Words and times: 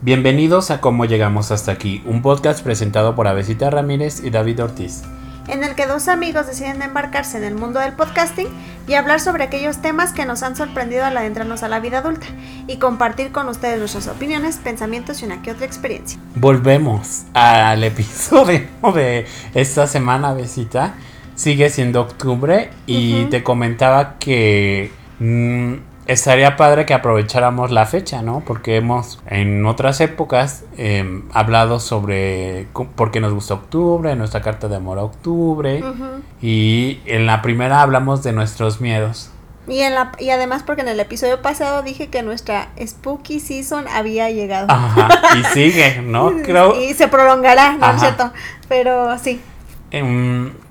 Bienvenidos 0.00 0.70
a 0.70 0.80
Cómo 0.80 1.06
Llegamos 1.06 1.50
Hasta 1.50 1.72
Aquí, 1.72 2.04
un 2.06 2.22
podcast 2.22 2.62
presentado 2.62 3.16
por 3.16 3.26
Avesita 3.26 3.68
Ramírez 3.68 4.22
y 4.22 4.30
David 4.30 4.62
Ortiz. 4.62 5.02
en 5.48 5.64
el 5.64 5.74
que 5.74 5.88
dos 5.88 6.06
amigos 6.06 6.46
deciden 6.46 6.82
embarcarse 6.82 7.36
en 7.36 7.42
el 7.42 7.56
mundo 7.56 7.80
del 7.80 7.94
podcasting 7.94 8.46
y 8.86 8.94
hablar 8.94 9.18
sobre 9.18 9.42
aquellos 9.42 9.78
temas 9.82 10.12
que 10.12 10.24
nos 10.24 10.44
han 10.44 10.54
sorprendido 10.54 11.04
al 11.04 11.16
adentrarnos 11.16 11.64
a 11.64 11.68
la 11.68 11.80
vida 11.80 11.98
adulta 11.98 12.28
y 12.68 12.76
compartir 12.76 13.32
con 13.32 13.48
ustedes 13.48 13.80
nuestras 13.80 14.06
opiniones, 14.06 14.58
pensamientos 14.58 15.20
y 15.20 15.24
una 15.24 15.42
que 15.42 15.50
otra 15.50 15.66
experiencia. 15.66 16.20
Volvemos 16.36 17.24
al 17.34 17.82
episodio 17.82 18.68
de 18.94 19.26
esta 19.52 19.88
semana, 19.88 20.32
Besita. 20.32 20.94
Sigue 21.34 21.70
siendo 21.70 22.02
octubre 22.02 22.70
y 22.86 23.24
te 23.24 23.42
comentaba 23.42 24.16
que 24.20 24.92
mm, 25.18 25.87
estaría 26.08 26.56
padre 26.56 26.86
que 26.86 26.94
aprovecháramos 26.94 27.70
la 27.70 27.86
fecha, 27.86 28.22
¿no? 28.22 28.40
Porque 28.40 28.76
hemos 28.76 29.20
en 29.26 29.64
otras 29.66 30.00
épocas 30.00 30.64
em, 30.76 31.22
hablado 31.32 31.78
sobre 31.78 32.66
por 32.96 33.10
qué 33.10 33.20
nos 33.20 33.32
gusta 33.32 33.54
octubre, 33.54 34.16
nuestra 34.16 34.40
carta 34.40 34.68
de 34.68 34.76
amor 34.76 34.98
a 34.98 35.04
octubre. 35.04 35.84
Y 36.42 37.00
en 37.04 37.26
la 37.26 37.42
primera 37.42 37.82
hablamos 37.82 38.22
de 38.22 38.32
nuestros 38.32 38.80
miedos. 38.80 39.30
y, 39.68 39.80
en 39.80 39.94
la, 39.94 40.12
y 40.18 40.30
además 40.30 40.62
porque 40.62 40.80
en 40.80 40.88
el 40.88 40.98
episodio 40.98 41.42
pasado 41.42 41.82
dije 41.82 42.08
que 42.08 42.22
nuestra 42.22 42.68
Spooky 42.84 43.38
Season 43.38 43.86
había 43.86 44.30
llegado. 44.30 44.66
Ajá, 44.70 45.10
y 45.38 45.44
sigue, 45.52 46.00
¿no? 46.02 46.32
Creo. 46.42 46.80
Y 46.80 46.94
se 46.94 47.08
prolongará, 47.08 47.74
¿no 47.74 47.90
es 47.90 48.00
cierto? 48.00 48.32
Pero 48.66 49.18
sí. 49.18 49.42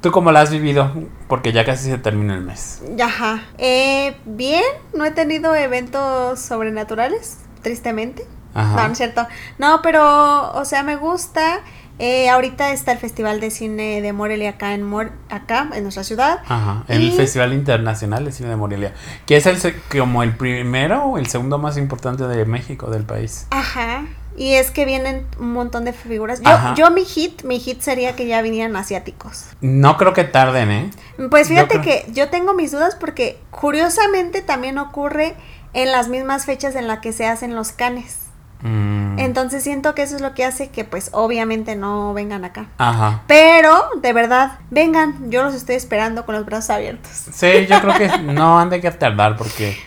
¿Tú 0.01 0.11
cómo 0.11 0.31
la 0.31 0.41
has 0.41 0.51
vivido? 0.51 0.91
Porque 1.27 1.51
ya 1.51 1.65
casi 1.65 1.89
se 1.89 1.97
termina 1.97 2.35
el 2.35 2.41
mes. 2.41 2.81
Ajá. 3.03 3.43
Eh, 3.57 4.15
bien, 4.25 4.63
no 4.93 5.05
he 5.05 5.11
tenido 5.11 5.55
eventos 5.55 6.39
sobrenaturales, 6.39 7.39
tristemente. 7.61 8.25
Ajá. 8.53 8.75
No, 8.75 8.85
no 8.87 8.91
es 8.91 8.97
cierto. 8.97 9.27
No, 9.57 9.81
pero, 9.81 10.51
o 10.53 10.65
sea, 10.65 10.83
me 10.83 10.95
gusta. 10.95 11.59
Eh, 11.99 12.29
ahorita 12.29 12.71
está 12.73 12.91
el 12.91 12.99
Festival 12.99 13.39
de 13.39 13.49
Cine 13.49 14.01
de 14.03 14.13
Morelia 14.13 14.51
acá 14.51 14.75
en, 14.75 14.83
Mor- 14.83 15.11
acá, 15.31 15.67
en 15.73 15.81
nuestra 15.81 16.03
ciudad. 16.03 16.41
Ajá, 16.47 16.83
el 16.87 17.01
Y- 17.01 17.11
Festival 17.11 17.53
Internacional 17.53 18.23
de 18.23 18.31
Cine 18.31 18.49
de 18.49 18.55
Morelia, 18.55 18.93
que 19.25 19.35
es 19.37 19.47
el 19.47 19.57
como 19.91 20.21
el 20.21 20.35
primero 20.35 21.03
o 21.05 21.17
el 21.17 21.25
segundo 21.25 21.57
más 21.57 21.75
importante 21.75 22.27
de 22.27 22.45
México, 22.45 22.91
del 22.91 23.01
país. 23.03 23.47
Ajá. 23.49 24.05
Y 24.37 24.53
es 24.53 24.69
que 24.69 24.85
vienen 24.85 25.25
un 25.39 25.51
montón 25.51 25.83
de 25.83 25.93
figuras. 25.93 26.41
Ajá. 26.45 26.75
Yo, 26.75 26.85
yo 26.85 26.91
mi 26.91 27.03
hit, 27.05 27.43
mi 27.43 27.59
hit 27.59 27.81
sería 27.81 28.15
que 28.15 28.27
ya 28.27 28.41
vinieran 28.43 28.75
asiáticos. 28.75 29.45
No 29.61 29.97
creo 29.97 30.13
que 30.13 30.23
tarden, 30.25 30.69
¿eh? 30.71 30.91
Pues 31.31 31.47
Yo 31.49 31.55
fíjate 31.55 31.79
creo- 31.79 31.81
que 31.81 32.05
yo 32.13 32.29
tengo 32.29 32.53
mis 32.53 32.71
dudas 32.71 32.95
porque 32.95 33.39
curiosamente 33.49 34.41
también 34.43 34.77
ocurre 34.77 35.33
en 35.73 35.91
las 35.91 36.07
mismas 36.07 36.45
fechas 36.45 36.75
en 36.75 36.87
las 36.87 36.99
que 36.99 37.13
se 37.13 37.25
hacen 37.25 37.55
los 37.55 37.71
canes. 37.71 38.19
Mm, 38.61 39.19
Entonces 39.19 39.63
siento 39.63 39.93
que 39.93 40.01
eso 40.03 40.15
es 40.15 40.21
lo 40.21 40.33
que 40.33 40.43
hace 40.45 40.69
que 40.69 40.83
pues 40.83 41.09
obviamente 41.13 41.75
no 41.75 42.13
vengan 42.15 42.43
acá. 42.45 42.67
Ajá. 42.79 43.21
Pero, 43.27 43.71
de 44.01 44.13
verdad, 44.13 44.59
vengan, 44.71 45.29
yo 45.31 45.43
los 45.43 45.53
estoy 45.53 45.75
esperando 45.75 46.25
con 46.25 46.33
los 46.35 46.45
brazos 46.45 46.71
abiertos. 46.71 47.11
Sí, 47.33 47.67
yo 47.67 47.79
creo 47.81 47.93
que 47.97 48.17
no 48.23 48.59
han 48.59 48.69
de 48.71 48.81
que 48.81 48.89
tardar 48.91 49.35
porque 49.37 49.77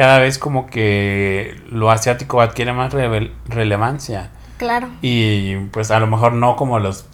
cada 0.00 0.18
vez 0.18 0.38
como 0.38 0.66
que 0.66 1.60
lo 1.70 1.90
asiático 1.90 2.40
adquiere 2.40 2.72
más 2.72 2.94
rele- 2.94 3.32
relevancia. 3.46 4.30
Claro. 4.56 4.88
Y 5.02 5.56
pues 5.72 5.90
a 5.90 6.00
lo 6.00 6.06
mejor 6.06 6.32
no 6.32 6.56
como 6.56 6.78
los 6.78 7.06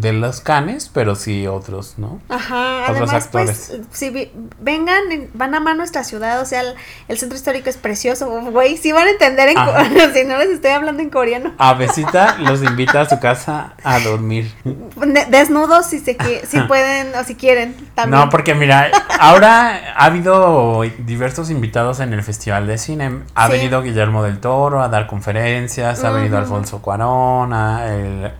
de 0.00 0.12
los 0.12 0.40
canes, 0.40 0.90
pero 0.92 1.14
sí 1.14 1.46
otros, 1.46 1.94
¿no? 1.98 2.20
Ajá, 2.28 2.84
Otros 2.90 3.10
además, 3.10 3.24
actores. 3.26 3.66
pues, 3.76 3.80
si 3.92 4.10
vi- 4.10 4.30
vengan, 4.60 5.10
en- 5.12 5.30
van 5.34 5.54
a 5.54 5.58
amar 5.58 5.76
nuestra 5.76 6.04
ciudad, 6.04 6.40
o 6.40 6.44
sea, 6.44 6.60
el, 6.60 6.74
el 7.08 7.18
centro 7.18 7.36
histórico 7.36 7.68
es 7.70 7.76
precioso, 7.76 8.28
güey, 8.50 8.76
si 8.76 8.92
van 8.92 9.06
a 9.06 9.10
entender 9.10 9.48
en 9.50 9.56
si 10.14 10.24
no 10.24 10.38
les 10.38 10.50
estoy 10.50 10.70
hablando 10.70 11.02
en 11.02 11.10
coreano. 11.10 11.52
A 11.58 11.74
Besita 11.74 12.38
los 12.38 12.62
invita 12.62 13.02
a 13.02 13.08
su 13.08 13.18
casa 13.20 13.74
a 13.84 13.98
dormir. 14.00 14.52
De- 14.64 15.26
desnudos 15.30 15.86
si 15.86 15.98
se 16.00 16.16
si 16.46 16.60
pueden 16.60 17.14
o 17.14 17.24
si 17.24 17.34
quieren 17.34 17.74
también. 17.94 18.20
No, 18.20 18.30
porque 18.30 18.54
mira, 18.54 18.90
ahora 19.20 19.94
ha 19.96 20.04
habido 20.04 20.82
diversos 20.98 21.50
invitados 21.50 22.00
en 22.00 22.12
el 22.12 22.22
Festival 22.22 22.66
de 22.66 22.78
Cine. 22.78 23.20
Ha 23.34 23.46
Sí. 23.46 23.52
venido 23.52 23.82
Guillermo 23.82 24.22
del 24.22 24.38
Toro 24.40 24.82
a 24.82 24.88
dar 24.88 25.06
conferencias, 25.06 26.02
ha 26.04 26.10
venido. 26.10 26.38
Alfonso 26.38 26.80
Cuarón, 26.82 27.52
a 27.52 27.86
el, 27.94 28.30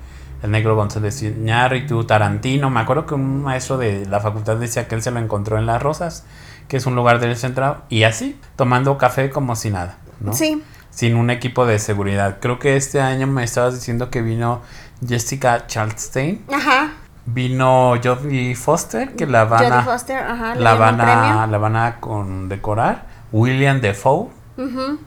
el 0.42 0.50
negro 0.50 0.74
González 0.76 1.22
Iñárritu, 1.22 2.04
Tarantino. 2.04 2.68
Me 2.70 2.80
acuerdo 2.80 3.06
que 3.06 3.14
un 3.14 3.42
maestro 3.42 3.78
de 3.78 4.06
la 4.06 4.20
facultad 4.20 4.56
decía 4.56 4.88
que 4.88 4.94
él 4.94 5.02
se 5.02 5.10
lo 5.10 5.20
encontró 5.20 5.58
en 5.58 5.66
Las 5.66 5.82
Rosas, 5.82 6.24
que 6.68 6.76
es 6.76 6.86
un 6.86 6.94
lugar 6.94 7.20
del 7.20 7.36
centro, 7.36 7.82
y 7.88 8.02
así, 8.04 8.38
tomando 8.56 8.98
café 8.98 9.30
como 9.30 9.56
si 9.56 9.70
nada, 9.70 9.98
¿no? 10.20 10.32
Sí, 10.32 10.62
Sin 10.90 11.16
un 11.16 11.30
equipo 11.30 11.64
de 11.64 11.78
seguridad. 11.78 12.38
Creo 12.40 12.58
que 12.58 12.76
este 12.76 13.00
año 13.00 13.26
me 13.26 13.44
estabas 13.44 13.74
diciendo 13.74 14.10
que 14.10 14.20
vino 14.22 14.60
Jessica 15.06 15.66
Chastain. 15.66 16.44
ajá. 16.52 16.92
Vino 17.24 17.94
Jodie 18.02 18.56
Foster, 18.56 19.14
que 19.14 19.26
la 19.28 19.44
van 19.44 19.72
a, 19.72 19.84
Foster, 19.84 20.18
ajá, 20.18 20.56
le 20.56 20.60
la 20.60 20.74
van 20.74 21.00
a, 21.00 21.46
la 21.46 21.58
van 21.58 21.76
a 21.76 22.00
condecorar. 22.00 23.06
William 23.30 23.80
Defoe. 23.80 24.28
Ujú. 24.56 24.98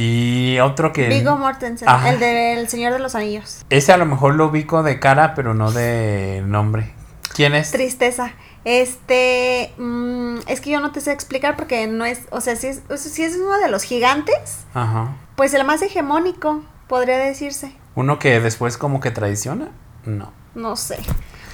Y 0.00 0.60
otro 0.60 0.92
que. 0.92 1.08
Viggo 1.08 1.36
Mortensen, 1.36 1.88
Ajá. 1.88 2.10
el 2.10 2.20
del 2.20 2.68
Señor 2.68 2.92
de 2.92 3.00
los 3.00 3.16
Anillos. 3.16 3.64
Ese 3.68 3.92
a 3.92 3.96
lo 3.96 4.06
mejor 4.06 4.34
lo 4.36 4.46
ubico 4.46 4.84
de 4.84 5.00
cara, 5.00 5.34
pero 5.34 5.54
no 5.54 5.72
de 5.72 6.40
nombre. 6.46 6.94
¿Quién 7.34 7.54
es? 7.56 7.72
Tristeza. 7.72 8.30
Este, 8.64 9.72
mm, 9.76 10.38
es 10.46 10.60
que 10.60 10.70
yo 10.70 10.78
no 10.80 10.92
te 10.92 11.00
sé 11.00 11.10
explicar 11.12 11.56
porque 11.56 11.88
no 11.88 12.04
es, 12.04 12.20
o 12.30 12.40
sea, 12.40 12.54
si 12.54 12.68
es, 12.68 12.82
si 12.96 13.24
es 13.24 13.36
uno 13.36 13.58
de 13.58 13.68
los 13.68 13.82
gigantes, 13.82 14.66
Ajá. 14.72 15.16
pues 15.34 15.52
el 15.54 15.64
más 15.64 15.82
hegemónico, 15.82 16.62
podría 16.86 17.16
decirse. 17.18 17.72
Uno 17.96 18.20
que 18.20 18.38
después 18.40 18.78
como 18.78 19.00
que 19.00 19.10
traiciona. 19.10 19.68
No. 20.04 20.32
No 20.54 20.76
sé. 20.76 20.98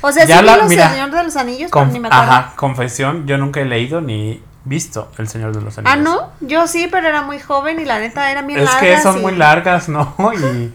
O 0.02 0.12
sea, 0.12 0.26
Ya 0.26 0.40
sí 0.40 0.44
la- 0.44 0.54
vi 0.56 0.60
los 0.60 0.68
mira, 0.68 0.90
Señor 0.90 1.10
de 1.10 1.24
los 1.24 1.36
Anillos, 1.36 1.70
pero 1.72 1.86
ni 1.86 1.98
me 1.98 2.08
acuerdo. 2.08 2.30
Ajá, 2.30 2.52
confesión. 2.56 3.26
Yo 3.26 3.38
nunca 3.38 3.60
he 3.60 3.64
leído 3.64 4.02
ni 4.02 4.42
visto 4.64 5.10
El 5.18 5.28
Señor 5.28 5.54
de 5.54 5.60
los 5.62 5.76
Anillos. 5.78 5.94
Ah, 5.94 6.00
¿no? 6.00 6.30
Yo 6.40 6.66
sí, 6.66 6.88
pero 6.90 7.08
era 7.08 7.22
muy 7.22 7.38
joven 7.38 7.80
y 7.80 7.84
la 7.84 7.98
neta 7.98 8.30
era 8.30 8.42
bien 8.42 8.60
Es 8.60 8.64
largas. 8.66 8.82
que 8.82 8.98
son 9.02 9.18
y- 9.18 9.22
muy 9.22 9.36
largas, 9.36 9.88
¿no? 9.90 10.14
Y, 10.34 10.72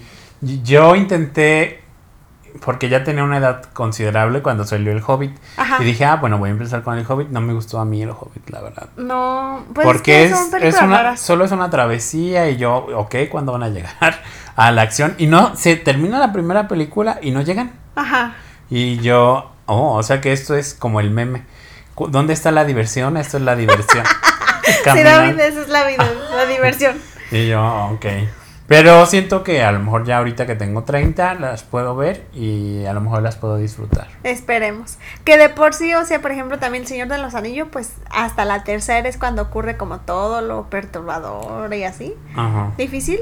yo 0.63 0.95
intenté, 0.95 1.83
porque 2.63 2.87
ya 2.87 3.03
tenía 3.03 3.23
una 3.23 3.37
edad 3.37 3.63
considerable 3.73 4.41
cuando 4.41 4.63
salió 4.63 4.91
El 4.91 5.03
Hobbit. 5.05 5.35
Ajá. 5.57 5.77
Y 5.81 5.85
dije, 5.85 6.05
ah, 6.05 6.15
bueno, 6.15 6.37
voy 6.37 6.49
a 6.49 6.51
empezar 6.53 6.81
con 6.83 6.97
El 6.97 7.05
Hobbit. 7.05 7.29
No 7.29 7.41
me 7.41 7.53
gustó 7.53 7.79
a 7.79 7.85
mí 7.85 8.01
El 8.01 8.11
Hobbit, 8.11 8.49
la 8.49 8.61
verdad. 8.61 8.89
No, 8.95 9.65
pues 9.73 9.85
porque 9.85 10.23
es, 10.25 10.31
que 10.31 10.67
es, 10.69 10.75
son 10.75 10.83
es 10.85 10.87
una, 10.87 10.97
raras. 10.97 11.19
solo 11.19 11.43
es 11.45 11.51
una 11.51 11.69
travesía 11.69 12.49
y 12.49 12.57
yo, 12.57 12.75
ok, 12.95 13.15
¿cuándo 13.29 13.51
van 13.51 13.63
a 13.63 13.69
llegar 13.69 14.21
a 14.55 14.71
la 14.71 14.81
acción? 14.83 15.15
Y 15.17 15.27
no, 15.27 15.55
se 15.57 15.75
termina 15.75 16.19
la 16.19 16.31
primera 16.31 16.67
película 16.67 17.19
y 17.21 17.31
no 17.31 17.41
llegan. 17.41 17.73
Ajá. 17.95 18.35
Y 18.69 18.97
yo, 18.99 19.51
oh, 19.65 19.95
o 19.95 20.03
sea 20.03 20.21
que 20.21 20.31
esto 20.31 20.55
es 20.55 20.73
como 20.73 20.99
el 21.01 21.09
meme. 21.11 21.43
¿Dónde 22.07 22.33
está 22.33 22.51
la 22.51 22.65
diversión? 22.65 23.17
Esto 23.17 23.37
es 23.37 23.43
la 23.43 23.55
diversión. 23.55 24.05
Sí. 24.69 25.03
David, 25.03 25.39
esa 25.39 25.61
es 25.61 25.67
la 25.67 25.87
vida, 25.87 26.07
la 26.35 26.45
diversión. 26.45 26.95
Y 27.31 27.47
yo, 27.47 27.89
ok. 27.93 28.05
Pero 28.67 29.05
siento 29.07 29.43
que 29.43 29.63
a 29.63 29.71
lo 29.71 29.79
mejor 29.79 30.05
ya 30.05 30.19
ahorita 30.19 30.45
que 30.45 30.53
tengo 30.55 30.83
30 30.83 31.33
las 31.35 31.63
puedo 31.63 31.95
ver 31.95 32.27
y 32.33 32.85
a 32.85 32.93
lo 32.93 33.01
mejor 33.01 33.23
las 33.23 33.35
puedo 33.35 33.57
disfrutar. 33.57 34.07
Esperemos. 34.23 34.99
Que 35.25 35.37
de 35.37 35.49
por 35.49 35.73
sí, 35.73 35.95
o 35.95 36.05
sea, 36.05 36.21
por 36.21 36.31
ejemplo, 36.31 36.59
también 36.59 36.83
El 36.83 36.87
Señor 36.87 37.07
de 37.07 37.17
los 37.17 37.33
Anillos, 37.33 37.67
pues 37.71 37.93
hasta 38.11 38.45
la 38.45 38.63
tercera 38.63 39.09
es 39.09 39.17
cuando 39.17 39.41
ocurre 39.41 39.75
como 39.75 40.01
todo 40.01 40.41
lo 40.41 40.69
perturbador 40.69 41.73
y 41.73 41.83
así. 41.83 42.13
Ajá. 42.35 42.71
Difícil 42.77 43.21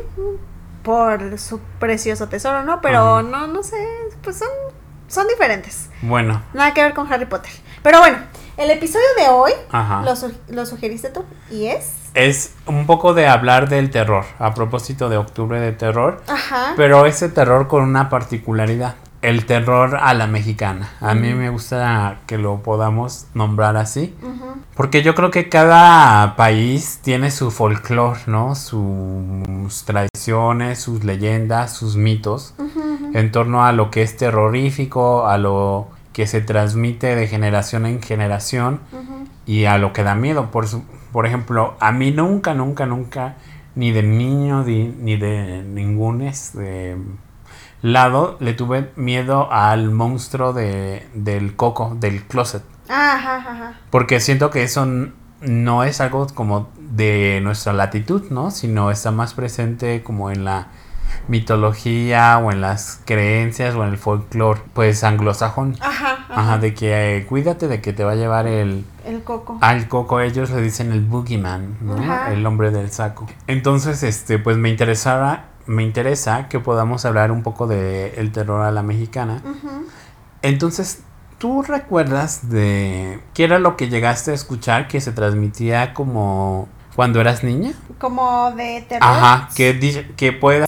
por 0.83 1.39
su 1.39 1.59
precioso 1.79 2.27
tesoro, 2.27 2.63
¿no? 2.63 2.81
Pero 2.81 3.19
Ajá. 3.19 3.23
no, 3.23 3.47
no 3.47 3.63
sé, 3.63 3.77
pues 4.23 4.37
son, 4.37 4.49
son 5.07 5.27
diferentes. 5.29 5.89
Bueno, 6.01 6.41
Nada 6.53 6.73
que 6.73 6.83
ver 6.83 6.93
con 6.93 7.11
Harry 7.11 7.25
Potter. 7.25 7.51
Pero 7.83 7.99
bueno, 7.99 8.17
el 8.57 8.71
episodio 8.71 9.05
de 9.17 9.29
hoy 9.29 9.51
ajá. 9.71 10.01
lo, 10.03 10.15
su- 10.15 10.33
lo 10.49 10.65
sugeriste 10.65 11.09
tú 11.09 11.23
y 11.51 11.67
es... 11.67 11.93
Es 12.13 12.55
un 12.65 12.85
poco 12.87 13.13
de 13.13 13.27
hablar 13.27 13.69
del 13.69 13.91
terror, 13.91 14.25
a 14.39 14.53
propósito 14.55 15.07
de 15.09 15.17
octubre 15.17 15.59
de 15.59 15.71
terror, 15.71 16.23
Ajá. 16.27 16.73
pero 16.75 17.05
ese 17.05 17.29
terror 17.29 17.67
con 17.67 17.83
una 17.83 18.09
particularidad. 18.09 18.95
El 19.21 19.45
terror 19.45 19.97
a 20.01 20.13
la 20.13 20.25
mexicana. 20.27 20.91
A 21.01 21.13
mí 21.15 21.33
me 21.33 21.49
gusta 21.49 22.19
que 22.27 22.37
lo 22.37 22.61
podamos 22.63 23.25
nombrar 23.33 23.75
así. 23.75 24.15
Ujú. 24.21 24.57
Porque 24.75 25.01
yo 25.01 25.15
creo 25.15 25.31
que 25.31 25.49
cada 25.49 26.35
país 26.35 26.99
tiene 27.03 27.29
su 27.31 27.49
folclore, 27.51 28.19
¿no? 28.27 28.53
Sus 28.55 29.83
tradiciones, 29.85 30.79
sus 30.79 31.03
leyendas, 31.03 31.73
sus 31.73 31.95
mitos 31.95 32.53
ujú. 32.57 33.11
en 33.13 33.31
torno 33.31 33.65
a 33.65 33.71
lo 33.71 33.89
que 33.91 34.03
es 34.03 34.15
terrorífico, 34.17 35.27
a 35.27 35.37
lo 35.39 35.87
que 36.17 36.25
se 36.25 36.41
transmite 36.41 37.15
de 37.15 37.27
generación 37.27 37.85
en 37.85 38.01
generación 38.01 38.79
y 39.45 39.65
a 39.65 39.77
lo 39.77 39.93
que 39.93 40.01
da 40.01 40.15
miedo. 40.15 40.49
Por, 40.49 40.67
su- 40.67 40.83
por 41.11 41.27
ejemplo, 41.27 41.75
a 41.79 41.91
mí 41.91 42.09
nunca, 42.09 42.55
nunca, 42.55 42.87
nunca, 42.87 43.35
ni 43.75 43.91
de 43.91 44.01
niño 44.01 44.63
ni 44.63 45.15
de 45.15 45.61
ningún 45.63 46.23
este, 46.23 46.97
lado, 47.83 48.35
le 48.39 48.55
tuve 48.55 48.89
miedo 48.95 49.51
al 49.51 49.91
monstruo 49.91 50.53
de, 50.53 51.07
del 51.13 51.55
coco, 51.55 51.95
del 51.99 52.23
closet. 52.23 52.63
Ajá, 52.89 53.35
ajá. 53.35 53.73
Porque 53.91 54.19
siento 54.19 54.49
que 54.49 54.63
eso 54.63 54.87
no 55.41 55.83
es 55.83 56.01
algo 56.01 56.25
como 56.33 56.69
de 56.79 57.41
nuestra 57.43 57.73
latitud, 57.73 58.23
¿no? 58.31 58.49
Sino 58.49 58.89
está 58.89 59.11
más 59.11 59.35
presente 59.35 60.01
como 60.01 60.31
en 60.31 60.45
la 60.45 60.69
mitología 61.27 62.37
o 62.37 62.51
en 62.51 62.61
las 62.61 63.01
creencias 63.05 63.75
o 63.75 63.83
en 63.83 63.89
el 63.89 63.97
folclore, 63.97 64.61
pues 64.73 65.03
anglosajón. 65.03 65.75
Ajá, 65.79 66.11
ajá. 66.29 66.41
Ajá, 66.41 66.57
de 66.57 66.73
que 66.73 67.17
eh, 67.17 67.25
cuídate 67.25 67.67
de 67.67 67.81
que 67.81 67.93
te 67.93 68.03
va 68.03 68.11
a 68.11 68.15
llevar 68.15 68.47
el, 68.47 68.85
El 69.05 69.23
coco. 69.23 69.57
al 69.61 69.87
coco, 69.87 70.19
ellos 70.19 70.49
le 70.51 70.61
dicen 70.61 70.91
el 70.91 71.01
boogeyman, 71.01 71.77
¿no? 71.81 71.95
Ajá. 71.95 72.33
El 72.33 72.45
hombre 72.45 72.71
del 72.71 72.91
saco. 72.91 73.27
Entonces, 73.47 74.03
este, 74.03 74.39
pues 74.39 74.57
me 74.57 74.69
interesara, 74.69 75.45
me 75.65 75.83
interesa 75.83 76.47
que 76.47 76.59
podamos 76.59 77.05
hablar 77.05 77.31
un 77.31 77.43
poco 77.43 77.67
de 77.67 78.13
el 78.17 78.31
terror 78.31 78.61
a 78.65 78.71
la 78.71 78.83
mexicana. 78.83 79.41
Ujú. 79.43 79.87
Entonces, 80.41 81.01
¿tú 81.37 81.61
recuerdas 81.63 82.49
de 82.49 83.19
qué 83.33 83.43
era 83.43 83.59
lo 83.59 83.75
que 83.75 83.89
llegaste 83.89 84.31
a 84.31 84.33
escuchar 84.33 84.87
que 84.87 85.01
se 85.01 85.11
transmitía 85.11 85.93
como 85.93 86.69
cuando 86.95 87.19
eras 87.21 87.43
niña? 87.43 87.73
Como 87.99 88.51
de 88.51 88.85
terror. 88.87 89.07
Ajá, 89.09 89.49
que, 89.55 90.13
que 90.15 90.31
pueda 90.33 90.65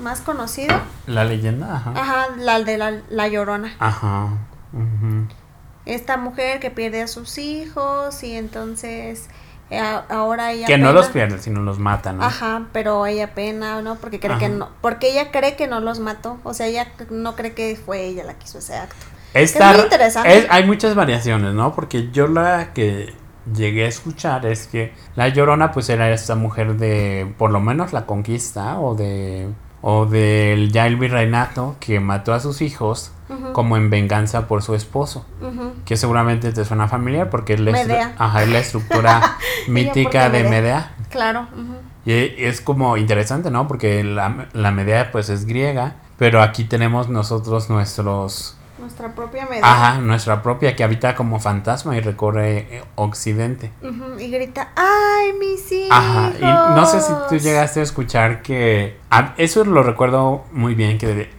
Más 0.00 0.20
conocido. 0.20 0.74
la 1.06 1.24
leyenda, 1.24 1.74
ajá. 1.76 1.92
Ajá, 1.96 2.26
la 2.38 2.60
de 2.60 2.78
la, 2.78 3.00
la 3.10 3.28
llorona. 3.28 3.74
Ajá. 3.78 4.28
Esta 5.86 6.16
mujer 6.18 6.60
que 6.60 6.70
pierde 6.70 7.02
a 7.02 7.08
sus 7.08 7.38
hijos 7.38 8.22
y 8.22 8.36
entonces 8.36 9.28
eh, 9.70 9.80
ahora 10.10 10.52
ella. 10.52 10.66
Que 10.66 10.76
no 10.78 10.92
los 10.92 11.06
pierden, 11.08 11.40
sino 11.40 11.62
los 11.62 11.78
matan, 11.78 12.18
¿no? 12.18 12.24
Ajá, 12.24 12.66
pero 12.72 13.06
ella 13.06 13.34
pena, 13.34 13.80
¿no? 13.80 13.94
Porque 13.96 14.20
cree 14.20 14.36
que 14.38 14.48
no, 14.50 14.68
porque 14.82 15.10
ella 15.10 15.30
cree 15.30 15.56
que 15.56 15.66
no 15.66 15.80
los 15.80 15.98
mató, 15.98 16.38
o 16.44 16.52
sea, 16.52 16.66
ella 16.66 16.88
no 17.10 17.34
cree 17.36 17.54
que 17.54 17.76
fue 17.76 18.04
ella 18.04 18.24
la 18.24 18.34
que 18.34 18.44
hizo 18.44 18.58
ese 18.58 18.76
acto. 18.76 18.96
Esta- 19.34 19.70
Es 19.70 19.76
muy 19.76 19.84
interesante. 19.84 20.38
es- 20.38 20.46
hay 20.50 20.66
muchas 20.66 20.94
variaciones, 20.94 21.54
¿no? 21.54 21.74
Porque 21.74 22.10
yo 22.10 22.28
la 22.28 22.72
que 22.74 23.14
llegué 23.54 23.84
a 23.86 23.88
escuchar 23.88 24.44
es 24.44 24.66
que 24.66 24.92
la 25.16 25.28
Llorona 25.28 25.70
pues 25.72 25.88
era 25.88 26.10
esta 26.10 26.34
mujer 26.34 26.76
de 26.76 27.32
por 27.38 27.50
lo 27.50 27.60
menos 27.60 27.94
la 27.94 28.04
conquista 28.04 28.78
o 28.78 28.94
de 28.94 29.48
o 29.82 30.06
del 30.06 30.72
ya 30.72 30.86
el 30.86 30.96
virreinato 30.96 31.76
que 31.80 32.00
mató 32.00 32.34
a 32.34 32.40
sus 32.40 32.60
hijos 32.62 33.12
como 33.52 33.76
en 33.76 33.90
venganza 33.90 34.48
por 34.48 34.62
su 34.62 34.74
esposo, 34.74 35.26
que 35.84 35.96
seguramente 35.96 36.50
te 36.52 36.64
suena 36.64 36.88
familiar 36.88 37.28
porque 37.30 37.54
es 37.54 37.60
la, 37.60 37.72
estru- 37.72 37.86
Medea. 37.86 38.14
ajá, 38.18 38.42
es 38.42 38.48
la 38.48 38.58
estructura 38.58 39.36
mítica 39.68 40.02
¿por 40.24 40.32
qué 40.32 40.38
de 40.38 40.44
Medea? 40.44 40.50
Medea. 40.50 40.94
Claro. 41.10 41.46
Y 42.06 42.12
es 42.12 42.60
como 42.62 42.96
interesante, 42.96 43.50
¿no? 43.50 43.68
Porque 43.68 44.02
la, 44.02 44.46
la 44.54 44.70
Medea 44.70 45.10
pues 45.12 45.28
es 45.28 45.44
griega, 45.44 45.96
pero 46.16 46.40
aquí 46.42 46.64
tenemos 46.64 47.08
nosotros 47.10 47.68
nuestros 47.68 48.56
Nuestra 48.88 49.14
propia 49.14 49.44
medida. 49.44 49.70
Ajá, 49.70 49.98
nuestra 50.00 50.42
propia 50.42 50.74
que 50.74 50.82
habita 50.82 51.14
como 51.14 51.38
fantasma 51.40 51.94
y 51.94 52.00
recorre 52.00 52.58
eh, 52.78 52.82
Occidente. 52.94 53.70
Y 54.18 54.30
grita, 54.30 54.70
¡ay, 54.76 55.34
mis 55.38 55.70
hijos! 55.70 55.88
Ajá, 55.90 56.32
y 56.40 56.74
no 56.74 56.86
sé 56.86 57.02
si 57.02 57.12
tú 57.28 57.36
llegaste 57.36 57.80
a 57.80 57.82
escuchar 57.82 58.40
que... 58.40 58.96
a- 59.10 59.34
eso 59.36 59.62
lo 59.66 59.82
recuerdo 59.82 60.46
muy 60.52 60.74
bien, 60.74 60.96
que 60.96 61.06
de, 61.06 61.30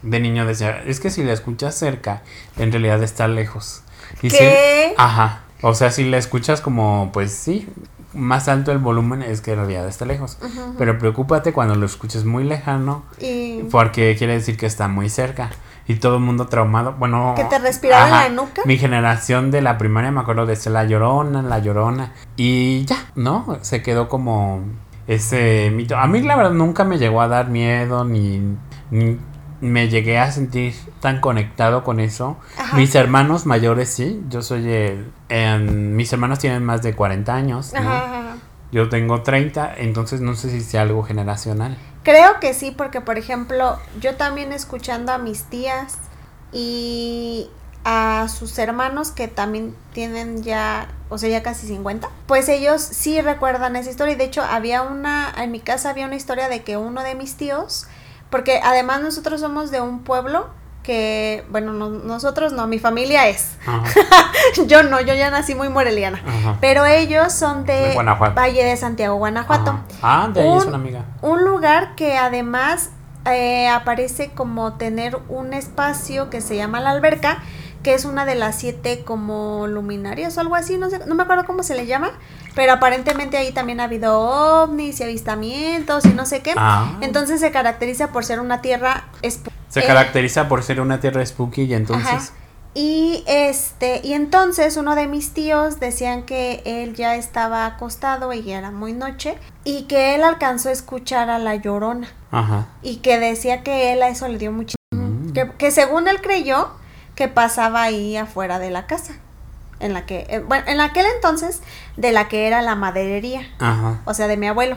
de 0.00 0.20
niño 0.20 0.46
decía, 0.46 0.82
es 0.86 0.98
que 1.00 1.10
si 1.10 1.22
la 1.22 1.34
escuchas 1.34 1.74
cerca, 1.74 2.22
en 2.56 2.72
realidad 2.72 3.02
está 3.02 3.28
lejos. 3.28 3.82
Y 4.22 4.30
si- 4.30 4.38
¿Qué? 4.38 4.94
ajá, 4.96 5.42
o 5.60 5.74
sea, 5.74 5.90
si 5.90 6.04
la 6.08 6.16
escuchas 6.16 6.62
como, 6.62 7.10
pues 7.12 7.30
sí, 7.30 7.68
más 8.14 8.48
alto 8.48 8.72
el 8.72 8.78
volumen 8.78 9.20
es 9.22 9.42
que 9.42 9.50
en 9.52 9.58
realidad 9.58 9.86
está 9.86 10.06
lejos. 10.06 10.38
Pero 10.78 10.98
preocúpate 10.98 11.52
cuando 11.52 11.74
lo 11.74 11.84
escuches 11.84 12.24
muy 12.24 12.44
lejano, 12.44 13.04
Y 13.20 13.64
porque 13.70 14.16
quiere 14.16 14.32
decir 14.32 14.56
que 14.56 14.64
está 14.64 14.88
muy 14.88 15.10
cerca. 15.10 15.50
Y 15.88 15.96
todo 15.96 16.16
el 16.16 16.22
mundo 16.22 16.46
traumado. 16.46 16.94
Bueno. 16.98 17.34
que 17.36 17.44
te 17.44 17.58
respiraba 17.58 18.06
ajá, 18.06 18.26
en 18.26 18.36
la 18.36 18.42
nuca. 18.42 18.62
Mi 18.64 18.76
generación 18.76 19.50
de 19.50 19.62
la 19.62 19.78
primaria 19.78 20.10
me 20.10 20.20
acuerdo 20.20 20.46
de 20.46 20.56
ser 20.56 20.72
la 20.72 20.84
llorona, 20.84 21.42
la 21.42 21.58
llorona. 21.60 22.12
Y 22.36 22.84
ya, 22.86 23.06
¿no? 23.14 23.58
Se 23.62 23.82
quedó 23.82 24.08
como 24.08 24.62
ese 25.06 25.70
mito. 25.72 25.96
A 25.96 26.06
mí 26.06 26.20
la 26.22 26.36
verdad 26.36 26.52
nunca 26.52 26.84
me 26.84 26.98
llegó 26.98 27.20
a 27.20 27.28
dar 27.28 27.48
miedo 27.48 28.04
ni, 28.04 28.56
ni 28.90 29.18
me 29.60 29.88
llegué 29.88 30.18
a 30.18 30.30
sentir 30.30 30.74
tan 31.00 31.20
conectado 31.20 31.84
con 31.84 32.00
eso. 32.00 32.36
Ajá. 32.58 32.76
Mis 32.76 32.94
hermanos 32.94 33.46
mayores 33.46 33.88
sí. 33.88 34.22
Yo 34.28 34.42
soy 34.42 34.68
el... 35.28 35.70
mis 35.70 36.12
hermanos 36.12 36.38
tienen 36.40 36.64
más 36.64 36.82
de 36.82 36.94
40 36.94 37.34
años. 37.34 37.72
¿no? 37.72 37.80
Ajá, 37.80 37.98
ajá. 37.98 38.36
Yo 38.72 38.88
tengo 38.88 39.22
30, 39.22 39.76
entonces 39.78 40.20
no 40.20 40.34
sé 40.34 40.50
si 40.50 40.60
sea 40.60 40.82
algo 40.82 41.04
generacional. 41.04 41.76
Creo 42.06 42.38
que 42.38 42.54
sí, 42.54 42.70
porque 42.70 43.00
por 43.00 43.18
ejemplo, 43.18 43.80
yo 44.00 44.14
también 44.14 44.52
escuchando 44.52 45.10
a 45.10 45.18
mis 45.18 45.42
tías 45.42 45.94
y 46.52 47.50
a 47.82 48.28
sus 48.28 48.56
hermanos 48.60 49.10
que 49.10 49.26
también 49.26 49.74
tienen 49.92 50.44
ya, 50.44 50.86
o 51.08 51.18
sea, 51.18 51.28
ya 51.28 51.42
casi 51.42 51.66
50, 51.66 52.08
pues 52.28 52.48
ellos 52.48 52.80
sí 52.80 53.20
recuerdan 53.20 53.74
esa 53.74 53.90
historia. 53.90 54.14
De 54.14 54.22
hecho, 54.22 54.42
había 54.42 54.82
una, 54.82 55.34
en 55.36 55.50
mi 55.50 55.58
casa 55.58 55.90
había 55.90 56.06
una 56.06 56.14
historia 56.14 56.48
de 56.48 56.62
que 56.62 56.76
uno 56.76 57.02
de 57.02 57.16
mis 57.16 57.34
tíos, 57.34 57.88
porque 58.30 58.60
además 58.62 59.02
nosotros 59.02 59.40
somos 59.40 59.72
de 59.72 59.80
un 59.80 60.04
pueblo 60.04 60.48
que, 60.86 61.44
bueno, 61.50 61.72
no- 61.72 61.90
nosotros 61.90 62.52
no, 62.52 62.66
mi 62.68 62.78
familia 62.78 63.26
es. 63.28 63.56
Yo 64.68 64.82
no, 64.84 65.00
yo 65.00 65.12
ya 65.14 65.30
nací 65.30 65.54
muy 65.56 65.68
moreliana. 65.68 66.22
ajá. 66.26 66.56
Pero 66.60 66.86
ellos 66.86 67.32
son 67.32 67.66
de. 67.66 67.92
Valle 68.34 68.64
de 68.64 68.76
Santiago, 68.76 69.16
Guanajuato. 69.16 69.70
Ajá. 69.72 69.82
Ah, 70.02 70.28
de 70.32 70.40
ahí 70.42 70.46
es 70.56 70.62
Un- 70.62 70.68
una 70.68 70.76
amiga. 70.76 71.04
Un 71.22 71.44
lugar 71.44 71.94
que 71.96 72.16
además 72.16 72.90
eh, 73.26 73.68
aparece 73.68 74.30
como 74.30 74.74
tener 74.74 75.18
un 75.28 75.52
espacio 75.52 76.30
que 76.30 76.40
se 76.40 76.56
llama 76.56 76.78
la 76.80 76.90
alberca, 76.90 77.38
que 77.86 77.94
es 77.94 78.04
una 78.04 78.26
de 78.26 78.34
las 78.34 78.58
siete 78.58 79.04
como 79.04 79.68
luminarias 79.68 80.36
o 80.36 80.40
algo 80.40 80.56
así, 80.56 80.76
no 80.76 80.90
sé, 80.90 81.06
no 81.06 81.14
me 81.14 81.22
acuerdo 81.22 81.44
cómo 81.44 81.62
se 81.62 81.76
le 81.76 81.86
llama, 81.86 82.10
pero 82.56 82.72
aparentemente 82.72 83.36
ahí 83.36 83.52
también 83.52 83.78
ha 83.78 83.84
habido 83.84 84.18
ovnis 84.18 84.98
y 84.98 85.04
avistamientos 85.04 86.04
y 86.04 86.08
no 86.08 86.26
sé 86.26 86.42
qué. 86.42 86.52
Ah. 86.56 86.98
Entonces 87.00 87.38
se 87.38 87.52
caracteriza 87.52 88.08
por 88.08 88.24
ser 88.24 88.40
una 88.40 88.60
tierra 88.60 89.04
Se 89.22 89.78
eh, 89.78 89.86
caracteriza 89.86 90.48
por 90.48 90.64
ser 90.64 90.80
una 90.80 90.98
tierra 90.98 91.24
spooky 91.24 91.62
y 91.62 91.66
Ajá. 91.66 91.76
entonces... 91.76 92.32
Y 92.74 93.22
este, 93.28 94.00
y 94.02 94.14
entonces 94.14 94.76
uno 94.76 94.96
de 94.96 95.06
mis 95.06 95.32
tíos 95.32 95.78
decían 95.78 96.24
que 96.24 96.62
él 96.64 96.96
ya 96.96 97.14
estaba 97.14 97.66
acostado 97.66 98.32
y 98.32 98.42
ya 98.42 98.58
era 98.58 98.72
muy 98.72 98.94
noche 98.94 99.38
y 99.62 99.84
que 99.84 100.16
él 100.16 100.24
alcanzó 100.24 100.70
a 100.70 100.72
escuchar 100.72 101.30
a 101.30 101.38
la 101.38 101.54
llorona 101.54 102.08
Ajá. 102.32 102.66
y 102.82 102.96
que 102.96 103.20
decía 103.20 103.62
que 103.62 103.92
él 103.92 104.02
a 104.02 104.08
eso 104.08 104.26
le 104.26 104.38
dio 104.38 104.50
muchísimo. 104.50 104.74
Mm. 104.90 105.32
Que, 105.34 105.52
que 105.56 105.70
según 105.70 106.08
él 106.08 106.20
creyó 106.20 106.70
que 107.16 107.26
pasaba 107.26 107.82
ahí 107.82 108.16
afuera 108.16 108.60
de 108.60 108.70
la 108.70 108.86
casa. 108.86 109.16
En 109.80 109.92
la 109.92 110.06
que, 110.06 110.26
eh, 110.30 110.38
bueno, 110.38 110.64
en 110.68 110.80
aquel 110.80 111.04
entonces, 111.16 111.60
de 111.96 112.12
la 112.12 112.28
que 112.28 112.46
era 112.46 112.62
la 112.62 112.76
maderería, 112.76 113.42
Ajá. 113.58 114.00
o 114.04 114.14
sea, 114.14 114.28
de 114.28 114.36
mi 114.36 114.46
abuelo. 114.46 114.76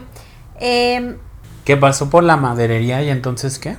Em, 0.60 1.18
¿Qué 1.64 1.78
pasó 1.78 2.10
por 2.10 2.24
la 2.24 2.36
maderería 2.36 3.02
y 3.04 3.10
entonces 3.10 3.60
qué? 3.60 3.78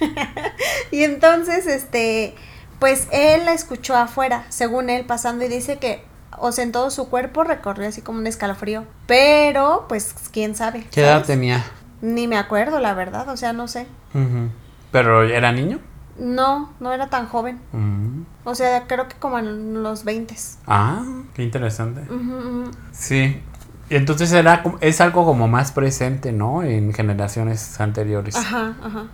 y 0.90 1.04
entonces, 1.04 1.66
este, 1.66 2.34
pues 2.80 3.06
él 3.12 3.44
la 3.44 3.52
escuchó 3.52 3.94
afuera, 3.96 4.46
según 4.48 4.90
él 4.90 5.04
pasando, 5.04 5.44
y 5.44 5.48
dice 5.48 5.78
que, 5.78 6.02
o 6.38 6.50
sea, 6.50 6.64
en 6.64 6.72
todo 6.72 6.90
su 6.90 7.08
cuerpo 7.08 7.44
recorrió 7.44 7.88
así 7.88 8.00
como 8.02 8.18
un 8.18 8.26
escalofrío. 8.26 8.84
Pero, 9.06 9.86
pues, 9.88 10.14
quién 10.32 10.56
sabe. 10.56 10.86
¿Qué 10.90 11.02
edad 11.02 11.24
tenía? 11.24 11.64
Ni 12.00 12.26
me 12.26 12.36
acuerdo, 12.36 12.80
la 12.80 12.94
verdad, 12.94 13.28
o 13.28 13.36
sea, 13.36 13.52
no 13.52 13.68
sé. 13.68 13.86
¿Pero 14.90 15.22
era 15.22 15.52
niño? 15.52 15.80
No, 16.18 16.70
no 16.80 16.92
era 16.92 17.08
tan 17.08 17.26
joven. 17.28 17.60
Mm. 17.72 18.22
O 18.44 18.54
sea, 18.54 18.86
creo 18.86 19.08
que 19.08 19.16
como 19.16 19.38
en 19.38 19.82
los 19.82 20.04
20. 20.04 20.34
Ah, 20.66 21.04
qué 21.34 21.44
interesante. 21.44 22.02
Sí. 22.92 23.40
Y 23.90 23.96
entonces 23.96 24.32
era, 24.32 24.62
es 24.80 25.00
algo 25.00 25.24
como 25.24 25.48
más 25.48 25.72
presente, 25.72 26.32
¿no? 26.32 26.62
En 26.62 26.92
generaciones 26.92 27.80
anteriores. 27.80 28.36
Ajá, 28.36 28.74
ajá. 28.82 29.04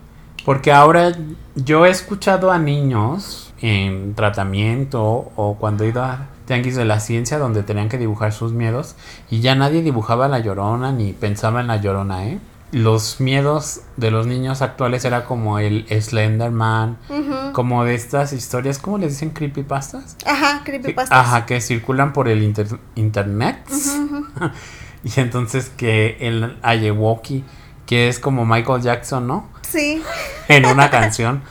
Porque 0.44 0.73
ahora 0.73 1.12
yo 1.54 1.87
he 1.87 1.90
escuchado 1.90 2.50
a 2.50 2.58
niños 2.58 3.54
en 3.61 4.14
tratamiento 4.14 5.32
o 5.37 5.56
cuando 5.58 5.84
he 5.84 5.88
ido 5.88 6.02
a 6.02 6.26
tianguis 6.46 6.76
de 6.76 6.84
la 6.84 7.00
ciencia 7.00 7.38
donde 7.38 7.62
tenían 7.62 7.88
que 7.88 7.96
dibujar 7.96 8.32
sus 8.32 8.52
miedos 8.52 8.96
y 9.30 9.40
ya 9.40 9.54
nadie 9.54 9.80
dibujaba 9.80 10.28
la 10.28 10.40
llorona 10.40 10.92
ni 10.92 11.14
pensaba 11.14 11.61
en 11.61 11.68
la 11.68 11.76
llorona, 11.76 12.26
¿eh? 12.26 12.38
Los 12.74 13.20
miedos 13.20 13.82
de 13.96 14.10
los 14.10 14.26
niños 14.26 14.60
actuales 14.60 15.04
era 15.04 15.24
como 15.26 15.60
el 15.60 15.86
Slenderman, 15.88 16.98
como 17.52 17.84
de 17.84 17.94
estas 17.94 18.32
historias, 18.32 18.78
¿cómo 18.80 18.98
les 18.98 19.12
dicen 19.12 19.30
creepypastas? 19.30 20.16
Ajá, 20.26 20.62
creepypastas. 20.64 21.16
Ajá, 21.16 21.46
que 21.46 21.60
circulan 21.60 22.12
por 22.12 22.26
el 22.28 22.42
inter- 22.42 22.78
internet. 22.96 23.58
Y 25.06 25.20
entonces 25.20 25.70
que 25.76 26.16
el 26.20 26.56
Ayewokey, 26.62 27.44
que 27.86 28.08
es 28.08 28.18
como 28.18 28.44
Michael 28.46 28.80
Jackson, 28.82 29.26
¿no? 29.26 29.48
Sí, 29.60 30.02
En 30.48 30.64
una 30.66 30.88
canción. 30.90 31.42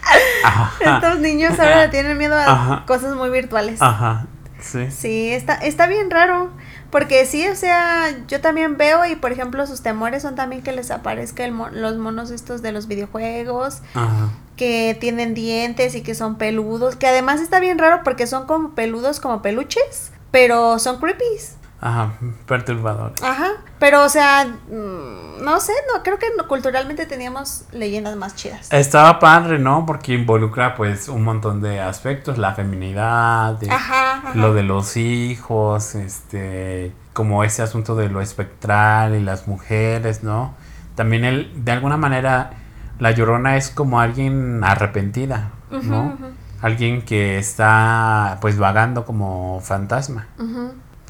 Ajá. 0.44 0.96
estos 0.96 1.18
niños 1.18 1.58
ahora 1.58 1.90
tienen 1.90 2.16
miedo 2.16 2.36
a 2.36 2.44
Ajá. 2.44 2.84
cosas 2.86 3.16
muy 3.16 3.28
virtuales. 3.28 3.82
Ajá. 3.82 4.26
Sí. 4.60 4.90
Sí, 4.90 5.30
está, 5.32 5.54
está 5.56 5.86
bien 5.88 6.08
raro. 6.10 6.50
Porque 6.90 7.24
sí, 7.24 7.46
o 7.46 7.54
sea, 7.54 8.08
yo 8.26 8.40
también 8.40 8.76
veo 8.76 9.06
y 9.06 9.14
por 9.14 9.30
ejemplo 9.32 9.66
sus 9.66 9.80
temores 9.80 10.22
son 10.22 10.34
también 10.34 10.62
que 10.62 10.72
les 10.72 10.90
aparezca 10.90 11.44
el 11.44 11.54
los 11.72 11.96
monos 11.96 12.30
estos 12.30 12.62
de 12.62 12.72
los 12.72 12.88
videojuegos, 12.88 13.82
Ajá. 13.94 14.30
que 14.56 14.96
tienen 15.00 15.34
dientes 15.34 15.94
y 15.94 16.02
que 16.02 16.14
son 16.14 16.36
peludos, 16.36 16.96
que 16.96 17.06
además 17.06 17.40
está 17.40 17.60
bien 17.60 17.78
raro 17.78 18.02
porque 18.02 18.26
son 18.26 18.46
como 18.46 18.70
peludos 18.74 19.20
como 19.20 19.40
peluches, 19.40 20.10
pero 20.32 20.78
son 20.78 20.98
creepies. 20.98 21.56
Ajá, 21.82 22.12
perturbador. 22.46 23.12
Ajá, 23.22 23.48
pero 23.78 24.04
o 24.04 24.08
sea, 24.10 24.44
mm, 24.44 25.42
no 25.42 25.60
sé, 25.60 25.72
no 25.94 26.02
creo 26.02 26.18
que 26.18 26.26
culturalmente 26.46 27.06
teníamos 27.06 27.64
leyendas 27.72 28.16
más 28.16 28.34
chidas. 28.36 28.70
Estaba 28.72 29.18
padre, 29.18 29.58
¿no? 29.58 29.86
Porque 29.86 30.12
involucra 30.12 30.74
pues 30.74 31.08
un 31.08 31.24
montón 31.24 31.62
de 31.62 31.80
aspectos, 31.80 32.36
la 32.36 32.54
feminidad, 32.54 33.54
de- 33.54 33.70
Ajá, 33.70 34.16
ajá. 34.18 34.34
lo 34.34 34.52
de 34.52 34.62
los 34.62 34.98
hijos, 34.98 35.94
este, 35.94 36.92
como 37.14 37.44
ese 37.44 37.62
asunto 37.62 37.96
de 37.96 38.10
lo 38.10 38.20
espectral 38.20 39.14
y 39.14 39.20
las 39.20 39.48
mujeres, 39.48 40.22
¿no? 40.22 40.54
También 40.96 41.24
el, 41.24 41.64
de 41.64 41.72
alguna 41.72 41.96
manera, 41.96 42.50
la 42.98 43.10
llorona 43.12 43.56
es 43.56 43.70
como 43.70 44.00
alguien 44.00 44.62
arrepentida, 44.64 45.52
¿no? 45.70 46.18
Alguien 46.60 47.00
que 47.02 47.38
está 47.38 48.36
pues 48.42 48.58
vagando 48.58 49.06
como 49.06 49.60
fantasma. 49.62 50.26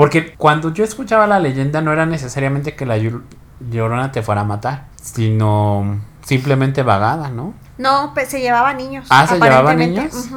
Porque 0.00 0.34
cuando 0.34 0.72
yo 0.72 0.82
escuchaba 0.82 1.26
la 1.26 1.38
leyenda 1.38 1.82
no 1.82 1.92
era 1.92 2.06
necesariamente 2.06 2.74
que 2.74 2.86
la 2.86 2.96
llor- 2.96 3.22
llorona 3.70 4.12
te 4.12 4.22
fuera 4.22 4.40
a 4.40 4.44
matar, 4.44 4.86
sino 4.96 6.00
simplemente 6.24 6.82
vagada, 6.82 7.28
¿no? 7.28 7.52
No, 7.76 8.12
pues 8.14 8.28
se 8.28 8.40
llevaba 8.40 8.72
niños. 8.72 9.06
Ah, 9.10 9.26
¿se 9.26 9.38
llevaba 9.38 9.74
niños? 9.74 10.30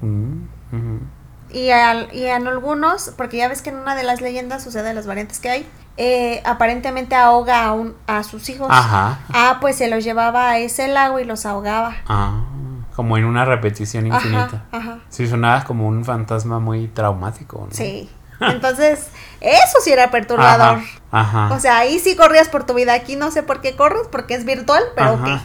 Mm. 0.00 0.98
Y, 1.52 1.70
al- 1.70 2.08
y 2.12 2.24
en 2.26 2.46
algunos, 2.48 3.12
porque 3.16 3.36
ya 3.38 3.48
ves 3.48 3.62
que 3.62 3.70
en 3.70 3.76
una 3.76 3.94
de 3.94 4.02
las 4.02 4.20
leyendas 4.20 4.62
sucede 4.64 4.92
las 4.92 5.06
variantes 5.06 5.38
que 5.40 5.48
hay, 5.50 5.66
eh, 5.96 6.42
aparentemente 6.44 7.14
ahoga 7.14 7.64
a, 7.64 7.72
un, 7.72 7.94
a 8.06 8.22
sus 8.24 8.48
hijos. 8.48 8.66
Ajá. 8.70 9.20
Ah, 9.32 9.58
pues 9.60 9.76
se 9.76 9.88
los 9.88 10.02
llevaba 10.04 10.50
a 10.50 10.58
ese 10.58 10.88
lago 10.88 11.18
y 11.20 11.24
los 11.24 11.46
ahogaba. 11.46 11.94
Ah, 12.08 12.40
como 12.94 13.16
en 13.16 13.24
una 13.24 13.44
repetición 13.44 14.06
infinita. 14.08 14.64
Ajá, 14.72 14.90
ajá. 14.90 14.98
Sí, 15.08 15.26
sonaba 15.28 15.64
como 15.64 15.86
un 15.86 16.04
fantasma 16.04 16.58
muy 16.58 16.88
traumático, 16.88 17.60
¿no? 17.70 17.74
Sí. 17.74 18.10
Entonces, 18.52 19.08
eso 19.40 19.78
sí 19.82 19.92
era 19.92 20.10
perturbador. 20.10 20.78
Ajá. 21.10 21.46
ajá. 21.48 21.54
O 21.54 21.60
sea, 21.60 21.78
ahí 21.78 21.98
sí 21.98 22.16
corrías 22.16 22.48
por 22.48 22.64
tu 22.64 22.74
vida. 22.74 22.94
Aquí 22.94 23.16
no 23.16 23.30
sé 23.30 23.42
por 23.42 23.60
qué 23.60 23.76
corres, 23.76 24.02
porque 24.10 24.34
es 24.34 24.44
virtual, 24.44 24.82
pero 24.94 25.10
Ajá. 25.14 25.34
ok. 25.36 25.40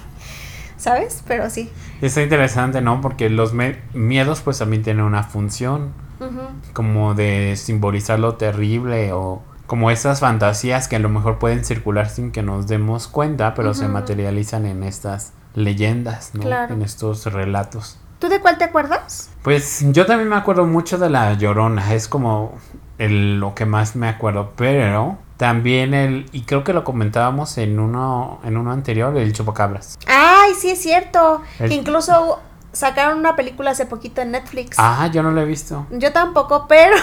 ¿Sabes? 0.77 1.23
Pero 1.27 1.49
sí. 1.49 1.69
Está 2.01 2.23
interesante, 2.23 2.81
¿no? 2.81 3.01
Porque 3.01 3.29
los 3.29 3.53
miedos 3.93 4.41
pues 4.41 4.57
también 4.57 4.81
tienen 4.81 5.03
una 5.05 5.23
función, 5.23 5.93
Ujú. 6.19 6.41
como 6.73 7.13
de 7.13 7.55
simbolizar 7.55 8.17
lo 8.17 8.35
terrible 8.35 9.13
o 9.13 9.43
como 9.67 9.91
esas 9.91 10.19
fantasías 10.19 10.87
que 10.87 10.95
a 10.95 10.99
lo 10.99 11.07
mejor 11.09 11.37
pueden 11.39 11.63
circular 11.63 12.09
sin 12.09 12.31
que 12.31 12.41
nos 12.41 12.67
demos 12.67 13.07
cuenta, 13.07 13.53
pero 13.53 13.73
se 13.73 13.87
materializan 13.87 14.65
en 14.65 14.83
estas 14.83 15.33
leyendas, 15.53 16.31
¿no? 16.33 16.41
Claro. 16.41 16.73
En 16.73 16.81
estos 16.81 17.25
relatos. 17.31 17.97
¿Tú 18.19 18.27
de 18.27 18.41
cuál 18.41 18.57
te 18.57 18.65
acuerdas? 18.65 19.29
Pues 19.43 19.83
yo 19.93 20.05
también 20.05 20.29
me 20.29 20.35
acuerdo 20.35 20.65
mucho 20.65 20.97
de 20.97 21.09
la 21.09 21.33
Llorona, 21.33 21.93
es 21.93 22.07
como 22.07 22.57
el- 23.05 23.39
lo 23.39 23.53
que 23.55 23.65
más 23.65 23.95
me 23.95 24.07
acuerdo, 24.09 24.53
pero 24.55 25.17
también 25.37 25.93
el, 25.93 26.27
y 26.31 26.43
creo 26.43 26.63
que 26.63 26.71
lo 26.73 26.83
comentábamos 26.83 27.57
en 27.57 27.79
uno, 27.79 28.39
en 28.43 28.57
uno 28.57 28.71
anterior, 28.71 29.15
el 29.17 29.33
Chupacabras. 29.33 29.97
Ay, 30.07 30.53
sí 30.59 30.69
es 30.71 30.81
cierto. 30.81 31.41
El- 31.59 31.69
Que 31.69 31.75
incluso 31.75 32.39
sacaron 32.73 33.17
una 33.19 33.35
película 33.35 33.71
hace 33.71 33.85
poquito 33.85 34.21
en 34.21 34.31
Netflix. 34.31 34.77
Ah, 34.79 35.09
yo 35.11 35.23
no 35.23 35.31
lo 35.31 35.41
he 35.41 35.45
visto. 35.45 35.87
Yo 35.91 36.13
tampoco, 36.13 36.67
pero 36.69 36.95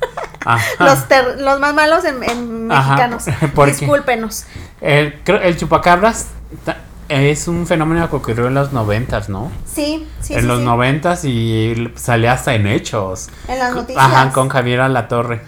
los, 0.78 1.08
ter- 1.08 1.40
los 1.40 1.60
más 1.60 1.74
malos 1.74 2.04
en, 2.04 2.22
en 2.22 2.66
mexicanos. 2.68 3.24
Discúlpenos. 3.66 4.44
El, 4.80 5.20
el 5.26 5.56
chupacabras 5.56 6.28
es 7.12 7.48
un 7.48 7.66
fenómeno 7.66 8.08
que 8.10 8.16
ocurrió 8.16 8.46
en 8.48 8.54
los 8.54 8.72
noventas, 8.72 9.28
¿no? 9.28 9.50
Sí, 9.66 10.08
sí, 10.20 10.34
en 10.34 10.40
sí, 10.42 10.46
los 10.46 10.58
sí. 10.60 10.64
noventas 10.64 11.24
y 11.24 11.92
salía 11.96 12.32
hasta 12.32 12.54
en 12.54 12.66
hechos. 12.66 13.28
En 13.48 13.58
las 13.58 13.74
noticias. 13.74 14.04
Ajá, 14.04 14.32
con 14.32 14.48
Javier 14.48 14.80
Alatorre. 14.80 15.42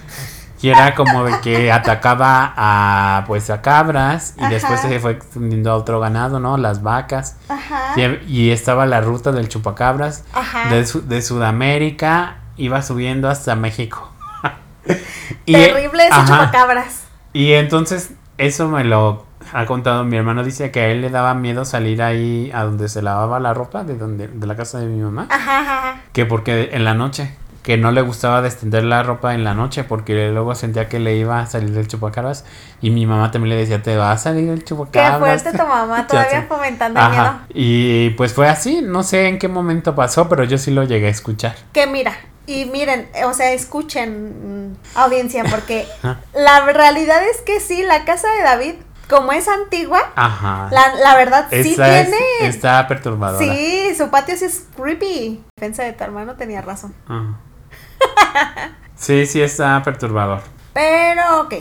Y 0.62 0.70
era 0.70 0.94
como 0.94 1.24
de 1.24 1.40
que 1.40 1.70
atacaba 1.72 2.54
a 2.56 3.24
pues 3.26 3.50
a 3.50 3.60
cabras 3.60 4.34
y 4.38 4.40
Ajá. 4.44 4.50
después 4.54 4.80
se 4.80 4.98
fue 4.98 5.12
extendiendo 5.12 5.70
a 5.70 5.74
otro 5.76 6.00
ganado, 6.00 6.40
¿no? 6.40 6.56
Las 6.56 6.82
vacas. 6.82 7.36
Ajá. 7.48 7.92
Y, 7.96 8.46
y 8.46 8.50
estaba 8.50 8.86
la 8.86 9.00
ruta 9.02 9.30
del 9.32 9.48
chupacabras 9.50 10.24
Ajá. 10.32 10.70
de, 10.70 10.86
Su- 10.86 11.06
de 11.06 11.20
Sudamérica, 11.20 12.36
iba 12.56 12.80
subiendo 12.82 13.28
hasta 13.28 13.54
México. 13.56 14.10
Y- 15.46 15.52
Terrible 15.52 16.04
ese 16.04 16.14
ajá. 16.14 16.26
chupacabras. 16.26 17.04
Y 17.32 17.52
entonces 17.52 18.10
eso 18.38 18.68
me 18.68 18.84
lo 18.84 19.26
ha 19.54 19.66
contado 19.66 20.04
mi 20.04 20.16
hermano. 20.16 20.42
Dice 20.42 20.70
que 20.70 20.80
a 20.80 20.88
él 20.88 21.00
le 21.00 21.10
daba 21.10 21.32
miedo 21.34 21.64
salir 21.64 22.02
ahí 22.02 22.50
a 22.52 22.64
donde 22.64 22.88
se 22.88 23.00
lavaba 23.02 23.38
la 23.40 23.54
ropa, 23.54 23.84
de 23.84 23.96
donde 23.96 24.28
de 24.28 24.46
la 24.46 24.56
casa 24.56 24.80
de 24.80 24.86
mi 24.86 25.00
mamá. 25.00 25.28
Ajá, 25.30 25.60
ajá. 25.60 26.00
Que 26.12 26.26
porque 26.26 26.70
en 26.72 26.84
la 26.84 26.94
noche, 26.94 27.36
que 27.62 27.78
no 27.78 27.92
le 27.92 28.02
gustaba 28.02 28.42
destender 28.42 28.84
la 28.84 29.02
ropa 29.02 29.32
en 29.32 29.42
la 29.42 29.54
noche 29.54 29.84
porque 29.84 30.28
luego 30.30 30.54
sentía 30.54 30.88
que 30.88 30.98
le 30.98 31.16
iba 31.16 31.40
a 31.40 31.46
salir 31.46 31.76
el 31.78 31.86
chupacabras. 31.88 32.44
Y 32.82 32.90
mi 32.90 33.06
mamá 33.06 33.30
también 33.30 33.50
le 33.50 33.56
decía, 33.56 33.80
te 33.80 33.96
va 33.96 34.10
a 34.12 34.18
salir 34.18 34.50
el 34.50 34.58
Qué 34.58 34.64
chupacabras. 34.66 35.18
fuerte 35.42 35.56
tu 35.56 35.66
mamá, 35.66 36.06
todavía 36.08 36.46
fomentando 36.48 37.00
el 37.00 37.10
miedo. 37.10 37.34
Y 37.54 38.10
pues 38.10 38.34
fue 38.34 38.48
así, 38.48 38.82
no 38.82 39.02
sé 39.04 39.28
en 39.28 39.38
qué 39.38 39.48
momento 39.48 39.94
pasó, 39.94 40.28
pero 40.28 40.44
yo 40.44 40.58
sí 40.58 40.72
lo 40.72 40.82
llegué 40.82 41.06
a 41.06 41.10
escuchar. 41.10 41.54
Que 41.72 41.86
mira, 41.86 42.12
y 42.46 42.66
miren, 42.66 43.08
o 43.24 43.32
sea, 43.32 43.52
escuchen, 43.52 44.72
mm, 44.72 44.98
audiencia, 44.98 45.44
porque 45.48 45.86
la 46.34 46.60
realidad 46.72 47.22
es 47.28 47.40
que 47.40 47.60
sí, 47.60 47.82
la 47.82 48.04
casa 48.04 48.28
de 48.32 48.42
David, 48.42 48.74
como 49.08 49.32
es 49.32 49.46
antigua, 49.48 50.00
Ajá. 50.16 50.68
la, 50.70 50.94
la 50.96 51.16
verdad 51.16 51.46
sí 51.50 51.56
es- 51.56 51.74
tiene. 51.76 52.16
está 52.42 52.86
perturbadora. 52.88 53.44
Sí, 53.44 53.94
su 53.96 54.10
patio 54.10 54.36
sí 54.36 54.44
es 54.46 54.66
creepy. 54.76 55.42
Defensa 55.56 55.82
de 55.84 55.92
tu 55.92 56.04
hermano 56.04 56.34
tenía 56.36 56.62
razón. 56.62 56.94
Ajá. 57.08 57.38
Sí, 58.96 59.26
sí 59.26 59.42
está 59.42 59.82
perturbador. 59.82 60.40
Pero, 60.72 61.40
ok. 61.42 61.54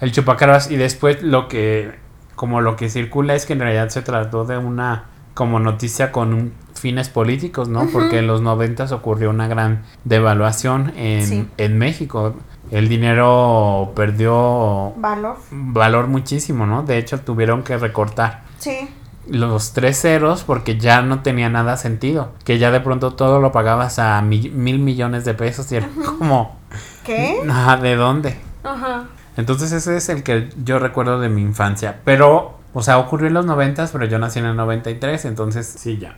El 0.00 0.10
chupacabras 0.12 0.70
y 0.70 0.76
después 0.76 1.22
lo 1.22 1.46
que 1.48 1.94
como 2.34 2.60
lo 2.60 2.76
que 2.76 2.88
circula 2.88 3.34
es 3.34 3.46
que 3.46 3.52
en 3.52 3.60
realidad 3.60 3.88
se 3.90 4.00
trató 4.02 4.44
de 4.44 4.58
una 4.58 5.04
como 5.34 5.60
noticia 5.60 6.12
con 6.12 6.32
un- 6.34 6.54
fines 6.74 7.08
políticos, 7.08 7.68
¿no? 7.68 7.86
Porque 7.92 8.18
en 8.20 8.26
los 8.28 8.40
noventas 8.40 8.92
ocurrió 8.92 9.30
una 9.30 9.48
gran 9.48 9.82
devaluación 10.04 10.92
en, 10.96 11.26
Sí. 11.26 11.48
en 11.58 11.76
México. 11.78 12.36
El 12.70 12.88
dinero 12.88 13.92
perdió 13.94 14.92
Valor. 14.96 15.36
valor 15.50 16.06
muchísimo, 16.08 16.66
¿no? 16.66 16.82
De 16.82 16.98
hecho 16.98 17.20
tuvieron 17.20 17.62
que 17.62 17.76
recortar 17.78 18.42
Sí. 18.58 18.88
los 19.28 19.72
tres 19.72 20.00
ceros 20.00 20.44
porque 20.44 20.78
ya 20.78 21.02
no 21.02 21.22
tenía 21.22 21.48
nada 21.48 21.76
sentido. 21.76 22.32
Que 22.44 22.58
ya 22.58 22.70
de 22.70 22.80
pronto 22.80 23.14
todo 23.14 23.40
lo 23.40 23.52
pagabas 23.52 23.98
a 23.98 24.20
mi- 24.22 24.50
mil 24.50 24.78
millones 24.78 25.24
de 25.24 25.34
pesos 25.34 25.70
y 25.72 25.76
era 25.76 25.88
como, 26.18 26.56
¿Qué? 27.04 27.38
"Ah, 27.50 27.78
¿de 27.80 27.96
dónde? 27.96 28.38
Ajá. 28.64 29.04
Entonces 29.36 29.72
ese 29.72 29.96
es 29.96 30.08
el 30.08 30.22
que 30.22 30.50
yo 30.64 30.78
recuerdo 30.78 31.20
de 31.20 31.28
mi 31.28 31.40
infancia. 31.42 32.00
Pero, 32.04 32.58
o 32.74 32.82
sea, 32.82 32.98
ocurrió 32.98 33.28
en 33.28 33.34
los 33.34 33.46
noventas, 33.46 33.90
pero 33.92 34.04
yo 34.04 34.18
nací 34.18 34.40
en 34.40 34.46
el 34.46 34.56
93, 34.56 35.24
entonces 35.24 35.66
sí, 35.66 35.96
ya, 35.98 36.16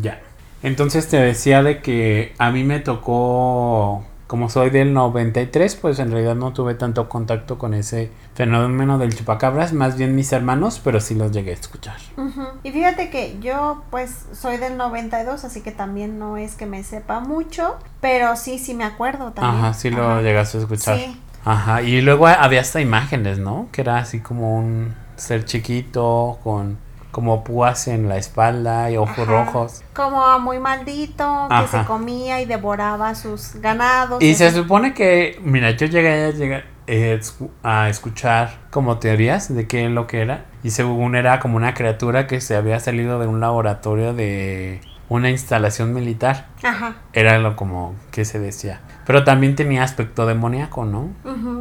ya. 0.00 0.20
Entonces 0.62 1.08
te 1.08 1.16
decía 1.18 1.62
de 1.62 1.80
que 1.82 2.34
a 2.38 2.50
mí 2.50 2.64
me 2.64 2.80
tocó, 2.80 4.04
como 4.32 4.48
soy 4.48 4.70
del 4.70 4.94
93, 4.94 5.76
pues 5.76 5.98
en 5.98 6.10
realidad 6.10 6.34
no 6.34 6.54
tuve 6.54 6.72
tanto 6.72 7.06
contacto 7.06 7.58
con 7.58 7.74
ese 7.74 8.10
fenómeno 8.34 8.96
del 8.96 9.14
chupacabras, 9.14 9.74
más 9.74 9.98
bien 9.98 10.16
mis 10.16 10.32
hermanos, 10.32 10.80
pero 10.82 11.00
sí 11.00 11.14
los 11.14 11.32
llegué 11.32 11.50
a 11.50 11.54
escuchar. 11.54 11.98
Ujú. 12.16 12.40
Y 12.62 12.70
fíjate 12.70 13.10
que 13.10 13.38
yo 13.42 13.82
pues 13.90 14.24
soy 14.32 14.56
del 14.56 14.78
92, 14.78 15.44
así 15.44 15.60
que 15.60 15.70
también 15.70 16.18
no 16.18 16.38
es 16.38 16.54
que 16.54 16.64
me 16.64 16.82
sepa 16.82 17.20
mucho, 17.20 17.76
pero 18.00 18.34
sí, 18.36 18.58
sí 18.58 18.72
me 18.72 18.84
acuerdo 18.84 19.32
también. 19.32 19.66
Ajá, 19.66 19.74
sí 19.74 19.90
lo 19.90 20.02
Ajá. 20.02 20.22
llegaste 20.22 20.56
a 20.56 20.60
escuchar. 20.62 20.98
Sí. 20.98 21.20
Ajá, 21.44 21.82
y 21.82 22.00
luego 22.00 22.26
había 22.26 22.62
hasta 22.62 22.80
imágenes, 22.80 23.38
¿no? 23.38 23.68
Que 23.70 23.82
era 23.82 23.98
así 23.98 24.20
como 24.20 24.56
un 24.56 24.94
ser 25.16 25.44
chiquito 25.44 26.38
con 26.42 26.78
como 27.12 27.44
púas 27.44 27.86
en 27.86 28.08
la 28.08 28.16
espalda 28.16 28.90
y 28.90 28.96
ojos 28.96 29.18
Ajá. 29.18 29.24
rojos. 29.44 29.82
Como 29.94 30.40
muy 30.40 30.58
maldito, 30.58 31.46
que 31.48 31.54
Ajá. 31.54 31.82
se 31.82 31.86
comía 31.86 32.40
y 32.40 32.46
devoraba 32.46 33.14
sus 33.14 33.54
ganados. 33.60 34.20
Y 34.22 34.34
se 34.34 34.46
así. 34.46 34.56
supone 34.56 34.94
que, 34.94 35.38
mira, 35.44 35.70
yo 35.72 35.86
llegué 35.86 36.24
a, 36.24 36.30
llegar, 36.30 36.64
eh, 36.86 37.20
a 37.62 37.88
escuchar 37.88 38.58
como 38.70 38.98
teorías 38.98 39.54
de 39.54 39.68
qué 39.68 39.84
es 39.84 39.90
lo 39.90 40.06
que 40.06 40.22
era. 40.22 40.46
Y 40.64 40.70
según 40.70 41.14
era 41.14 41.38
como 41.38 41.56
una 41.56 41.74
criatura 41.74 42.26
que 42.26 42.40
se 42.40 42.56
había 42.56 42.80
salido 42.80 43.18
de 43.20 43.26
un 43.26 43.40
laboratorio 43.40 44.14
de 44.14 44.80
una 45.08 45.28
instalación 45.28 45.92
militar. 45.92 46.46
Ajá. 46.62 46.94
Era 47.12 47.38
lo 47.38 47.56
como 47.56 47.94
que 48.10 48.24
se 48.24 48.38
decía. 48.38 48.80
Pero 49.04 49.24
también 49.24 49.54
tenía 49.54 49.82
aspecto 49.82 50.24
demoníaco, 50.24 50.86
¿no? 50.86 51.10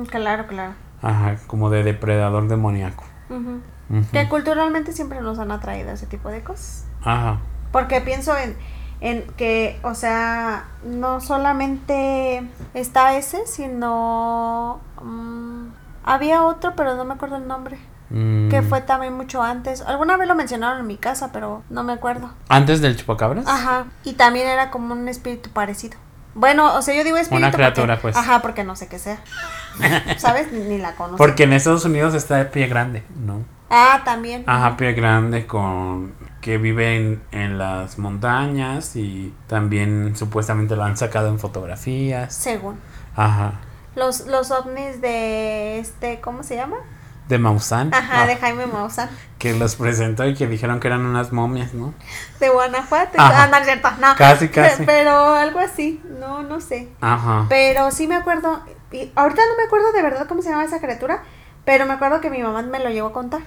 Claro, 0.09 0.47
claro. 0.47 0.73
Ajá, 1.01 1.35
como 1.47 1.69
de 1.69 1.83
depredador 1.83 2.47
demoníaco. 2.47 3.03
Que 4.11 4.29
culturalmente 4.29 4.93
siempre 4.93 5.21
nos 5.21 5.37
han 5.39 5.51
atraído 5.51 5.91
ese 5.91 6.05
tipo 6.07 6.29
de 6.29 6.43
cosas. 6.43 6.85
Ajá. 7.03 7.39
Porque 7.71 8.01
pienso 8.01 8.35
en, 8.37 8.55
en 9.01 9.23
que, 9.37 9.79
o 9.83 9.95
sea, 9.95 10.65
no 10.83 11.19
solamente 11.21 12.47
está 12.73 13.15
ese, 13.17 13.45
sino... 13.47 14.79
mm, 15.01 15.67
había 16.03 16.43
otro, 16.43 16.73
pero 16.75 16.95
no 16.95 17.05
me 17.05 17.13
acuerdo 17.13 17.37
el 17.37 17.47
nombre. 17.47 17.77
Mm. 18.09 18.49
Que 18.49 18.61
fue 18.61 18.81
también 18.81 19.13
mucho 19.13 19.41
antes. 19.41 19.81
Alguna 19.81 20.17
vez 20.17 20.27
lo 20.27 20.35
mencionaron 20.35 20.79
en 20.81 20.87
mi 20.87 20.97
casa, 20.97 21.31
pero 21.31 21.63
no 21.69 21.83
me 21.83 21.93
acuerdo. 21.93 22.29
¿Antes 22.49 22.81
del 22.81 22.97
chupacabras? 22.97 23.47
Ajá. 23.47 23.85
Y 24.03 24.13
también 24.13 24.47
era 24.47 24.69
como 24.69 24.93
un 24.93 25.07
espíritu 25.07 25.49
parecido. 25.51 25.97
Bueno, 26.33 26.75
o 26.75 26.81
sea, 26.81 26.93
yo 26.95 27.03
digo 27.03 27.17
espíritu. 27.17 27.45
Una 27.45 27.51
criatura, 27.53 27.95
porque- 27.95 28.01
pues. 28.01 28.17
Ajá, 28.17 28.41
porque 28.41 28.63
no 28.63 28.75
sé 28.75 28.87
qué 28.87 28.99
sea. 28.99 29.19
¿Sabes? 30.17 30.51
Ni 30.51 30.77
la 30.77 30.95
conozco. 30.95 31.17
Porque 31.17 31.43
en 31.43 31.53
Estados 31.53 31.85
Unidos 31.85 32.13
está 32.13 32.39
el 32.41 32.47
pie 32.47 32.67
grande, 32.67 33.03
¿no? 33.15 33.43
Ah, 33.69 34.01
también. 34.03 34.43
Ajá, 34.47 34.75
pie 34.77 34.93
grande 34.93 35.47
con 35.47 36.13
que 36.41 36.57
vive 36.57 36.97
en, 36.97 37.23
en 37.31 37.57
las 37.57 37.97
montañas 37.99 38.95
y 38.95 39.33
también 39.47 40.15
supuestamente 40.15 40.75
lo 40.75 40.83
han 40.83 40.97
sacado 40.97 41.29
en 41.29 41.39
fotografías. 41.39 42.33
Según. 42.33 42.79
Ajá. 43.15 43.61
Los, 43.95 44.25
los 44.27 44.51
ovnis 44.51 45.01
de 45.01 45.79
este, 45.79 46.19
¿cómo 46.21 46.43
se 46.43 46.55
llama? 46.55 46.77
De 47.27 47.37
Maussan. 47.37 47.93
Ajá, 47.93 48.23
Ah, 48.23 48.27
de 48.27 48.35
Jaime 48.35 48.65
Maussan. 48.67 49.09
Que 49.37 49.53
los 49.53 49.75
presentó 49.75 50.25
y 50.25 50.33
que 50.33 50.47
dijeron 50.47 50.79
que 50.79 50.87
eran 50.87 51.05
unas 51.05 51.31
momias, 51.31 51.73
¿no? 51.73 51.93
De 52.39 52.49
Guanajuato. 52.49 53.13
Ah, 53.17 53.47
no 53.51 53.63
cierto, 53.63 53.89
no. 54.01 54.15
Casi, 54.17 54.49
casi. 54.49 54.83
Pero 54.85 55.33
algo 55.35 55.59
así, 55.59 56.01
no, 56.19 56.43
no 56.43 56.59
sé. 56.59 56.89
Ajá. 56.99 57.45
Pero 57.47 57.91
sí 57.91 58.07
me 58.07 58.15
acuerdo, 58.15 58.61
y 58.91 59.11
ahorita 59.15 59.41
no 59.49 59.57
me 59.57 59.63
acuerdo 59.63 59.91
de 59.91 60.01
verdad 60.01 60.27
cómo 60.27 60.41
se 60.41 60.49
llamaba 60.49 60.65
esa 60.67 60.79
criatura, 60.79 61.23
pero 61.65 61.85
me 61.85 61.93
acuerdo 61.93 62.21
que 62.21 62.29
mi 62.29 62.41
mamá 62.41 62.61
me 62.63 62.79
lo 62.79 62.89
llegó 62.89 63.07
a 63.07 63.13
contar. 63.13 63.41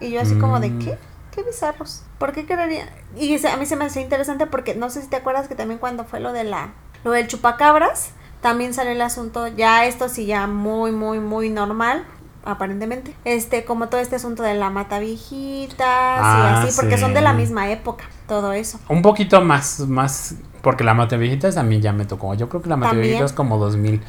Y 0.00 0.10
yo 0.10 0.20
así 0.20 0.36
como 0.38 0.60
de, 0.60 0.70
Mm. 0.70 0.78
¿qué? 0.78 0.98
Qué 1.32 1.42
bizarros. 1.42 2.02
¿Por 2.18 2.32
qué 2.32 2.44
querería? 2.46 2.88
Y 3.16 3.38
se- 3.38 3.48
a 3.48 3.56
mí 3.56 3.66
se 3.66 3.76
me 3.76 3.84
hacía 3.84 4.02
interesante 4.02 4.46
porque 4.46 4.74
no 4.74 4.90
sé 4.90 5.02
si 5.02 5.08
te 5.08 5.16
acuerdas 5.16 5.46
que 5.48 5.54
también 5.54 5.78
cuando 5.78 6.04
fue 6.04 6.20
lo 6.20 6.32
de 6.32 6.44
la 6.44 6.70
lo 7.04 7.12
del 7.12 7.28
chupacabras, 7.28 8.10
también 8.42 8.74
salió 8.74 8.92
el 8.92 9.00
asunto, 9.02 9.46
ya 9.48 9.84
esto 9.86 10.08
sí 10.08 10.26
ya 10.26 10.46
muy 10.46 10.90
muy 10.92 11.18
muy 11.20 11.50
normal 11.50 12.04
aparentemente. 12.44 13.14
Este, 13.24 13.64
como 13.64 13.88
todo 13.88 14.00
este 14.00 14.16
asunto 14.16 14.42
de 14.42 14.54
la 14.54 14.70
mata 14.70 14.98
viejitas 14.98 15.86
Ah, 15.88 16.62
y 16.64 16.68
así, 16.68 16.76
porque 16.80 16.98
son 16.98 17.14
de 17.14 17.20
la 17.20 17.32
misma 17.32 17.70
época, 17.70 18.04
todo 18.26 18.52
eso. 18.52 18.80
Un 18.88 19.02
poquito 19.02 19.40
más, 19.42 19.80
más, 19.80 20.34
porque 20.62 20.84
la 20.84 20.94
Mataviejitas 20.94 21.56
a 21.56 21.62
mí 21.62 21.80
ya 21.80 21.92
me 21.92 22.04
tocó. 22.06 22.34
Yo 22.34 22.48
creo 22.48 22.62
que 22.62 22.68
la 22.68 22.74
También. 22.76 22.90
Mataviejitas 22.96 23.32
como 23.32 23.58
2000. 23.58 24.02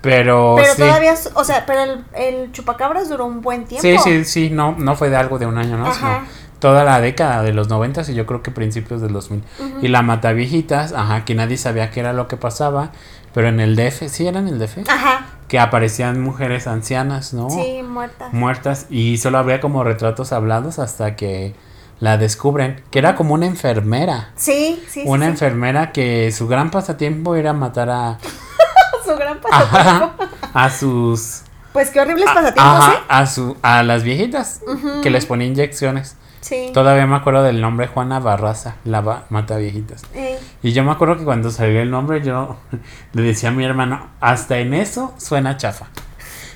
Pero, 0.00 0.54
Pero 0.56 0.74
sí. 0.74 0.82
todavía, 0.82 1.14
o 1.34 1.44
sea, 1.44 1.64
pero 1.66 1.82
el, 1.82 2.04
el 2.14 2.52
chupacabras 2.52 3.08
duró 3.08 3.26
un 3.26 3.40
buen 3.42 3.64
tiempo. 3.64 3.82
Sí, 3.82 3.96
sí, 3.98 4.24
sí, 4.24 4.50
no, 4.50 4.72
no 4.78 4.94
fue 4.94 5.10
de 5.10 5.16
algo 5.16 5.38
de 5.38 5.46
un 5.46 5.58
año, 5.58 5.76
¿no? 5.76 5.86
Ajá. 5.86 6.20
Sino 6.24 6.48
toda 6.60 6.84
la 6.84 7.00
década 7.00 7.42
de 7.42 7.52
los 7.52 7.68
90 7.68 8.02
y 8.10 8.14
yo 8.14 8.26
creo 8.26 8.42
que 8.42 8.50
principios 8.50 9.00
del 9.00 9.12
2000. 9.12 9.42
Ujú. 9.58 9.78
Y 9.82 9.88
la 9.88 10.02
Mataviejitas, 10.02 10.92
ajá, 10.92 11.24
que 11.24 11.34
nadie 11.34 11.56
sabía 11.56 11.90
qué 11.90 12.00
era 12.00 12.12
lo 12.12 12.28
que 12.28 12.36
pasaba, 12.36 12.90
pero 13.32 13.48
en 13.48 13.60
el 13.60 13.76
DF, 13.76 14.08
sí, 14.08 14.26
era 14.26 14.40
en 14.40 14.48
el 14.48 14.58
DF, 14.58 14.78
Ajá, 14.88 15.26
que 15.48 15.58
aparecían 15.58 16.20
mujeres 16.20 16.66
ancianas, 16.66 17.32
¿no? 17.34 17.48
sí, 17.50 17.82
muerta. 17.82 18.28
Muertas 18.32 18.86
y 18.90 19.18
solo 19.18 19.38
había 19.38 19.60
como 19.60 19.84
retratos 19.84 20.32
hablados 20.32 20.78
hasta 20.78 21.14
que 21.16 21.54
la 22.00 22.16
descubren, 22.18 22.82
que 22.90 22.98
era 22.98 23.14
como 23.14 23.34
una 23.34 23.46
enfermera. 23.46 24.30
Sí, 24.36 24.82
sí, 24.88 25.02
una 25.06 25.26
sí. 25.26 25.30
enfermera 25.32 25.92
que 25.92 26.30
su 26.32 26.48
gran 26.48 26.70
pasatiempo 26.70 27.34
era 27.36 27.52
matar 27.52 27.90
a, 27.90 28.18
Su 29.04 29.16
gran 29.16 29.38
pasatiempo. 29.40 30.24
a 30.54 30.70
sus 30.70 31.42
Pues 31.72 31.90
qué 31.90 32.00
horribles 32.00 32.28
a- 32.28 32.34
pasatiempos, 32.34 32.64
ajá, 32.84 32.92
¿eh? 32.94 32.98
a 33.08 33.26
su 33.26 33.56
a 33.62 33.82
las 33.82 34.02
viejitas 34.02 34.60
que 35.02 35.10
les 35.10 35.26
ponía 35.26 35.46
inyecciones. 35.46 36.16
Sí. 36.40 36.70
Todavía 36.72 37.06
me 37.06 37.16
acuerdo 37.16 37.42
del 37.42 37.60
nombre 37.60 37.88
Juana 37.88 38.20
Barraza, 38.20 38.76
la 38.84 39.24
mata 39.28 39.56
viejitas. 39.56 40.02
Eh, 40.14 40.38
Y 40.62 40.72
yo 40.72 40.84
me 40.84 40.92
acuerdo 40.92 41.16
que 41.18 41.24
cuando 41.24 41.50
salió 41.50 41.80
el 41.82 41.90
nombre 41.90 42.22
yo 42.22 42.56
le 43.12 43.22
decía 43.22 43.48
a 43.48 43.52
mi 43.52 43.64
hermano, 43.64 44.08
hasta 44.20 44.58
en 44.58 44.72
eso 44.74 45.14
suena 45.18 45.56
chafa. 45.56 45.86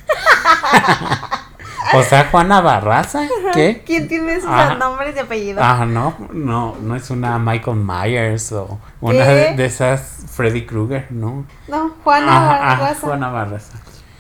o 1.94 2.02
sea, 2.02 2.28
Juana 2.30 2.60
Barraza, 2.60 3.26
¿qué? 3.52 3.82
¿Quién 3.84 4.08
tiene 4.08 4.34
esos 4.34 4.50
Ajá. 4.50 4.74
nombres 4.76 5.14
y 5.16 5.18
apellidos? 5.18 5.62
Ah, 5.64 5.84
no, 5.86 6.14
no, 6.32 6.76
no 6.80 6.96
es 6.96 7.10
una 7.10 7.38
Michael 7.38 7.76
Myers 7.78 8.52
o 8.52 8.78
una 9.00 9.24
de, 9.26 9.54
de 9.54 9.64
esas 9.64 10.24
Freddy 10.32 10.64
Krueger, 10.66 11.06
¿no? 11.10 11.44
No, 11.68 11.94
Juana 12.04 12.36
ajá, 12.36 12.80
Barraza. 12.80 13.00
Juana 13.06 13.28
Barraza. 13.30 13.72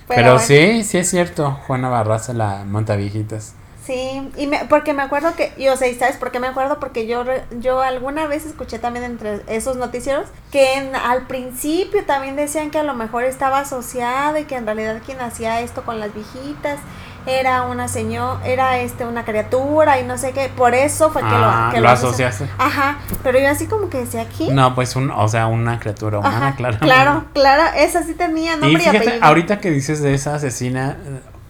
Pero 0.08 0.22
Pero, 0.22 0.32
bueno. 0.34 0.46
sí, 0.46 0.84
sí 0.84 0.98
es 0.98 1.08
cierto, 1.10 1.52
Juana 1.66 1.88
Barraza, 1.88 2.32
la 2.32 2.64
Montaviejitas. 2.66 3.54
Sí, 3.84 4.30
y 4.36 4.46
me, 4.46 4.60
porque 4.66 4.92
me 4.92 5.02
acuerdo 5.02 5.34
que, 5.34 5.52
y, 5.56 5.66
o 5.68 5.76
sea, 5.76 5.88
¿y 5.88 5.96
¿sabes 5.96 6.16
por 6.16 6.30
qué 6.30 6.38
me 6.38 6.46
acuerdo? 6.46 6.78
Porque 6.78 7.08
yo, 7.08 7.24
yo 7.58 7.80
alguna 7.80 8.28
vez 8.28 8.46
escuché 8.46 8.78
también 8.78 9.04
entre 9.04 9.40
esos 9.48 9.76
noticieros 9.76 10.28
que 10.52 10.74
en- 10.74 10.94
al 10.94 11.26
principio 11.26 12.04
también 12.04 12.36
decían 12.36 12.70
que 12.70 12.78
a 12.78 12.84
lo 12.84 12.94
mejor 12.94 13.24
estaba 13.24 13.58
asociado 13.58 14.38
y 14.38 14.44
que 14.44 14.54
en 14.54 14.66
realidad 14.66 15.00
quien 15.04 15.20
hacía 15.20 15.60
esto 15.62 15.82
con 15.82 15.98
las 15.98 16.14
viejitas 16.14 16.78
era 17.26 17.62
una 17.62 17.88
señora, 17.88 18.40
era 18.46 18.78
este 18.78 19.04
una 19.06 19.24
criatura 19.24 20.00
y 20.00 20.04
no 20.04 20.18
sé 20.18 20.32
qué, 20.32 20.50
por 20.56 20.74
eso 20.74 21.10
fue 21.10 21.22
que 21.22 21.28
Ah, 21.30 21.66
lo, 21.68 21.74
que 21.74 21.80
lo 21.80 21.88
asocia- 21.88 22.28
asociaste. 22.28 22.48
Ajá, 22.58 22.98
pero 23.22 23.38
yo 23.38 23.48
así 23.48 23.66
como 23.66 23.88
que 23.88 23.98
decía 23.98 24.22
aquí. 24.22 24.48
No, 24.50 24.74
pues 24.74 24.96
un, 24.96 25.10
o 25.10 25.28
sea, 25.28 25.46
una 25.46 25.78
criatura 25.78 26.18
humana, 26.18 26.48
Ajá, 26.48 26.56
claro. 26.56 26.78
claro, 26.80 27.24
claro, 27.32 27.62
esa 27.76 28.02
sí 28.02 28.14
tenía 28.14 28.54
Y 28.56 28.60
nombre 28.60 28.70
y, 28.72 28.76
fíjate, 28.78 28.98
apellido. 28.98 29.24
ahorita 29.24 29.60
que 29.60 29.70
dices 29.70 30.02
de 30.02 30.14
esa 30.14 30.34
asesina, 30.34 30.96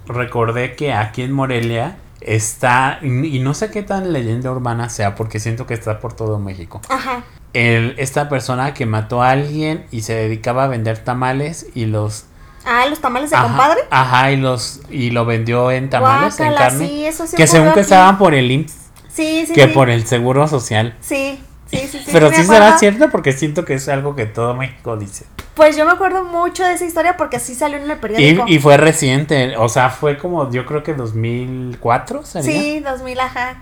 recordé 0.07 0.75
que 0.77 0.93
aquí 0.93 1.23
en 1.23 1.33
Morelia 1.33 1.97
está, 2.21 2.99
y 3.03 3.37
y 3.37 3.39
no 3.41 3.55
sé 3.55 3.71
qué 3.71 3.83
tan 3.83 4.13
leyenda 4.13 4.51
urbana 4.51 4.89
sea, 4.89 5.15
porque 5.15 5.41
siento 5.41 5.67
que 5.67 5.75
está 5.75 5.99
por 6.01 6.13
todo 6.13 6.39
México. 6.39 6.81
Ajá, 6.89 7.23
El, 7.53 7.95
esta 7.99 8.29
persona 8.29 8.75
que 8.75 8.87
mató 8.87 9.23
a 9.23 9.31
alguien 9.31 9.85
y 9.91 10.03
se 10.03 10.15
dedicaba 10.15 10.65
a 10.65 10.69
vender 10.69 10.99
tamales 10.99 11.67
y 11.75 11.87
los... 11.87 12.27
ah, 12.65 12.87
los 12.89 13.01
tamales 13.01 13.31
de 13.31 13.37
ajá, 13.37 13.47
compadre. 13.47 13.81
Ajá, 13.91 14.31
y 14.33 14.37
los 14.37 14.81
y 14.91 15.11
lo 15.11 15.25
vendió 15.25 15.71
en 15.71 15.91
tamales, 15.91 16.39
en 16.41 16.47
Guácala, 16.49 16.69
carne. 16.71 16.89
sí, 16.89 17.05
eso 17.07 17.27
sí 17.27 17.37
que 17.37 17.47
según 17.47 17.73
que 17.73 17.81
estaban 17.81 18.19
por 18.19 18.35
el 18.35 18.51
IMSS, 18.51 18.75
Sí, 19.09 19.45
sí, 19.47 19.53
que 19.53 19.67
sí. 19.67 19.73
por 19.75 19.91
el 19.91 20.07
seguro 20.07 20.49
social. 20.49 20.97
Sí, 21.01 21.39
sí, 21.71 21.79
sí, 21.91 21.99
sí. 21.99 22.11
Pero 22.13 22.31
sí 22.33 22.45
será 22.45 22.79
cierto 22.79 23.11
porque 23.11 23.33
siento 23.33 23.65
que 23.65 23.75
es 23.75 23.89
algo 23.89 24.17
que 24.17 24.25
todo 24.27 24.55
México 24.55 24.97
dice. 24.97 25.27
Pues 25.55 25.77
yo 25.77 25.85
me 25.85 25.93
acuerdo 25.93 26.25
mucho 26.25 26.65
de 26.65 26.73
esa 26.73 26.87
historia 26.87 27.19
porque 27.19 27.39
sí 27.39 27.55
salió 27.55 27.77
en 27.77 27.85
el 27.85 27.91
Y, 27.93 28.01
periódico. 28.01 28.45
y 28.49 28.59
fue 28.59 28.79
reciente, 28.79 29.55
o 29.59 29.69
sea, 29.69 29.91
fue 29.91 30.17
como 30.17 30.51
yo 30.51 30.65
creo 30.65 30.83
que 30.83 30.95
2004, 30.95 32.25
¿sería? 32.25 32.51
Sí, 32.51 32.81
2000, 32.81 33.21
ajá. 33.21 33.57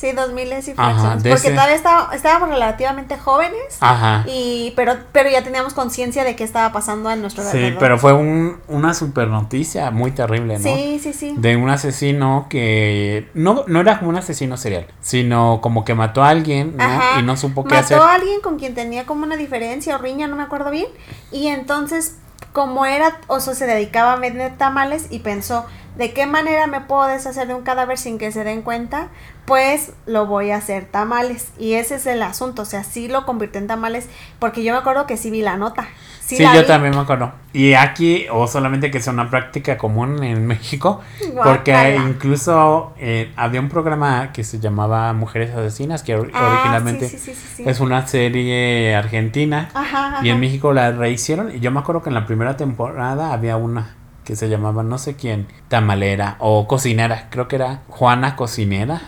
Sí, 0.00 0.12
2000 0.12 0.50
es 0.54 0.66
y 0.68 0.74
Ajá, 0.78 1.12
Porque 1.16 1.32
ese- 1.34 1.50
todavía 1.50 1.74
estaba- 1.74 2.08
estábamos 2.14 2.48
relativamente 2.48 3.18
jóvenes. 3.18 3.76
Ajá. 3.80 4.24
Y, 4.26 4.72
pero, 4.74 4.94
pero 5.12 5.28
ya 5.28 5.44
teníamos 5.44 5.74
conciencia 5.74 6.24
de 6.24 6.36
qué 6.36 6.42
estaba 6.44 6.72
pasando 6.72 7.10
en 7.10 7.20
nuestro 7.20 7.42
Sí, 7.42 7.50
alrededor. 7.50 7.78
pero 7.78 7.98
fue 7.98 8.14
un, 8.14 8.58
una 8.68 8.94
super 8.94 9.28
noticia 9.28 9.90
muy 9.90 10.12
terrible, 10.12 10.58
¿no? 10.58 10.62
Sí, 10.62 10.98
sí, 11.02 11.12
sí. 11.12 11.34
De 11.36 11.56
un 11.56 11.68
asesino 11.68 12.46
que 12.48 13.28
no, 13.34 13.64
no 13.66 13.80
era 13.80 13.98
como 13.98 14.08
un 14.08 14.16
asesino 14.16 14.56
serial, 14.56 14.86
sino 15.02 15.60
como 15.60 15.84
que 15.84 15.94
mató 15.94 16.22
a 16.24 16.30
alguien, 16.30 16.78
¿no? 16.78 16.84
Ajá. 16.84 17.20
Y 17.20 17.22
no 17.22 17.36
supo 17.36 17.64
qué 17.64 17.74
Mató 17.74 17.84
hacer. 17.96 17.98
a 17.98 18.14
alguien 18.14 18.40
con 18.40 18.58
quien 18.58 18.74
tenía 18.74 19.04
como 19.04 19.24
una 19.24 19.36
diferencia 19.36 19.96
o 19.96 19.98
riña, 19.98 20.28
no 20.28 20.36
me 20.36 20.44
acuerdo 20.44 20.70
bien. 20.70 20.86
Y 21.30 21.48
entonces, 21.48 22.16
como 22.54 22.86
era, 22.86 23.18
o 23.26 23.38
sea, 23.38 23.54
se 23.54 23.66
dedicaba 23.66 24.14
a 24.14 24.16
vender 24.16 24.56
tamales 24.56 25.08
y 25.10 25.18
pensó, 25.18 25.66
¿de 25.96 26.12
qué 26.12 26.26
manera 26.26 26.66
me 26.66 26.80
puedo 26.80 27.06
deshacer 27.06 27.46
de 27.48 27.54
un 27.54 27.62
cadáver 27.62 27.98
sin 27.98 28.18
que 28.18 28.32
se 28.32 28.44
den 28.44 28.62
cuenta? 28.62 29.08
Pues 29.46 29.92
lo 30.06 30.26
voy 30.26 30.50
a 30.52 30.56
hacer 30.56 30.84
tamales. 30.84 31.48
Y 31.58 31.74
ese 31.74 31.96
es 31.96 32.06
el 32.06 32.22
asunto, 32.22 32.62
o 32.62 32.64
sea, 32.64 32.84
sí 32.84 33.08
lo 33.08 33.26
convirtió 33.26 33.60
en 33.60 33.66
tamales, 33.66 34.08
porque 34.38 34.62
yo 34.62 34.72
me 34.72 34.78
acuerdo 34.78 35.06
que 35.06 35.16
sí 35.16 35.30
vi 35.30 35.42
la 35.42 35.56
nota. 35.56 35.88
Sí, 36.20 36.36
Sí, 36.36 36.42
la 36.44 36.54
yo 36.54 36.60
vi. 36.60 36.66
también 36.68 36.94
me 36.94 37.00
acuerdo. 37.00 37.32
Y 37.52 37.72
aquí, 37.74 38.26
o 38.30 38.46
solamente 38.46 38.92
que 38.92 39.00
sea 39.00 39.12
una 39.12 39.28
práctica 39.28 39.76
común 39.76 40.22
en 40.22 40.46
México, 40.46 41.00
porque 41.42 41.96
incluso 42.06 42.92
eh, 42.98 43.32
había 43.34 43.58
un 43.60 43.68
programa 43.68 44.30
que 44.32 44.44
se 44.44 44.60
llamaba 44.60 45.12
Mujeres 45.12 45.50
Asesinas, 45.50 46.04
que 46.04 46.12
Ah, 46.12 46.18
originalmente 46.20 47.08
sí, 47.08 47.18
sí. 47.34 47.64
es 47.66 47.80
una 47.80 48.06
serie 48.06 48.94
argentina. 48.94 49.70
Ajá, 49.74 50.06
ajá. 50.18 50.24
Y 50.26 50.30
en 50.30 50.38
México 50.38 50.72
la 50.72 50.92
rehicieron. 50.92 51.52
Y 51.52 51.58
yo 51.58 51.72
me 51.72 51.80
acuerdo 51.80 52.02
que 52.02 52.10
en 52.10 52.14
la 52.14 52.26
primera 52.26 52.56
temporada 52.56 53.32
había 53.32 53.56
una 53.56 53.96
que 54.30 54.36
se 54.36 54.48
llamaba 54.48 54.84
no 54.84 54.96
sé 54.96 55.16
quién, 55.16 55.48
tamalera 55.66 56.36
o 56.38 56.68
cocinera. 56.68 57.26
Creo 57.30 57.48
que 57.48 57.56
era 57.56 57.80
Juana 57.88 58.36
Cocinera. 58.36 59.00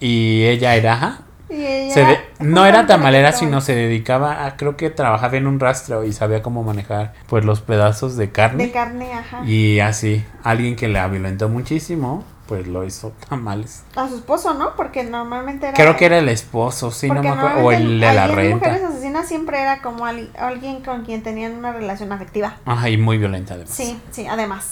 Y, 0.00 0.42
ella 0.46 0.74
era, 0.74 0.94
ajá, 0.94 1.18
Y 1.48 1.64
ella- 1.64 1.94
se 1.94 2.04
de- 2.04 2.18
no 2.40 2.66
era 2.66 2.84
tamalera, 2.88 3.30
sino 3.30 3.60
se 3.60 3.76
dedicaba 3.76 4.44
a, 4.44 4.56
creo 4.56 4.76
que 4.76 4.90
trabajaba 4.90 5.36
en 5.36 5.46
un 5.46 5.60
rastro 5.60 6.02
y 6.04 6.12
sabía 6.12 6.42
cómo 6.42 6.64
manejar 6.64 7.12
pues 7.28 7.44
los 7.44 7.60
pedazos 7.60 8.16
de 8.16 8.32
carne. 8.32 8.64
De 8.66 8.72
carne, 8.72 9.12
ajá. 9.12 9.44
y 9.46 9.78
así, 9.78 10.24
alguien 10.42 10.74
que 10.74 10.88
la 10.88 11.06
violentó 11.06 11.48
muchísimo, 11.48 12.24
pues 12.48 12.66
lo 12.66 12.84
hizo 12.84 13.12
tamales. 13.28 13.84
A 13.94 14.08
su 14.08 14.16
esposo, 14.16 14.54
¿no? 14.54 14.74
Porque 14.74 15.04
normalmente 15.04 15.66
era... 15.68 15.76
Creo 15.76 15.96
que 15.96 16.06
era 16.06 16.18
el 16.18 16.28
esposo, 16.28 16.90
sí, 16.90 17.08
no 17.08 17.22
me 17.22 17.28
acuerdo. 17.28 17.60
O 17.60 17.70
el 17.70 18.00
de 18.00 18.12
la 18.12 18.26
renta. 18.26 18.66
Mujeres 18.70 18.89
asesinas 19.10 19.28
siempre 19.28 19.60
era 19.60 19.82
como 19.82 20.06
ali- 20.06 20.30
alguien 20.38 20.82
con 20.82 21.04
quien 21.04 21.22
tenían 21.22 21.54
una 21.56 21.72
relación 21.72 22.12
afectiva. 22.12 22.56
Ajá, 22.64 22.88
y 22.88 22.96
muy 22.96 23.18
violenta 23.18 23.54
además. 23.54 23.74
Sí, 23.74 24.00
sí, 24.10 24.26
además. 24.26 24.66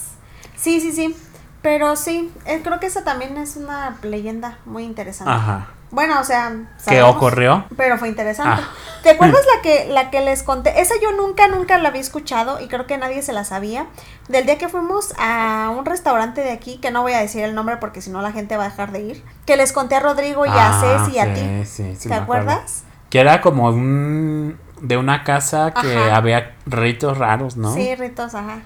Sí, 0.55 0.79
sí, 0.81 0.91
sí. 0.91 1.15
Pero 1.61 1.95
sí, 1.97 2.31
eh, 2.45 2.61
creo 2.63 2.79
que 2.79 2.85
esa 2.87 3.03
también 3.03 3.35
es 3.37 3.57
una 3.57 3.97
leyenda 4.01 4.59
muy 4.65 4.83
interesante. 4.83 5.31
Ajá. 5.33 5.67
Bueno, 5.91 6.19
o 6.19 6.23
sea, 6.23 6.51
¿Qué 6.77 6.83
sabemos, 6.83 7.15
ocurrió? 7.15 7.65
Pero 7.75 7.97
fue 7.97 8.07
interesante. 8.09 8.61
Ah. 8.63 8.69
¿Te 9.01 9.09
acuerdas 9.09 9.41
la 9.55 9.61
que 9.63 9.87
la 9.91 10.11
que 10.11 10.21
les 10.21 10.43
conté? 10.43 10.79
Esa 10.79 10.93
yo 11.01 11.11
nunca 11.13 11.47
nunca 11.47 11.79
la 11.79 11.89
había 11.89 11.99
escuchado 11.99 12.61
y 12.61 12.67
creo 12.67 12.85
que 12.85 12.97
nadie 12.99 13.23
se 13.23 13.33
la 13.33 13.43
sabía. 13.43 13.87
Del 14.27 14.45
día 14.45 14.57
que 14.59 14.69
fuimos 14.69 15.13
a 15.17 15.71
un 15.75 15.85
restaurante 15.85 16.41
de 16.41 16.51
aquí, 16.51 16.77
que 16.77 16.91
no 16.91 17.01
voy 17.01 17.13
a 17.13 17.19
decir 17.19 17.43
el 17.43 17.55
nombre 17.55 17.77
porque 17.77 18.01
si 18.01 18.11
no 18.11 18.21
la 18.21 18.31
gente 18.31 18.55
va 18.55 18.65
a 18.65 18.69
dejar 18.69 18.91
de 18.91 19.01
ir, 19.01 19.25
que 19.47 19.57
les 19.57 19.73
conté 19.73 19.95
a 19.95 19.99
Rodrigo 19.99 20.45
y 20.45 20.49
a 20.49 20.53
Ah, 20.79 20.79
Ceci 21.05 21.15
y 21.15 21.19
a 21.19 21.25
sí, 21.25 21.41
ti. 21.41 21.65
sí, 21.65 21.95
sí 21.97 22.07
¿Te 22.07 22.13
acuerdas? 22.15 22.83
Que 23.09 23.19
era 23.19 23.41
como 23.41 23.69
un 23.69 24.57
de 24.81 24.97
una 24.97 25.23
casa 25.23 25.73
que 25.73 25.95
Ajá. 25.95 26.15
había 26.15 26.55
ritos 26.65 27.17
raros, 27.17 27.57
¿no? 27.57 27.73
Sí, 27.73 27.95
ritos, 27.95 28.33
ajá. 28.35 28.59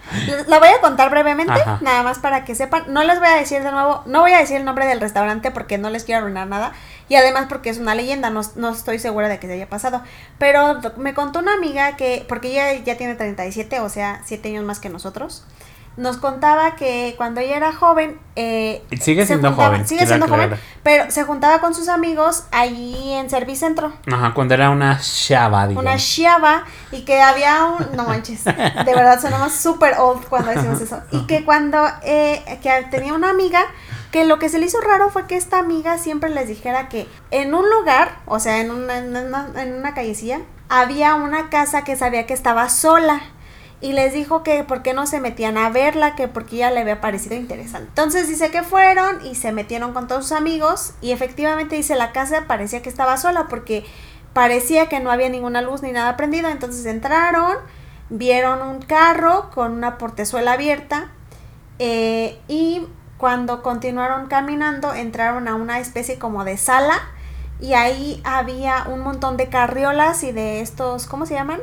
La 0.47 0.59
voy 0.59 0.67
a 0.69 0.79
contar 0.81 1.09
brevemente, 1.09 1.51
Ajá. 1.53 1.79
nada 1.81 2.03
más 2.03 2.19
para 2.19 2.45
que 2.45 2.55
sepan. 2.55 2.83
No 2.89 3.03
les 3.03 3.19
voy 3.19 3.27
a 3.27 3.35
decir 3.35 3.63
de 3.63 3.71
nuevo, 3.71 4.03
no 4.05 4.21
voy 4.21 4.33
a 4.33 4.37
decir 4.37 4.57
el 4.57 4.65
nombre 4.65 4.85
del 4.85 5.01
restaurante 5.01 5.51
porque 5.51 5.77
no 5.77 5.89
les 5.89 6.03
quiero 6.03 6.19
arruinar 6.21 6.47
nada. 6.47 6.73
Y 7.09 7.15
además 7.15 7.47
porque 7.49 7.69
es 7.69 7.79
una 7.79 7.95
leyenda, 7.95 8.29
no, 8.29 8.41
no 8.55 8.69
estoy 8.69 8.99
segura 8.99 9.27
de 9.27 9.39
que 9.39 9.47
se 9.47 9.53
haya 9.53 9.69
pasado. 9.69 10.01
Pero 10.37 10.79
me 10.97 11.13
contó 11.13 11.39
una 11.39 11.53
amiga 11.53 11.95
que, 11.95 12.25
porque 12.29 12.49
ella 12.51 12.73
ya 12.83 12.97
tiene 12.97 13.15
37, 13.15 13.79
o 13.79 13.89
sea, 13.89 14.21
7 14.23 14.49
años 14.49 14.63
más 14.65 14.79
que 14.79 14.89
nosotros. 14.89 15.45
Nos 15.95 16.17
contaba 16.17 16.75
que 16.75 17.13
cuando 17.17 17.39
ella 17.39 17.55
era 17.57 17.73
joven... 17.73 18.19
Eh, 18.35 18.83
sigue 18.99 19.25
siendo 19.25 19.49
juntaba- 19.49 19.67
joven, 19.69 19.87
Sigue 19.87 20.07
siendo 20.07 20.27
joven, 20.27 20.55
pero 20.81 21.11
se 21.11 21.23
juntaba 21.23 21.59
con 21.59 21.75
sus 21.75 21.87
amigos 21.87 22.45
allí 22.51 23.13
en 23.13 23.29
Servicentro. 23.29 23.93
Ajá, 24.11 24.33
cuando 24.33 24.55
era 24.55 24.71
una 24.71 24.99
chava, 24.99 25.67
digamos. 25.67 25.83
una 25.89 25.97
shiaba 25.97 26.63
y 26.91 27.05
que 27.05 27.21
había 27.21 27.65
un 27.65 27.95
no 27.95 28.05
manches 28.05 28.43
de 28.43 28.53
verdad 28.95 29.21
sonamos 29.21 29.53
súper 29.53 29.93
old 29.99 30.25
cuando 30.27 30.49
decimos 30.49 30.81
eso. 30.81 31.01
Y 31.11 31.27
que 31.27 31.45
cuando 31.45 31.85
eh, 32.03 32.43
que 32.63 32.87
tenía 32.89 33.13
una 33.13 33.29
amiga 33.29 33.63
que 34.11 34.25
lo 34.25 34.39
que 34.39 34.49
se 34.49 34.59
le 34.59 34.65
hizo 34.65 34.79
raro 34.81 35.09
fue 35.09 35.25
que 35.27 35.35
esta 35.35 35.57
amiga 35.59 35.97
siempre 35.97 36.29
les 36.29 36.47
dijera 36.47 36.89
que 36.89 37.07
en 37.31 37.53
un 37.53 37.69
lugar 37.69 38.17
o 38.25 38.39
sea 38.39 38.59
en 38.61 38.69
una, 38.71 38.97
en 38.97 39.15
una, 39.15 39.47
en 39.57 39.73
una 39.75 39.93
callecilla 39.93 40.39
había 40.69 41.15
una 41.15 41.49
casa 41.49 41.83
que 41.83 41.95
sabía 41.95 42.25
que 42.25 42.33
estaba 42.33 42.67
sola 42.69 43.21
y 43.83 43.91
les 43.91 44.13
dijo 44.13 44.43
que 44.43 44.63
por 44.63 44.81
qué 44.81 44.93
no 44.93 45.05
se 45.05 45.19
metían 45.19 45.57
a 45.57 45.69
verla, 45.69 46.15
que 46.15 46.29
porque 46.29 46.55
ya 46.55 46.71
le 46.71 46.79
había 46.79 47.01
parecido 47.01 47.35
interesante. 47.35 47.89
Entonces 47.89 48.29
dice 48.29 48.49
que 48.49 48.63
fueron 48.63 49.25
y 49.25 49.35
se 49.35 49.51
metieron 49.51 49.91
con 49.91 50.07
todos 50.07 50.23
sus 50.23 50.37
amigos 50.37 50.93
y 51.01 51.11
efectivamente 51.11 51.75
dice 51.75 51.95
la 51.95 52.13
casa 52.13 52.45
parecía 52.47 52.81
que 52.81 52.87
estaba 52.87 53.17
sola 53.17 53.47
porque 53.49 53.83
parecía 54.31 54.87
que 54.87 55.01
no 55.01 55.11
había 55.11 55.27
ninguna 55.27 55.61
luz 55.61 55.81
ni 55.81 55.91
nada 55.91 56.15
prendido. 56.15 56.47
Entonces 56.47 56.85
entraron, 56.85 57.57
vieron 58.09 58.61
un 58.61 58.81
carro 58.81 59.49
con 59.53 59.73
una 59.73 59.97
portezuela 59.97 60.53
abierta 60.53 61.11
eh, 61.77 62.39
y 62.47 62.87
cuando 63.17 63.61
continuaron 63.61 64.27
caminando 64.27 64.93
entraron 64.93 65.49
a 65.49 65.55
una 65.55 65.79
especie 65.79 66.17
como 66.17 66.45
de 66.45 66.55
sala 66.55 67.01
y 67.59 67.73
ahí 67.73 68.21
había 68.23 68.85
un 68.87 69.01
montón 69.01 69.35
de 69.35 69.49
carriolas 69.49 70.23
y 70.23 70.31
de 70.31 70.61
estos, 70.61 71.05
¿cómo 71.05 71.25
se 71.25 71.33
llaman? 71.33 71.59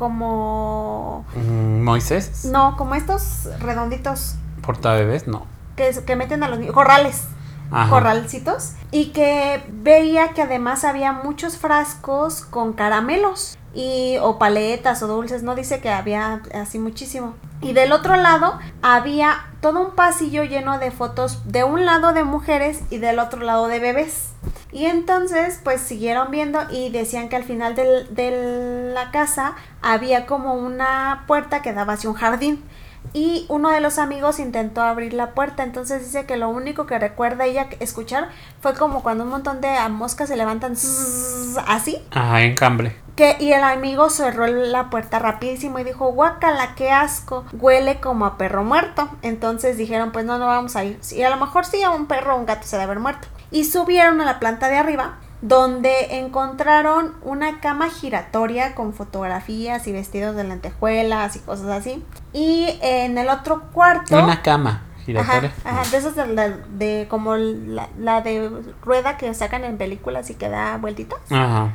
Como... 0.00 1.26
Mm, 1.34 1.82
Moisés, 1.82 2.46
No, 2.46 2.74
como 2.78 2.94
estos 2.94 3.50
redonditos 3.60 4.36
portabebés, 4.62 5.26
no. 5.28 5.46
que, 5.76 5.90
que 6.06 6.16
meten 6.16 6.42
a 6.42 6.48
los 6.48 6.58
niños, 6.58 6.74
corrales, 6.74 7.24
Ajá. 7.70 7.90
corralcitos, 7.90 8.72
y 8.90 9.12
que 9.12 9.62
veía 9.68 10.28
que 10.32 10.40
además 10.40 10.84
había 10.84 11.12
muchos 11.12 11.58
frascos 11.58 12.40
con 12.46 12.72
caramelos 12.72 13.58
y 13.74 14.16
o 14.22 14.38
paletas 14.38 15.02
o 15.02 15.06
dulces, 15.06 15.42
no 15.42 15.54
dice 15.54 15.80
que 15.82 15.90
había 15.90 16.40
así 16.54 16.78
muchísimo. 16.78 17.34
Y 17.62 17.72
del 17.72 17.92
otro 17.92 18.16
lado 18.16 18.58
había 18.82 19.46
todo 19.60 19.80
un 19.80 19.94
pasillo 19.94 20.44
lleno 20.44 20.78
de 20.78 20.90
fotos 20.90 21.40
de 21.44 21.64
un 21.64 21.84
lado 21.84 22.12
de 22.12 22.24
mujeres 22.24 22.80
y 22.90 22.98
del 22.98 23.18
otro 23.18 23.42
lado 23.42 23.68
de 23.68 23.78
bebés. 23.78 24.30
Y 24.72 24.86
entonces 24.86 25.60
pues 25.62 25.80
siguieron 25.80 26.30
viendo 26.30 26.60
y 26.70 26.90
decían 26.90 27.28
que 27.28 27.36
al 27.36 27.44
final 27.44 27.74
de 27.74 28.92
la 28.94 29.10
casa 29.10 29.54
había 29.82 30.26
como 30.26 30.54
una 30.54 31.24
puerta 31.26 31.60
que 31.60 31.72
daba 31.72 31.94
hacia 31.94 32.10
un 32.10 32.16
jardín. 32.16 32.64
Y 33.12 33.46
uno 33.48 33.70
de 33.70 33.80
los 33.80 33.98
amigos 33.98 34.38
intentó 34.38 34.82
abrir 34.82 35.12
la 35.14 35.32
puerta, 35.32 35.62
entonces 35.62 36.04
dice 36.04 36.26
que 36.26 36.36
lo 36.36 36.48
único 36.48 36.86
que 36.86 36.98
recuerda 36.98 37.46
ella 37.46 37.68
escuchar 37.80 38.28
fue 38.60 38.74
como 38.74 39.02
cuando 39.02 39.24
un 39.24 39.30
montón 39.30 39.60
de 39.60 39.76
moscas 39.88 40.28
se 40.28 40.36
levantan 40.36 40.76
zzzz, 40.76 41.58
así. 41.66 42.02
Ajá, 42.12 42.42
en 42.42 42.54
cambre. 42.54 42.96
Que, 43.16 43.36
y 43.40 43.52
el 43.52 43.64
amigo 43.64 44.08
cerró 44.10 44.46
la 44.46 44.88
puerta 44.88 45.18
rapidísimo 45.18 45.78
y 45.78 45.84
dijo, 45.84 46.12
guácala, 46.12 46.74
qué 46.74 46.90
asco, 46.90 47.44
huele 47.52 48.00
como 48.00 48.24
a 48.24 48.38
perro 48.38 48.62
muerto. 48.62 49.10
Entonces 49.22 49.76
dijeron, 49.76 50.12
pues 50.12 50.24
no, 50.24 50.38
no 50.38 50.46
vamos 50.46 50.76
a 50.76 50.84
ir. 50.84 50.98
Y 51.10 51.22
a 51.22 51.30
lo 51.30 51.36
mejor 51.36 51.66
sí 51.66 51.82
a 51.82 51.90
un 51.90 52.06
perro 52.06 52.36
o 52.36 52.38
un 52.38 52.46
gato 52.46 52.66
se 52.66 52.76
debe 52.76 52.84
haber 52.84 53.00
muerto. 53.00 53.28
Y 53.50 53.64
subieron 53.64 54.20
a 54.20 54.24
la 54.24 54.38
planta 54.38 54.68
de 54.68 54.76
arriba, 54.76 55.18
donde 55.42 56.18
encontraron 56.18 57.14
una 57.22 57.60
cama 57.60 57.88
giratoria 57.88 58.74
con 58.74 58.92
fotografías 58.92 59.86
y 59.86 59.92
vestidos 59.92 60.36
de 60.36 60.44
lentejuelas 60.44 61.36
y 61.36 61.38
cosas 61.40 61.68
así. 61.68 62.04
Y 62.32 62.78
en 62.82 63.16
el 63.18 63.28
otro 63.28 63.62
cuarto... 63.72 64.22
Una 64.22 64.42
cama 64.42 64.82
giratoria. 65.06 65.52
Ajá, 65.64 65.80
ajá, 65.80 65.90
de 65.90 65.96
esas 65.96 66.14
de, 66.14 66.26
de- 66.26 66.56
de 66.98 67.08
como 67.08 67.36
la, 67.36 67.88
la 67.98 68.20
de 68.20 68.50
rueda 68.82 69.16
que 69.16 69.32
sacan 69.34 69.64
en 69.64 69.78
películas 69.78 70.28
y 70.28 70.34
que 70.34 70.48
da 70.50 70.76
vueltitas 70.76 71.18
Ajá. 71.30 71.72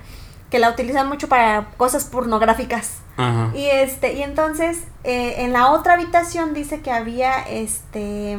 que 0.52 0.60
la 0.60 0.70
utilizan 0.70 1.08
mucho 1.10 1.28
para 1.28 1.70
cosas 1.78 2.06
pornográficas. 2.06 3.00
Ajá. 3.18 3.50
Y 3.56 3.66
este, 3.66 4.14
y 4.14 4.22
entonces 4.22 4.84
eh, 5.04 5.36
en 5.44 5.54
la 5.54 5.72
otra 5.72 5.94
habitación 5.94 6.54
dice 6.54 6.82
que 6.82 6.92
había 6.92 7.40
este 7.50 8.38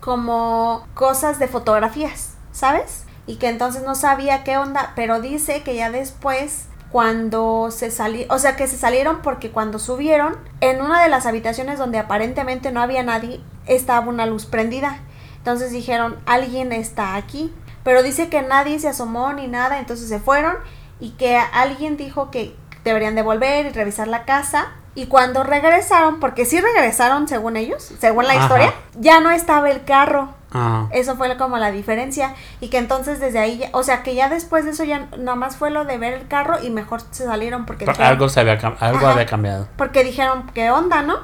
como 0.00 0.86
cosas 0.94 1.38
de 1.38 1.46
fotografías, 1.46 2.34
¿sabes? 2.52 3.04
Y 3.26 3.36
que 3.36 3.48
entonces 3.48 3.82
no 3.82 3.94
sabía 3.94 4.44
qué 4.44 4.56
onda, 4.56 4.92
pero 4.96 5.20
dice 5.20 5.62
que 5.62 5.74
ya 5.76 5.90
después 5.90 6.66
cuando 6.90 7.70
se 7.70 7.90
salieron, 7.90 8.34
o 8.34 8.38
sea 8.38 8.54
que 8.56 8.66
se 8.66 8.76
salieron 8.76 9.22
porque 9.22 9.50
cuando 9.50 9.78
subieron, 9.78 10.36
en 10.60 10.82
una 10.82 11.02
de 11.02 11.08
las 11.08 11.24
habitaciones 11.24 11.78
donde 11.78 11.98
aparentemente 11.98 12.70
no 12.70 12.82
había 12.82 13.02
nadie, 13.02 13.40
estaba 13.66 14.08
una 14.08 14.26
luz 14.26 14.44
prendida. 14.44 15.00
Entonces 15.38 15.72
dijeron, 15.72 16.18
alguien 16.26 16.72
está 16.72 17.16
aquí. 17.16 17.52
Pero 17.84 18.02
dice 18.02 18.28
que 18.28 18.42
nadie 18.42 18.78
se 18.78 18.88
asomó 18.88 19.32
ni 19.32 19.48
nada, 19.48 19.78
entonces 19.78 20.08
se 20.08 20.20
fueron 20.20 20.56
y 21.00 21.10
que 21.10 21.36
alguien 21.36 21.96
dijo 21.96 22.30
que 22.30 22.54
deberían 22.84 23.14
de 23.14 23.22
volver 23.22 23.66
y 23.66 23.70
revisar 23.70 24.06
la 24.06 24.24
casa. 24.24 24.72
Y 24.94 25.06
cuando 25.06 25.42
regresaron, 25.42 26.20
porque 26.20 26.44
sí 26.44 26.60
regresaron 26.60 27.26
según 27.28 27.56
ellos, 27.56 27.92
según 27.98 28.26
la 28.26 28.34
Ajá. 28.34 28.42
historia, 28.42 28.74
ya 28.94 29.20
no 29.20 29.30
estaba 29.30 29.70
el 29.70 29.84
carro. 29.84 30.28
Ajá. 30.50 30.88
Eso 30.92 31.16
fue 31.16 31.34
como 31.38 31.56
la 31.56 31.70
diferencia. 31.70 32.34
Y 32.60 32.68
que 32.68 32.76
entonces 32.76 33.18
desde 33.18 33.38
ahí, 33.38 33.56
ya- 33.58 33.70
o 33.72 33.82
sea 33.82 34.02
que 34.02 34.14
ya 34.14 34.28
después 34.28 34.66
de 34.66 34.72
eso 34.72 34.84
ya 34.84 35.08
nada 35.16 35.34
más 35.34 35.56
fue 35.56 35.70
lo 35.70 35.86
de 35.86 35.96
ver 35.96 36.12
el 36.12 36.28
carro 36.28 36.62
y 36.62 36.68
mejor 36.68 37.00
se 37.10 37.24
salieron 37.24 37.64
porque 37.64 37.86
Pero 37.86 38.04
algo 38.04 38.28
se 38.28 38.40
había, 38.40 38.52
algo 38.54 38.98
Ajá. 38.98 39.12
había 39.12 39.24
cambiado. 39.26 39.66
porque 39.78 40.04
dijeron, 40.04 40.50
¿qué 40.52 40.70
onda, 40.70 41.00
no? 41.00 41.16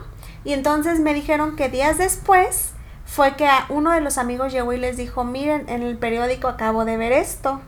Y 0.44 0.54
entonces 0.54 0.98
me 1.00 1.12
dijeron 1.12 1.57
que 1.57 1.68
días 1.68 1.98
después 1.98 2.72
fue 3.04 3.37
que 3.37 3.46
a 3.46 3.66
uno 3.68 3.90
de 3.92 4.00
los 4.00 4.16
amigos 4.16 4.50
llegó 4.52 4.72
y 4.72 4.78
les 4.78 4.96
dijo, 4.96 5.24
miren, 5.24 5.68
en 5.68 5.83
el 5.83 5.98
periódico 5.98 6.48
acabo 6.48 6.87
de 6.87 6.96
ver 6.96 7.12
esto. 7.12 7.61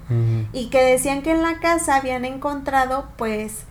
Y 0.55 0.71
que 0.71 0.83
decían 0.83 1.21
que 1.21 1.33
en 1.33 1.43
la 1.43 1.59
casa 1.61 1.97
habían 1.97 2.25
encontrado, 2.25 3.09
pues, 3.17 3.65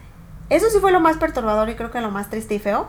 eso 0.49 0.69
sí 0.69 0.79
fue 0.79 0.91
lo 0.91 0.99
más 0.99 1.17
perturbador 1.17 1.69
y 1.69 1.75
creo 1.75 1.91
que 1.91 2.01
lo 2.01 2.11
más 2.11 2.29
triste 2.29 2.55
y 2.55 2.59
feo, 2.59 2.87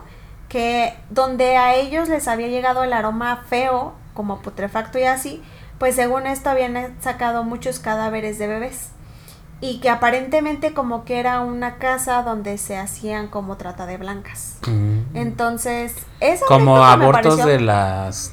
que 0.49 0.93
donde 1.09 1.57
a 1.57 1.75
ellos 1.75 2.09
les 2.09 2.27
había 2.27 2.47
llegado 2.47 2.83
el 2.83 2.93
aroma 2.93 3.43
feo, 3.47 3.93
como 4.13 4.41
putrefacto 4.41 4.99
y 4.99 5.03
así, 5.03 5.41
pues 5.79 5.95
según 5.95 6.27
esto 6.27 6.49
habían 6.49 6.95
sacado 7.01 7.43
muchos 7.43 7.79
cadáveres 7.79 8.37
de 8.37 8.47
bebés. 8.47 8.89
Y 9.63 9.79
que 9.79 9.91
aparentemente 9.91 10.73
como 10.73 11.05
que 11.05 11.19
era 11.19 11.41
una 11.41 11.75
casa 11.75 12.23
donde 12.23 12.57
se 12.57 12.77
hacían 12.77 13.27
como 13.27 13.57
trata 13.57 13.85
de 13.85 13.97
blancas. 13.97 14.57
Ujú. 14.63 15.03
Entonces, 15.13 15.93
esa 16.19 16.45
Como 16.47 16.77
me 16.77 16.83
abortos 16.83 17.35
pareció- 17.37 17.45
de 17.45 17.59
las 17.59 18.31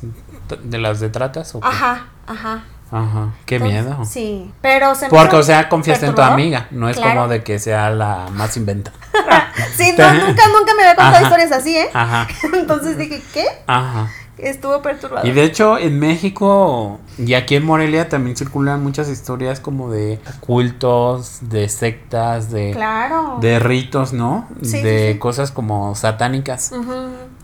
de 0.64 0.78
las 0.78 1.00
de 1.00 1.10
tratas 1.10 1.54
o 1.54 1.60
qué? 1.60 1.68
Ajá, 1.68 2.06
ajá. 2.26 2.64
Ajá. 2.90 3.34
Qué 3.46 3.56
Entonces, 3.56 3.84
miedo. 3.84 4.04
Sí, 4.04 4.52
pero 4.62 4.94
se 4.94 5.08
Porque, 5.08 5.36
o 5.36 5.42
sea, 5.42 5.68
confiaste 5.68 6.06
en 6.06 6.14
tu 6.14 6.22
amiga. 6.22 6.68
No 6.70 6.88
es 6.88 6.96
Claro. 6.96 7.14
como 7.22 7.28
de 7.28 7.42
que 7.42 7.58
sea 7.58 7.90
la 7.90 8.26
más 8.32 8.56
inventa. 8.56 8.92
Sí, 9.76 9.92
no, 9.98 10.12
nunca, 10.12 10.42
nunca 10.56 10.74
me 10.76 10.82
había 10.84 10.94
contado 10.96 11.16
Ajá. 11.16 11.22
historias 11.22 11.52
así, 11.52 11.76
¿eh? 11.76 11.88
Ajá. 11.92 12.28
Entonces 12.54 12.96
dije, 12.96 13.20
¿qué? 13.34 13.44
Ajá. 13.66 14.08
Estuvo 14.38 14.80
perturbado. 14.82 15.26
Y 15.26 15.32
de 15.32 15.42
hecho, 15.42 15.78
en 15.78 15.98
México 15.98 17.00
y 17.18 17.34
aquí 17.34 17.56
en 17.56 17.64
Morelia 17.64 18.08
también 18.08 18.36
circulan 18.36 18.82
muchas 18.84 19.08
historias 19.08 19.58
como 19.58 19.90
de 19.90 20.20
cultos, 20.40 21.38
de 21.42 21.68
sectas, 21.68 22.50
de, 22.50 22.70
Claro. 22.72 23.38
de 23.40 23.58
ritos, 23.58 24.12
¿no? 24.12 24.46
Sí, 24.62 24.80
de 24.80 25.06
sí, 25.08 25.12
sí. 25.14 25.18
cosas 25.18 25.50
como 25.50 25.94
satánicas. 25.96 26.70
Mm, 26.72 27.37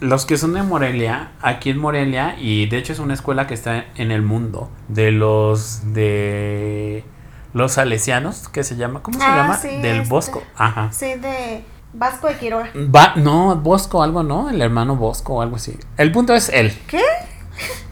los 0.00 0.26
que 0.26 0.36
son 0.36 0.52
de 0.54 0.62
Morelia, 0.62 1.32
aquí 1.40 1.70
en 1.70 1.78
Morelia, 1.78 2.36
y 2.38 2.66
de 2.66 2.76
hecho 2.78 2.92
es 2.92 2.98
una 2.98 3.14
escuela 3.14 3.46
que 3.46 3.54
está 3.54 3.86
en 3.96 4.10
el 4.10 4.22
mundo, 4.22 4.70
de 4.88 5.10
los 5.12 5.94
de 5.94 7.04
los 7.54 7.72
salesianos, 7.72 8.48
que 8.48 8.64
se 8.64 8.76
llama, 8.76 9.00
¿cómo 9.02 9.18
se 9.18 9.24
Ah, 9.24 9.36
llama? 9.36 9.56
sí, 9.56 9.68
Del 9.80 9.98
este. 9.98 10.08
Bosco, 10.08 10.42
ajá. 10.56 10.88
Sí, 10.92 11.14
de 11.14 11.62
Vasco 11.94 12.26
de 12.28 12.34
Quiroga. 12.36 12.68
Va, 12.94 13.14
no, 13.16 13.56
Bosco, 13.56 14.02
algo, 14.02 14.22
¿no? 14.22 14.50
El 14.50 14.60
hermano 14.60 14.96
Bosco 14.96 15.34
o 15.34 15.40
algo 15.42 15.56
así. 15.56 15.78
El 15.96 16.10
punto 16.12 16.34
es 16.34 16.48
él. 16.50 16.76
¿Qué? 16.88 17.00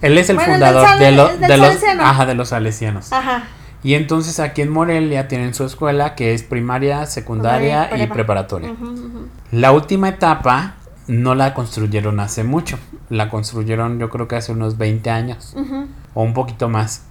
Él 0.03 0.19
es 0.19 0.29
el 0.29 0.37
Bueno, 0.37 0.53
fundador 0.55 0.85
sal- 0.87 0.99
de, 0.99 1.13
lo- 1.13 1.29
de 1.39 1.57
los, 1.57 1.77
ajá, 2.01 2.27
de 2.27 2.35
los 2.35 2.49
salesianos. 2.49 3.13
Ajá. 3.13 3.45
Y 3.85 3.95
entonces 3.95 4.39
aquí 4.41 4.63
en 4.63 4.71
Morelia 4.71 5.29
tienen 5.29 5.55
su 5.55 5.65
escuela 5.65 6.15
que 6.17 6.35
es 6.35 6.43
primaria, 6.43 7.07
secundaria 7.07 7.85
y 7.91 7.95
y 7.95 7.97
prepa. 7.99 8.15
preparatoria. 8.15 8.75
La 9.53 9.71
última 9.73 10.09
etapa 10.09 10.75
no 11.07 11.35
la 11.35 11.55
construyeron 11.55 12.21
hace 12.21 12.45
mucho. 12.45 12.79
La 13.09 13.29
construyeron 13.29 13.99
yo 13.99 14.09
creo 14.09 14.29
que 14.29 14.37
hace 14.37 14.53
unos 14.53 14.79
20 14.79 15.11
años 15.11 15.55
o 16.15 16.23
un 16.23 16.35
poquito 16.35 16.69
más. 16.69 17.03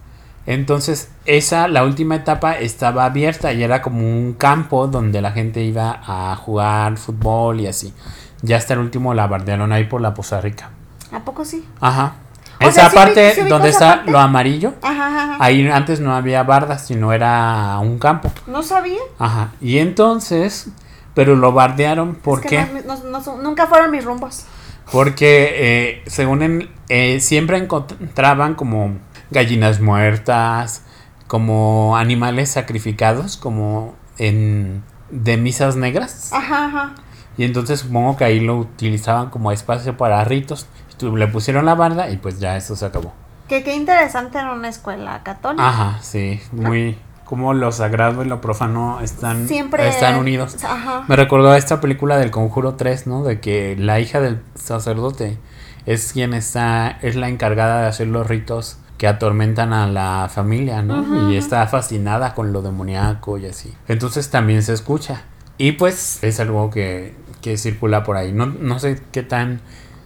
Entonces, 0.48 1.10
esa, 1.26 1.68
la 1.68 1.84
última 1.84 2.16
etapa 2.16 2.58
estaba 2.58 3.06
abierta 3.06 3.54
y 3.54 3.62
era 3.64 3.82
como 3.82 4.00
un 4.00 4.34
campo 4.34 4.88
donde 4.88 5.22
la 5.22 5.32
gente 5.32 5.64
iba 5.64 6.02
a 6.06 6.36
jugar 6.36 6.98
fútbol 6.98 7.62
y 7.62 7.68
así. 7.68 7.94
Ya 8.42 8.58
hasta 8.58 8.74
el 8.74 8.80
último 8.80 9.14
la 9.14 9.28
bardearon 9.28 9.72
ahí 9.72 9.84
por 9.84 10.02
la 10.02 10.16
Poza 10.16 10.42
Rica. 10.42 10.72
¿A 11.12 11.20
poco 11.20 11.46
sí? 11.46 11.64
Ajá. 11.80 12.16
O 12.60 12.64
esa 12.64 12.74
sea, 12.74 12.90
¿sí 12.90 12.96
parte 12.96 13.36
sí 13.36 13.42
donde 13.42 13.70
está 13.70 13.98
parte? 13.98 14.12
lo 14.12 14.20
amarillo, 14.20 14.74
Ajá, 14.82 15.08
ajá, 15.08 15.24
ajá. 15.24 15.38
ahí 15.40 15.68
antes 15.68 16.00
no 16.00 16.16
había 16.16 16.44
bardas, 16.44 16.86
sino 16.86 17.12
era 17.14 17.78
un 17.80 17.98
campo. 18.00 18.32
No 18.48 18.64
sabía. 18.64 19.00
Ajá. 19.20 19.52
Y 19.62 19.78
entonces, 19.78 20.70
pero 21.14 21.36
lo 21.36 21.52
bardearon, 21.52 22.16
¿por 22.16 22.40
Es 22.40 22.46
que 22.46 22.84
no 22.86 22.96
no- 22.98 23.20
no 23.20 23.38
nunca 23.42 23.68
fueron 23.68 23.92
mis 23.92 24.04
rumbos. 24.06 24.46
Porque 24.92 25.50
eh, 25.54 26.04
según 26.08 26.42
en- 26.42 26.70
eh, 26.90 27.20
siempre 27.20 27.58
encontraban 27.58 28.56
como 28.56 28.98
gallinas 29.30 29.80
muertas, 29.80 30.84
como 31.28 31.96
animales 31.98 32.50
sacrificados, 32.52 33.38
como 33.38 33.96
en 34.18 34.84
de 35.10 35.38
misas 35.38 35.76
negras. 35.76 36.32
Ajá, 36.34 36.66
ajá. 36.66 36.92
Y 37.38 37.46
entonces 37.46 37.80
supongo 37.80 38.18
que 38.18 38.26
ahí 38.26 38.40
lo 38.42 38.58
utilizaban 38.58 39.30
como 39.30 39.52
espacio 39.52 39.96
para 39.98 40.24
ritos. 40.26 40.68
Le 41.00 41.28
pusieron 41.28 41.66
la 41.66 41.74
barda 41.76 42.10
y 42.10 42.18
pues 42.18 42.40
ya 42.40 42.58
eso 42.58 42.76
se 42.76 42.86
acabó. 42.86 43.14
Que 43.48 43.64
qué 43.64 43.76
interesante 43.76 44.38
en 44.40 44.48
una 44.48 44.68
escuela 44.70 45.24
católica. 45.24 45.68
Ajá, 45.68 46.00
sí, 46.02 46.40
muy 46.52 46.98
como 47.32 47.54
lo 47.54 47.72
sagrado 47.72 48.26
y 48.26 48.28
lo 48.28 48.42
profano 48.42 49.00
están, 49.00 49.48
Siempre 49.48 49.88
están 49.88 50.18
unidos. 50.18 50.62
Ajá. 50.66 51.06
Me 51.08 51.16
recordó 51.16 51.52
a 51.52 51.58
esta 51.58 51.80
película 51.80 52.18
del 52.18 52.30
Conjuro 52.30 52.76
3, 52.76 53.08
¿no? 53.08 53.24
De 53.24 53.40
que 53.40 53.78
la 53.80 54.02
hija 54.02 54.20
del 54.20 54.42
sacerdote 54.56 55.38
es 55.86 56.12
quien 56.12 56.34
está, 56.34 57.00
es 57.02 57.16
la 57.16 57.30
encargada 57.30 57.84
de 57.84 57.88
hacer 57.88 58.08
los 58.08 58.28
ritos 58.28 58.80
que 58.98 59.08
atormentan 59.08 59.72
a 59.72 59.88
la 59.88 60.30
familia, 60.30 60.82
¿no? 60.82 61.32
Y 61.32 61.38
está 61.38 61.66
fascinada 61.68 62.36
con 62.36 62.52
lo 62.52 62.62
demoníaco 62.62 63.38
y 63.38 63.46
así. 63.46 63.74
Entonces 63.88 64.30
también 64.30 64.62
se 64.62 64.74
escucha. 64.74 65.22
Y 65.58 65.72
pues 65.72 66.22
es 66.26 66.42
algo 66.42 66.70
que, 66.70 67.16
que 67.42 67.56
circula 67.56 68.04
por 68.04 68.18
ahí. 68.18 68.34
No, 68.34 68.48
no 68.48 68.78
sé 68.78 69.02
qué 69.14 69.24
tan 69.24 69.62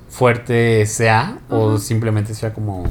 fuerte 0.09 0.85
sea 0.85 1.39
o 1.49 1.79
simplemente 1.79 2.35
sea 2.35 2.53
como... 2.53 2.83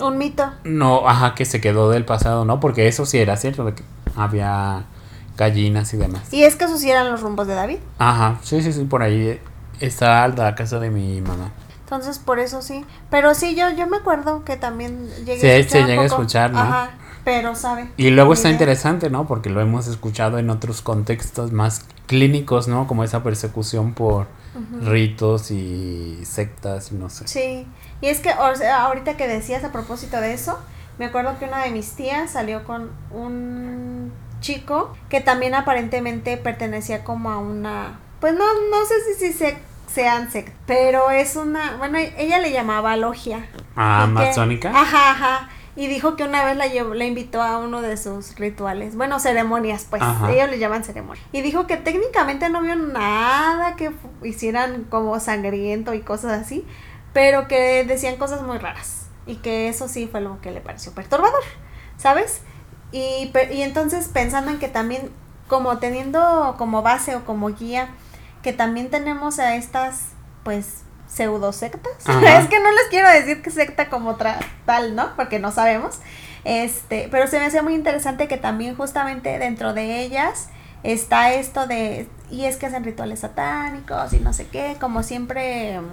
Un 0.00 0.18
mito. 0.18 0.50
No, 0.64 1.08
ajá, 1.08 1.34
que 1.34 1.44
se 1.44 1.60
quedó 1.60 1.90
del 1.90 2.04
pasado, 2.04 2.44
¿no? 2.44 2.60
Porque 2.60 2.88
eso 2.88 3.06
sí 3.06 3.18
era 3.18 3.36
cierto, 3.36 3.64
de 3.64 3.74
que 3.74 3.82
había 4.16 4.84
gallinas 5.36 5.92
y 5.94 5.96
demás. 5.96 6.32
Y 6.32 6.42
es 6.44 6.56
que 6.56 6.64
esos 6.64 6.80
sí 6.80 6.90
eran 6.90 7.10
los 7.10 7.20
rumbos 7.22 7.46
de 7.46 7.54
David. 7.54 7.78
Ajá, 7.98 8.38
sí, 8.42 8.62
sí, 8.62 8.72
sí, 8.72 8.84
por 8.84 9.02
ahí 9.02 9.40
está 9.80 10.26
la 10.28 10.54
casa 10.54 10.78
de 10.78 10.90
mi 10.90 11.20
mamá. 11.20 11.50
Entonces, 11.84 12.18
por 12.18 12.38
eso 12.38 12.62
sí. 12.62 12.84
Pero 13.10 13.34
sí, 13.34 13.56
yo, 13.56 13.68
yo 13.70 13.86
me 13.88 13.96
acuerdo 13.96 14.44
que 14.44 14.56
también 14.56 15.08
llegué 15.24 15.40
Sí, 15.40 15.46
a 15.46 15.56
escuchar 15.56 15.70
se 15.72 15.80
un 15.82 15.86
llega 15.88 16.02
a 16.02 16.06
escuchar, 16.06 16.52
¿no? 16.52 16.60
Ajá, 16.60 16.90
pero 17.24 17.54
sabe. 17.56 17.88
Y 17.96 18.10
luego 18.10 18.32
está 18.32 18.48
idea. 18.48 18.54
interesante, 18.56 19.10
¿no? 19.10 19.26
Porque 19.26 19.50
lo 19.50 19.60
hemos 19.60 19.88
escuchado 19.88 20.38
en 20.38 20.50
otros 20.50 20.82
contextos 20.82 21.50
más 21.52 21.84
clínicos, 22.06 22.68
¿no? 22.68 22.86
Como 22.86 23.02
esa 23.02 23.22
persecución 23.22 23.94
por 23.94 24.26
ritos 24.82 25.50
y 25.50 26.20
sectas 26.24 26.92
y 26.92 26.96
no 26.96 27.08
sé. 27.08 27.26
Sí. 27.28 27.66
Y 28.00 28.08
es 28.08 28.20
que 28.20 28.30
o 28.30 28.54
sea, 28.56 28.82
ahorita 28.82 29.16
que 29.16 29.28
decías 29.28 29.64
a 29.64 29.72
propósito 29.72 30.20
de 30.20 30.32
eso, 30.32 30.58
me 30.98 31.06
acuerdo 31.06 31.38
que 31.38 31.46
una 31.46 31.62
de 31.62 31.70
mis 31.70 31.92
tías 31.92 32.30
salió 32.30 32.64
con 32.64 32.90
un 33.10 34.12
chico 34.40 34.94
que 35.08 35.20
también 35.20 35.54
aparentemente 35.54 36.36
pertenecía 36.36 37.04
como 37.04 37.30
a 37.30 37.38
una, 37.38 37.98
pues 38.20 38.34
no, 38.34 38.44
no 38.70 38.84
sé 38.86 38.94
si, 39.04 39.26
si 39.26 39.32
se, 39.32 39.58
sean 39.86 40.30
sect, 40.30 40.52
pero 40.66 41.10
es 41.10 41.36
una, 41.36 41.76
bueno, 41.76 41.98
ella 41.98 42.38
le 42.38 42.52
llamaba 42.52 42.96
logia. 42.96 43.46
Ah, 43.76 44.06
masónica. 44.10 44.70
Ajá, 44.70 45.10
ajá. 45.10 45.48
Y 45.76 45.86
dijo 45.86 46.16
que 46.16 46.24
una 46.24 46.44
vez 46.44 46.56
la, 46.56 46.66
llevó, 46.66 46.94
la 46.94 47.04
invitó 47.06 47.42
a 47.42 47.58
uno 47.58 47.80
de 47.80 47.96
sus 47.96 48.36
rituales. 48.36 48.96
Bueno, 48.96 49.20
ceremonias, 49.20 49.86
pues. 49.88 50.02
Ajá. 50.02 50.30
Ellos 50.30 50.50
le 50.50 50.58
llaman 50.58 50.84
ceremonia. 50.84 51.22
Y 51.32 51.42
dijo 51.42 51.66
que 51.66 51.76
técnicamente 51.76 52.50
no 52.50 52.60
vio 52.60 52.74
nada 52.74 53.76
que 53.76 53.90
hicieran 54.22 54.84
como 54.84 55.18
sangriento 55.20 55.94
y 55.94 56.00
cosas 56.00 56.32
así. 56.32 56.66
Pero 57.12 57.48
que 57.48 57.84
decían 57.84 58.16
cosas 58.16 58.42
muy 58.42 58.58
raras. 58.58 59.06
Y 59.26 59.36
que 59.36 59.68
eso 59.68 59.88
sí 59.88 60.08
fue 60.10 60.20
lo 60.20 60.40
que 60.40 60.50
le 60.50 60.60
pareció 60.60 60.92
perturbador. 60.92 61.42
¿Sabes? 61.96 62.40
Y, 62.92 63.30
y 63.52 63.62
entonces 63.62 64.08
pensando 64.08 64.50
en 64.50 64.58
que 64.58 64.68
también, 64.68 65.10
como 65.48 65.78
teniendo 65.78 66.54
como 66.58 66.82
base 66.82 67.14
o 67.14 67.24
como 67.24 67.48
guía, 67.50 67.88
que 68.42 68.52
también 68.52 68.90
tenemos 68.90 69.38
a 69.38 69.54
estas, 69.56 70.08
pues, 70.44 70.82
pseudo 71.06 71.52
sectas. 71.52 71.92
Es 72.06 72.48
que 72.48 72.60
no 72.60 72.70
les 72.70 72.88
quiero 72.88 73.08
decir 73.10 73.42
que 73.42 73.50
secta 73.50 73.88
como 73.90 74.16
tal, 74.16 74.94
¿no? 74.94 75.14
Porque 75.16 75.38
no 75.38 75.52
sabemos. 75.52 75.98
Este, 76.44 77.08
pero 77.10 77.26
se 77.26 77.38
me 77.38 77.46
hacía 77.46 77.62
muy 77.62 77.74
interesante 77.74 78.28
que 78.28 78.38
también 78.38 78.74
justamente 78.74 79.38
dentro 79.38 79.74
de 79.74 80.00
ellas 80.00 80.48
está 80.82 81.34
esto 81.34 81.66
de 81.66 82.08
y 82.30 82.46
es 82.46 82.56
que 82.56 82.64
hacen 82.64 82.82
rituales 82.84 83.20
satánicos 83.20 84.14
y 84.14 84.20
no 84.20 84.32
sé 84.32 84.46
qué, 84.46 84.76
como 84.80 85.02
siempre 85.02 85.78
mm, 85.80 85.84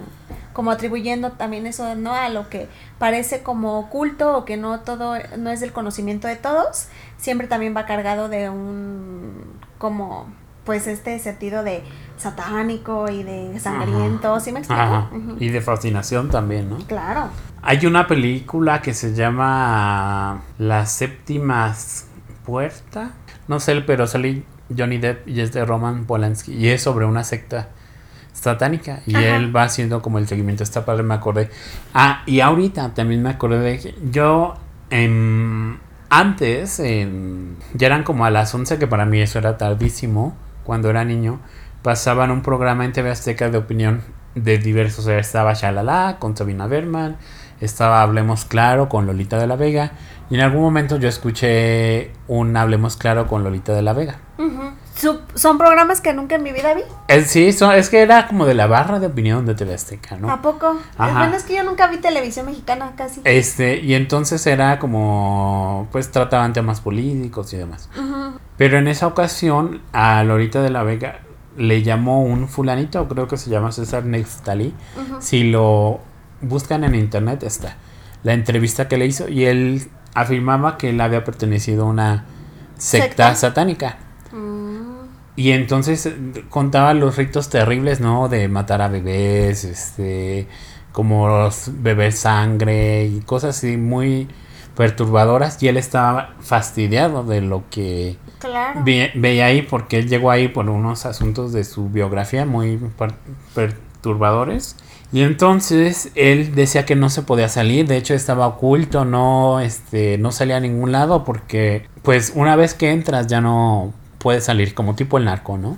como 0.58 0.72
atribuyendo 0.72 1.30
también 1.30 1.68
eso 1.68 1.94
no 1.94 2.14
a 2.14 2.28
lo 2.30 2.48
que 2.48 2.66
parece 2.98 3.44
como 3.44 3.78
oculto 3.78 4.36
o 4.36 4.44
que 4.44 4.56
no 4.56 4.80
todo 4.80 5.14
no 5.36 5.50
es 5.50 5.60
del 5.60 5.72
conocimiento 5.72 6.26
de 6.26 6.34
todos, 6.34 6.88
siempre 7.16 7.46
también 7.46 7.76
va 7.76 7.86
cargado 7.86 8.28
de 8.28 8.50
un 8.50 9.44
como 9.78 10.26
pues 10.64 10.88
este 10.88 11.16
sentido 11.20 11.62
de 11.62 11.84
satánico 12.16 13.08
y 13.08 13.22
de 13.22 13.56
sangriento, 13.60 14.40
¿sí 14.40 14.50
me 14.50 14.58
explico? 14.58 14.82
Ajá. 14.82 15.10
Y 15.38 15.50
de 15.50 15.60
fascinación 15.60 16.28
también, 16.28 16.68
¿no? 16.68 16.78
Claro. 16.88 17.28
Hay 17.62 17.86
una 17.86 18.08
película 18.08 18.82
que 18.82 18.94
se 18.94 19.14
llama 19.14 20.42
La 20.58 20.86
séptima 20.86 21.72
puerta. 22.44 23.12
No 23.46 23.60
sé, 23.60 23.80
pero 23.82 24.08
sale 24.08 24.42
Johnny 24.76 24.98
Depp 24.98 25.28
y 25.28 25.40
es 25.40 25.52
de 25.52 25.64
Roman 25.64 26.04
Polanski. 26.04 26.52
Y 26.52 26.68
es 26.70 26.82
sobre 26.82 27.06
una 27.06 27.22
secta 27.22 27.68
satánica. 28.40 29.00
Y 29.06 29.14
Ajá. 29.16 29.36
él 29.36 29.54
va 29.54 29.64
haciendo 29.64 30.00
como 30.02 30.18
el 30.18 30.26
seguimiento. 30.28 30.62
Esta 30.62 30.84
padre 30.84 31.02
me 31.02 31.14
acordé. 31.14 31.50
Ah, 31.94 32.22
y 32.26 32.40
ahorita 32.40 32.94
también 32.94 33.22
me 33.22 33.30
acordé 33.30 33.58
de 33.60 33.78
que 33.78 33.94
yo 34.10 34.54
em, 34.90 35.76
antes, 36.10 36.80
em, 36.80 37.54
ya 37.74 37.86
eran 37.86 38.02
como 38.02 38.24
a 38.24 38.30
las 38.30 38.54
11, 38.54 38.78
que 38.78 38.86
para 38.86 39.04
mí 39.04 39.20
eso 39.20 39.38
era 39.38 39.58
tardísimo, 39.58 40.34
cuando 40.64 40.88
era 40.90 41.04
niño, 41.04 41.40
pasaban 41.82 42.30
un 42.30 42.42
programa 42.42 42.84
en 42.84 42.92
TV 42.92 43.10
Azteca 43.10 43.50
de 43.50 43.58
opinión 43.58 44.02
de 44.34 44.58
diversos. 44.58 45.00
O 45.00 45.08
sea, 45.08 45.18
estaba 45.18 45.52
Shalala 45.54 46.16
con 46.18 46.36
Sabina 46.36 46.66
Berman, 46.66 47.16
estaba 47.60 48.02
Hablemos 48.02 48.44
Claro 48.44 48.88
con 48.88 49.06
Lolita 49.06 49.38
de 49.38 49.46
la 49.46 49.56
Vega. 49.56 49.92
Y 50.30 50.34
en 50.36 50.40
algún 50.42 50.60
momento 50.62 50.98
yo 50.98 51.08
escuché 51.08 52.12
un 52.28 52.56
Hablemos 52.56 52.96
Claro 52.96 53.26
con 53.26 53.42
Lolita 53.44 53.72
de 53.72 53.82
la 53.82 53.92
Vega. 53.94 54.16
Su- 54.36 54.72
son 55.34 55.58
programas 55.58 56.00
que 56.00 56.12
nunca 56.12 56.34
en 56.34 56.42
mi 56.42 56.52
vida 56.52 56.74
vi. 56.74 56.82
Es, 57.08 57.28
sí, 57.28 57.52
so- 57.52 57.72
es 57.72 57.88
que 57.90 58.00
era 58.02 58.26
como 58.26 58.44
de 58.46 58.54
la 58.54 58.66
barra 58.66 58.98
de 58.98 59.06
opinión 59.06 59.46
de 59.46 59.54
TV 59.54 59.74
Azteca, 59.74 60.16
¿no? 60.16 60.30
¿A 60.30 60.42
poco? 60.42 60.76
Ajá. 60.96 61.18
Bueno, 61.20 61.36
es 61.36 61.44
que 61.44 61.54
yo 61.56 61.64
nunca 61.64 61.86
vi 61.86 61.98
televisión 61.98 62.46
mexicana 62.46 62.92
casi. 62.96 63.20
Este, 63.24 63.78
y 63.80 63.94
entonces 63.94 64.46
era 64.46 64.78
como, 64.78 65.88
pues 65.92 66.10
trataban 66.10 66.52
temas 66.52 66.80
políticos 66.80 67.52
y 67.52 67.56
demás. 67.56 67.88
Pero 68.56 68.78
en 68.78 68.88
esa 68.88 69.06
ocasión, 69.06 69.80
a 69.92 70.22
Lolita 70.24 70.62
de 70.62 70.70
la 70.70 70.82
Vega 70.82 71.20
le 71.56 71.82
llamó 71.82 72.22
un 72.22 72.48
fulanito, 72.48 73.06
creo 73.08 73.28
que 73.28 73.36
se 73.36 73.50
llama 73.50 73.72
César 73.72 74.04
Nextali. 74.04 74.74
Si 75.20 75.44
lo 75.44 76.00
buscan 76.40 76.84
en 76.84 76.94
internet 76.94 77.42
está 77.42 77.76
la 78.22 78.32
entrevista 78.32 78.88
que 78.88 78.96
le 78.96 79.06
hizo 79.06 79.28
y 79.28 79.44
él 79.44 79.88
afirmaba 80.14 80.76
que 80.76 80.90
él 80.90 81.00
había 81.00 81.22
pertenecido 81.24 81.84
a 81.84 81.86
una 81.86 82.24
secta, 82.76 83.06
¿Secta? 83.06 83.34
satánica. 83.36 83.96
Mm. 84.32 84.67
Y 85.38 85.52
entonces 85.52 86.04
eh, 86.06 86.16
contaba 86.50 86.94
los 86.94 87.16
ritos 87.16 87.48
terribles, 87.48 88.00
¿no? 88.00 88.28
De 88.28 88.48
matar 88.48 88.82
a 88.82 88.88
bebés, 88.88 89.62
este, 89.62 90.48
como 90.90 91.48
beber 91.74 92.12
sangre 92.12 93.04
y 93.06 93.20
cosas 93.20 93.56
así 93.56 93.76
muy 93.76 94.26
perturbadoras. 94.76 95.62
Y 95.62 95.68
él 95.68 95.76
estaba 95.76 96.34
fastidiado 96.40 97.22
de 97.22 97.40
lo 97.40 97.62
que 97.70 98.16
Claro. 98.40 98.80
ve- 98.84 99.12
veía 99.14 99.46
ahí 99.46 99.62
porque 99.62 99.98
él 99.98 100.08
llegó 100.08 100.30
ahí 100.32 100.48
por 100.48 100.68
unos 100.68 101.06
asuntos 101.06 101.52
de 101.52 101.62
su 101.62 101.88
biografía 101.88 102.44
muy 102.44 102.76
per- 102.98 103.14
perturbadores. 103.54 104.74
Y 105.12 105.22
entonces 105.22 106.10
él 106.16 106.54
decía 106.54 106.84
que 106.84 106.94
no 106.96 107.08
se 107.10 107.22
podía 107.22 107.48
salir, 107.48 107.86
de 107.86 107.96
hecho 107.96 108.12
estaba 108.14 108.46
oculto, 108.46 109.04
no, 109.04 109.58
este, 109.60 110.18
no 110.18 110.32
salía 110.32 110.56
a 110.56 110.60
ningún 110.60 110.92
lado 110.92 111.24
porque 111.24 111.86
pues 112.02 112.32
una 112.34 112.56
vez 112.56 112.74
que 112.74 112.90
entras 112.90 113.26
ya 113.26 113.40
no 113.40 113.94
puedes 114.18 114.44
salir, 114.44 114.74
como 114.74 114.94
tipo 114.94 115.18
el 115.18 115.24
narco, 115.24 115.58
¿no? 115.58 115.76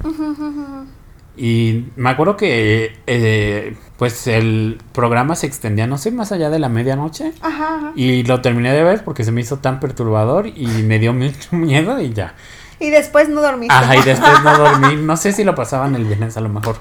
Y 1.36 1.86
me 1.96 2.10
acuerdo 2.10 2.36
que 2.36 2.98
eh, 3.06 3.76
pues 3.96 4.26
el 4.26 4.78
programa 4.92 5.36
se 5.36 5.46
extendía, 5.46 5.86
no 5.86 5.96
sé, 5.96 6.10
más 6.10 6.32
allá 6.32 6.50
de 6.50 6.58
la 6.58 6.68
medianoche. 6.68 7.32
Ajá, 7.40 7.76
ajá. 7.76 7.92
Y 7.94 8.24
lo 8.24 8.42
terminé 8.42 8.72
de 8.72 8.82
ver 8.82 9.04
porque 9.04 9.24
se 9.24 9.32
me 9.32 9.40
hizo 9.40 9.58
tan 9.58 9.80
perturbador 9.80 10.48
y 10.48 10.66
me 10.66 10.98
dio 10.98 11.12
mucho 11.14 11.48
miedo 11.56 12.00
y 12.00 12.12
ya. 12.12 12.34
Y 12.78 12.90
después 12.90 13.28
no 13.28 13.40
dormiste. 13.40 13.74
Ajá, 13.74 13.96
y 13.96 14.02
después 14.02 14.32
no 14.42 14.58
dormí. 14.58 14.96
No 14.96 15.16
sé 15.16 15.32
si 15.32 15.44
lo 15.44 15.54
pasaban 15.54 15.94
el 15.94 16.04
viernes 16.04 16.36
a 16.36 16.40
lo 16.40 16.48
mejor. 16.48 16.76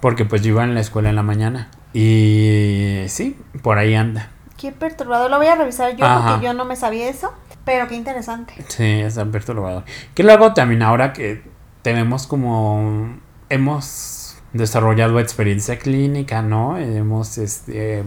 Porque 0.00 0.24
pues 0.24 0.42
yo 0.42 0.48
iba 0.50 0.64
en 0.64 0.74
la 0.74 0.80
escuela 0.80 1.10
en 1.10 1.16
la 1.16 1.22
mañana. 1.22 1.68
Y 1.92 3.04
sí, 3.08 3.36
por 3.62 3.78
ahí 3.78 3.94
anda. 3.94 4.30
Qué 4.56 4.72
perturbador. 4.72 5.30
Lo 5.30 5.38
voy 5.38 5.46
a 5.48 5.54
revisar 5.56 5.94
yo 5.96 6.04
Ajá. 6.04 6.30
porque 6.30 6.46
yo 6.46 6.54
no 6.54 6.64
me 6.64 6.74
sabía 6.76 7.08
eso. 7.08 7.32
Pero 7.64 7.88
qué 7.88 7.94
interesante. 7.94 8.54
Sí, 8.68 8.84
es 8.84 9.14
tan 9.14 9.30
perturbador. 9.30 9.84
Que 10.14 10.22
luego 10.22 10.52
también 10.52 10.82
ahora 10.82 11.12
que 11.12 11.42
tenemos 11.82 12.26
como... 12.26 13.16
Hemos 13.48 14.38
desarrollado 14.52 15.20
experiencia 15.20 15.78
clínica, 15.78 16.42
¿no? 16.42 16.78
Hemos, 16.78 17.38
este... 17.38 18.04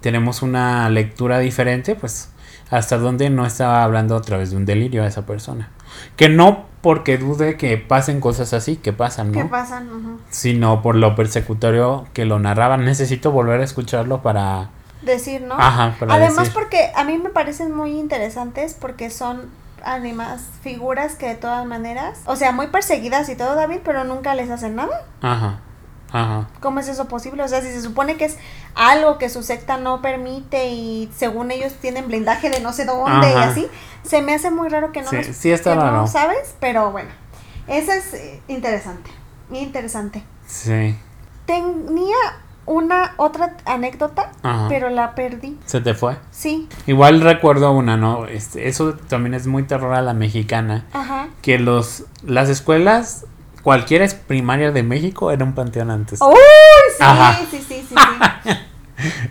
Tenemos 0.00 0.42
una 0.42 0.88
lectura 0.90 1.38
diferente, 1.38 1.94
pues 1.94 2.30
hasta 2.70 2.98
donde 2.98 3.30
no 3.30 3.46
estaba 3.46 3.84
hablando 3.84 4.16
a 4.16 4.22
través 4.22 4.50
de 4.50 4.56
un 4.56 4.66
delirio 4.66 5.04
a 5.04 5.06
esa 5.06 5.24
persona. 5.26 5.70
Que 6.16 6.28
no 6.28 6.66
porque 6.80 7.18
dude 7.18 7.56
que 7.56 7.76
pasen 7.78 8.20
cosas 8.20 8.52
así, 8.52 8.76
que 8.76 8.92
pasan, 8.92 9.32
¿no? 9.32 9.42
¿Qué 9.42 9.44
pasan? 9.46 9.88
Ujú. 9.88 10.20
Sino 10.30 10.82
por 10.82 10.96
lo 10.96 11.14
persecutorio 11.14 12.06
que 12.12 12.24
lo 12.24 12.38
narraban. 12.38 12.84
Necesito 12.84 13.30
volver 13.32 13.60
a 13.60 13.64
escucharlo 13.64 14.22
para... 14.22 14.70
Decir, 15.02 15.42
¿no? 15.42 15.54
Ajá, 15.58 15.94
para 15.98 16.14
Además 16.14 16.38
decir. 16.38 16.52
porque 16.54 16.90
a 16.94 17.04
mí 17.04 17.18
me 17.18 17.30
parecen 17.30 17.74
muy 17.74 17.98
interesantes 17.98 18.74
porque 18.74 19.10
son 19.10 19.50
animas, 19.84 20.42
figuras 20.62 21.14
que 21.14 21.28
de 21.28 21.34
todas 21.36 21.64
maneras, 21.66 22.18
o 22.26 22.34
sea, 22.34 22.50
muy 22.52 22.66
perseguidas 22.68 23.28
y 23.28 23.36
todo, 23.36 23.54
David, 23.54 23.80
pero 23.84 24.04
nunca 24.04 24.34
les 24.34 24.50
hacen 24.50 24.74
nada. 24.74 25.04
Ajá, 25.22 25.60
ajá. 26.12 26.48
¿Cómo 26.60 26.80
es 26.80 26.88
eso 26.88 27.06
posible? 27.08 27.42
O 27.44 27.48
sea, 27.48 27.60
si 27.60 27.68
se 27.68 27.82
supone 27.82 28.16
que 28.16 28.24
es 28.24 28.36
algo 28.74 29.18
que 29.18 29.28
su 29.28 29.42
secta 29.42 29.76
no 29.76 30.02
permite 30.02 30.68
y 30.70 31.10
según 31.16 31.50
ellos 31.52 31.74
tienen 31.74 32.08
blindaje 32.08 32.50
de 32.50 32.60
no 32.60 32.72
sé 32.72 32.84
dónde 32.84 33.30
y 33.32 33.34
así, 33.36 33.68
se 34.02 34.22
me 34.22 34.34
hace 34.34 34.50
muy 34.50 34.68
raro 34.68 34.90
que 34.92 35.02
no 35.02 35.10
Sí, 35.10 35.16
nos- 35.16 35.26
sí 35.36 35.52
está 35.52 35.70
que 35.70 35.76
no 35.76 35.82
raro. 35.82 36.06
sabes, 36.08 36.56
pero 36.58 36.90
bueno, 36.90 37.10
eso 37.68 37.92
es 37.92 38.12
eh, 38.14 38.40
interesante, 38.48 39.10
interesante. 39.52 40.24
Sí. 40.48 40.96
Tenía 41.44 42.16
una 42.66 43.14
otra 43.16 43.56
anécdota, 43.64 44.32
Ajá. 44.42 44.66
pero 44.68 44.90
la 44.90 45.14
perdí. 45.14 45.56
¿Se 45.64 45.80
te 45.80 45.94
fue? 45.94 46.16
Sí, 46.30 46.68
Igual 46.86 47.20
recuerdo 47.20 47.72
una, 47.72 47.96
¿no? 47.96 48.26
Este, 48.26 48.68
eso 48.68 48.94
también 49.08 49.34
es 49.34 49.46
muy 49.46 49.62
terror 49.62 49.94
a 49.94 50.02
la 50.02 50.12
mexicana. 50.14 50.84
ajá. 50.92 51.28
Que 51.42 51.58
los 51.58 52.04
las 52.24 52.48
escuelas, 52.48 53.24
cualquiera 53.62 54.04
es 54.04 54.14
primaria 54.14 54.72
de 54.72 54.82
México, 54.82 55.30
era 55.30 55.44
un 55.44 55.54
panteón 55.54 55.90
antes. 55.90 56.20
¡Uy! 56.20 56.34
Sí, 56.98 57.04
sí, 57.50 57.56
sí, 57.68 57.86
sí, 57.88 57.94
sí. 58.44 58.50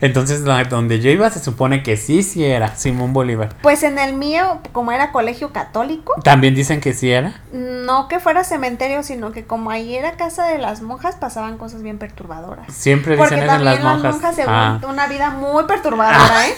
Entonces, 0.00 0.44
donde 0.68 1.00
yo 1.00 1.10
iba 1.10 1.28
se 1.30 1.40
supone 1.40 1.82
que 1.82 1.96
sí, 1.96 2.22
sí 2.22 2.44
era 2.44 2.76
Simón 2.76 3.12
Bolívar. 3.12 3.50
Pues 3.62 3.82
en 3.82 3.98
el 3.98 4.14
mío, 4.14 4.60
como 4.72 4.92
era 4.92 5.12
colegio 5.12 5.52
católico, 5.52 6.14
También 6.22 6.54
dicen 6.54 6.80
que 6.80 6.92
sí 6.92 7.10
era. 7.10 7.40
no 7.52 8.08
que 8.08 8.20
fuera 8.20 8.44
cementerio, 8.44 9.02
sino 9.02 9.32
que 9.32 9.44
como 9.44 9.70
ahí 9.70 9.96
era 9.96 10.12
casa 10.12 10.46
de 10.46 10.58
las 10.58 10.82
monjas, 10.82 11.16
pasaban 11.16 11.58
cosas 11.58 11.82
bien 11.82 11.98
perturbadoras. 11.98 12.72
Siempre 12.72 13.16
Porque 13.16 13.34
dicen 13.36 13.48
eso 13.48 13.58
en 13.58 13.64
también 13.64 13.84
las 13.84 14.12
monjas. 14.12 14.34
se 14.34 14.44
Ah. 14.46 14.80
una 14.88 15.06
vida 15.06 15.30
muy 15.30 15.64
perturbadora, 15.64 16.46
¿eh? 16.46 16.54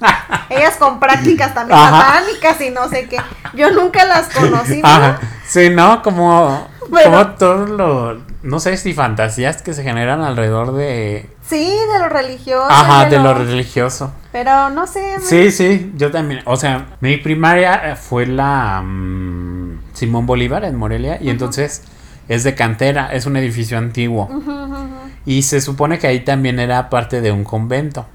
Ellas 0.50 0.76
con 0.76 0.98
prácticas 0.98 1.54
también 1.54 1.78
satánicas 1.78 2.60
y 2.60 2.70
no 2.70 2.88
sé 2.88 3.06
qué. 3.08 3.18
Yo 3.54 3.70
nunca 3.70 4.04
las 4.04 4.28
conocí. 4.28 4.80
¿no? 4.82 5.18
Sí, 5.46 5.70
¿no? 5.70 6.02
Como, 6.02 6.68
como 7.04 7.26
todo 7.32 7.66
lo, 7.66 8.20
no 8.42 8.60
sé 8.60 8.76
si 8.76 8.94
fantasías 8.94 9.62
que 9.62 9.74
se 9.74 9.82
generan 9.82 10.22
alrededor 10.22 10.72
de, 10.72 11.28
Sí, 11.50 11.68
de 11.92 11.98
lo 11.98 12.08
religioso. 12.08 12.66
ajá, 12.70 13.06
de 13.08 13.18
lo 13.18 13.34
religioso. 13.34 14.12
Pero 14.32 14.70
no 14.70 14.86
sé. 14.86 15.16
me- 15.18 15.24
Sí, 15.24 15.50
sí, 15.50 15.92
yo 15.96 16.10
también. 16.10 16.42
O 16.46 16.56
sea, 16.56 16.86
mi 17.00 17.16
primaria 17.16 17.90
eh, 17.92 17.96
fue 17.96 18.24
la 18.26 18.80
mm, 18.82 19.80
Simón 19.92 20.26
Bolívar 20.26 20.64
en 20.64 20.76
Morelia 20.76 21.18
y 21.20 21.28
entonces 21.28 21.82
es 22.28 22.44
de 22.44 22.54
cantera, 22.54 23.12
es 23.12 23.26
un 23.26 23.36
edificio 23.36 23.76
antiguo. 23.76 24.28
Y 25.26 25.42
se 25.42 25.60
supone 25.60 25.98
que 25.98 26.06
ahí 26.06 26.20
también 26.20 26.58
era 26.60 26.88
parte 26.88 27.20
de 27.20 27.32
un 27.32 27.42
convento. 27.44 28.06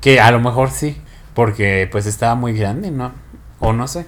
Que 0.00 0.20
a 0.20 0.30
lo 0.30 0.38
mejor 0.40 0.70
sí, 0.70 0.96
porque 1.34 1.88
pues 1.90 2.06
estaba 2.06 2.34
muy 2.36 2.52
grande, 2.52 2.90
¿no? 2.92 3.12
O 3.58 3.72
no 3.72 3.88
sé. 3.88 4.06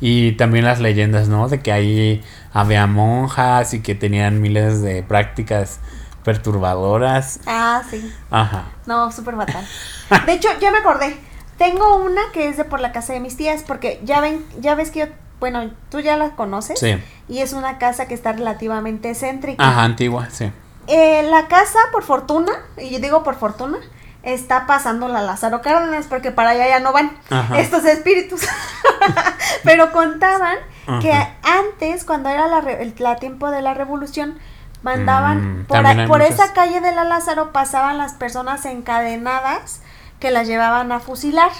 Y 0.00 0.32
también 0.32 0.64
las 0.64 0.80
leyendas, 0.80 1.28
¿no? 1.28 1.48
De 1.48 1.60
que 1.60 1.70
ahí 1.72 2.22
había 2.52 2.86
monjas 2.86 3.74
y 3.74 3.80
que 3.80 3.94
tenían 3.94 4.40
miles 4.40 4.80
de 4.82 5.02
prácticas 5.02 5.78
perturbadoras. 6.24 7.40
Ah, 7.46 7.82
sí. 7.88 8.12
Ajá. 8.30 8.64
No, 8.86 9.10
súper 9.12 9.36
fatal. 9.36 9.66
De 10.26 10.32
hecho, 10.32 10.48
ya 10.60 10.70
me 10.70 10.78
acordé. 10.78 11.16
Tengo 11.58 11.96
una 11.96 12.20
que 12.32 12.48
es 12.48 12.56
de 12.56 12.64
por 12.64 12.80
la 12.80 12.92
casa 12.92 13.12
de 13.12 13.20
mis 13.20 13.36
tías, 13.36 13.62
porque 13.66 14.00
ya 14.04 14.20
ven, 14.20 14.44
ya 14.60 14.74
ves 14.74 14.90
que 14.90 15.00
yo, 15.00 15.06
bueno, 15.38 15.70
tú 15.90 16.00
ya 16.00 16.16
la 16.16 16.30
conoces. 16.30 16.78
Sí. 16.78 16.98
Y 17.28 17.38
es 17.38 17.52
una 17.52 17.78
casa 17.78 18.06
que 18.06 18.14
está 18.14 18.32
relativamente 18.32 19.14
céntrica. 19.14 19.62
Ajá, 19.66 19.84
antigua, 19.84 20.28
sí. 20.30 20.50
Eh, 20.88 21.22
la 21.30 21.46
casa, 21.46 21.78
por 21.92 22.02
fortuna, 22.02 22.52
y 22.76 22.90
yo 22.90 22.98
digo 22.98 23.22
por 23.22 23.36
fortuna, 23.36 23.78
está 24.22 24.66
pasando 24.66 25.08
la 25.08 25.22
Lázaro 25.22 25.62
Cárdenas, 25.62 26.06
porque 26.08 26.30
para 26.30 26.50
allá 26.50 26.68
ya 26.68 26.80
no 26.80 26.92
van 26.92 27.16
Ajá. 27.30 27.60
estos 27.60 27.84
espíritus. 27.84 28.42
Pero 29.64 29.92
contaban 29.92 30.56
que 31.00 31.12
antes, 31.42 32.04
cuando 32.04 32.28
era 32.28 32.48
la, 32.48 32.58
el 32.58 32.94
la 32.98 33.16
tiempo 33.16 33.50
de 33.50 33.62
la 33.62 33.74
revolución, 33.74 34.38
mandaban 34.82 35.62
Mm, 35.62 35.64
por, 36.08 36.22
esa 36.22 36.52
calle 36.52 36.80
de 36.80 36.92
la 36.92 37.04
Lázaro, 37.04 37.52
pasaban 37.52 37.98
las 37.98 38.12
personas 38.14 38.64
encadenadas 38.66 39.80
que 40.20 40.30
las 40.30 40.46
llevaban 40.46 40.92
a 40.92 41.00
fusilar. 41.00 41.50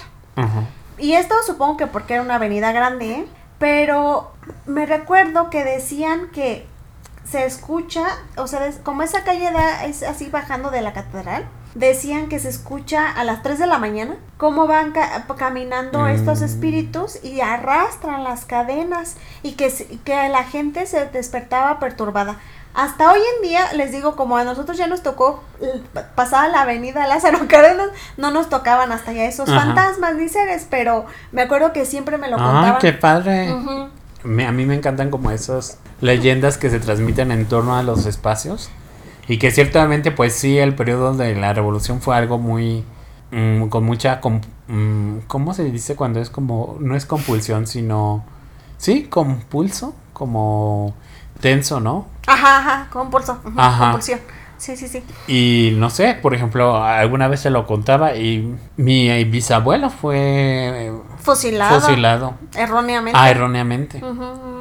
Y 0.98 1.14
esto 1.14 1.34
supongo 1.46 1.76
que 1.76 1.86
porque 1.86 2.14
era 2.14 2.22
una 2.22 2.36
avenida 2.36 2.72
grande, 2.72 3.10
¿eh? 3.12 3.26
Pero 3.58 4.32
me 4.66 4.86
recuerdo 4.86 5.50
que 5.50 5.64
decían 5.64 6.28
que 6.32 6.66
se 7.28 7.44
escucha, 7.46 8.04
o 8.36 8.46
sea, 8.46 8.60
como 8.82 9.02
esa 9.02 9.24
calle 9.24 9.50
da, 9.52 9.84
es 9.84 10.02
así 10.02 10.28
bajando 10.28 10.70
de 10.70 10.82
la 10.82 10.92
catedral, 10.92 11.46
decían 11.74 12.28
que 12.28 12.38
se 12.38 12.48
escucha 12.50 13.10
a 13.10 13.24
las 13.24 13.42
3 13.42 13.58
de 13.58 13.66
la 13.66 13.78
mañana 13.78 14.16
cómo 14.36 14.66
van 14.66 14.92
ca- 14.92 15.24
caminando 15.38 16.06
estos 16.06 16.40
Mm. 16.40 16.44
espíritus 16.44 17.24
y 17.24 17.40
arrastran 17.40 18.24
las 18.24 18.44
cadenas 18.44 19.16
y 19.42 19.52
que, 19.52 19.72
que 20.04 20.28
la 20.28 20.44
gente 20.44 20.86
se 20.86 21.06
despertaba 21.06 21.78
perturbada. 21.80 22.36
Hasta 22.74 23.12
hoy 23.12 23.20
en 23.36 23.48
día, 23.48 23.72
les 23.74 23.92
digo, 23.92 24.16
como 24.16 24.36
a 24.38 24.44
nosotros 24.44 24.78
ya 24.78 24.86
nos 24.86 25.02
tocó 25.02 25.42
eh, 25.60 25.82
pa- 25.92 26.08
pasar 26.14 26.46
a 26.46 26.48
la 26.52 26.62
avenida 26.62 27.06
Lázaro 27.06 27.40
Cárdenas, 27.48 27.88
no 28.16 28.30
nos 28.30 28.48
tocaban 28.48 28.92
hasta 28.92 29.10
allá 29.10 29.24
esos 29.26 29.48
Ajá. 29.48 29.60
fantasmas 29.66 30.14
ni 30.16 30.28
seres, 30.28 30.66
pero 30.70 31.04
me 31.32 31.42
acuerdo 31.42 31.72
que 31.72 31.84
siempre 31.84 32.16
me 32.18 32.28
lo 32.30 32.36
Ah, 32.38 32.52
contaban. 32.52 32.78
qué 32.80 32.92
padre. 32.94 33.54
Me- 34.24 34.46
a 34.46 34.52
mí 34.52 34.64
me 34.64 34.74
encantan 34.74 35.10
como 35.10 35.30
esas 35.30 35.78
leyendas 36.00 36.56
que 36.56 36.70
se 36.70 36.80
transmiten 36.80 37.30
en 37.30 37.44
torno 37.46 37.76
a 37.76 37.82
los 37.82 38.06
espacios. 38.06 38.70
Y 39.28 39.38
que 39.38 39.50
ciertamente, 39.50 40.10
pues 40.10 40.34
sí, 40.34 40.58
el 40.58 40.74
periodo 40.74 41.14
de 41.14 41.34
la 41.36 41.52
revolución 41.52 42.00
fue 42.00 42.16
algo 42.16 42.38
muy. 42.38 42.84
mm, 43.30 43.66
con 43.68 43.84
mucha. 43.84 44.20
com- 44.20 44.40
mm, 44.68 45.18
¿Cómo 45.28 45.54
se 45.54 45.64
dice 45.64 45.94
cuando 45.94 46.20
es 46.20 46.28
como. 46.30 46.76
No 46.80 46.96
es 46.96 47.04
compulsión, 47.06 47.66
sino. 47.66 48.24
Sí, 48.78 49.04
compulso. 49.04 49.94
Como. 50.12 50.94
tenso, 51.40 51.78
¿no? 51.80 52.06
Ajá, 52.26 52.58
ajá, 52.58 52.88
compulso. 52.90 53.40
Ajá. 53.56 53.84
Compulsión. 53.84 54.20
Sí, 54.58 54.76
sí, 54.76 54.86
sí. 54.86 55.02
Y 55.26 55.74
no 55.76 55.90
sé, 55.90 56.14
por 56.14 56.34
ejemplo, 56.34 56.84
alguna 56.84 57.26
vez 57.26 57.40
se 57.40 57.50
lo 57.50 57.66
contaba 57.66 58.14
y 58.14 58.56
mi 58.76 59.10
eh, 59.10 59.24
bisabuelo 59.24 59.90
fue 59.90 60.92
Fusilado. 61.18 61.80
fusilado. 61.80 62.34
Erróneamente. 62.54 63.18
Ah, 63.20 63.28
erróneamente. 63.28 64.00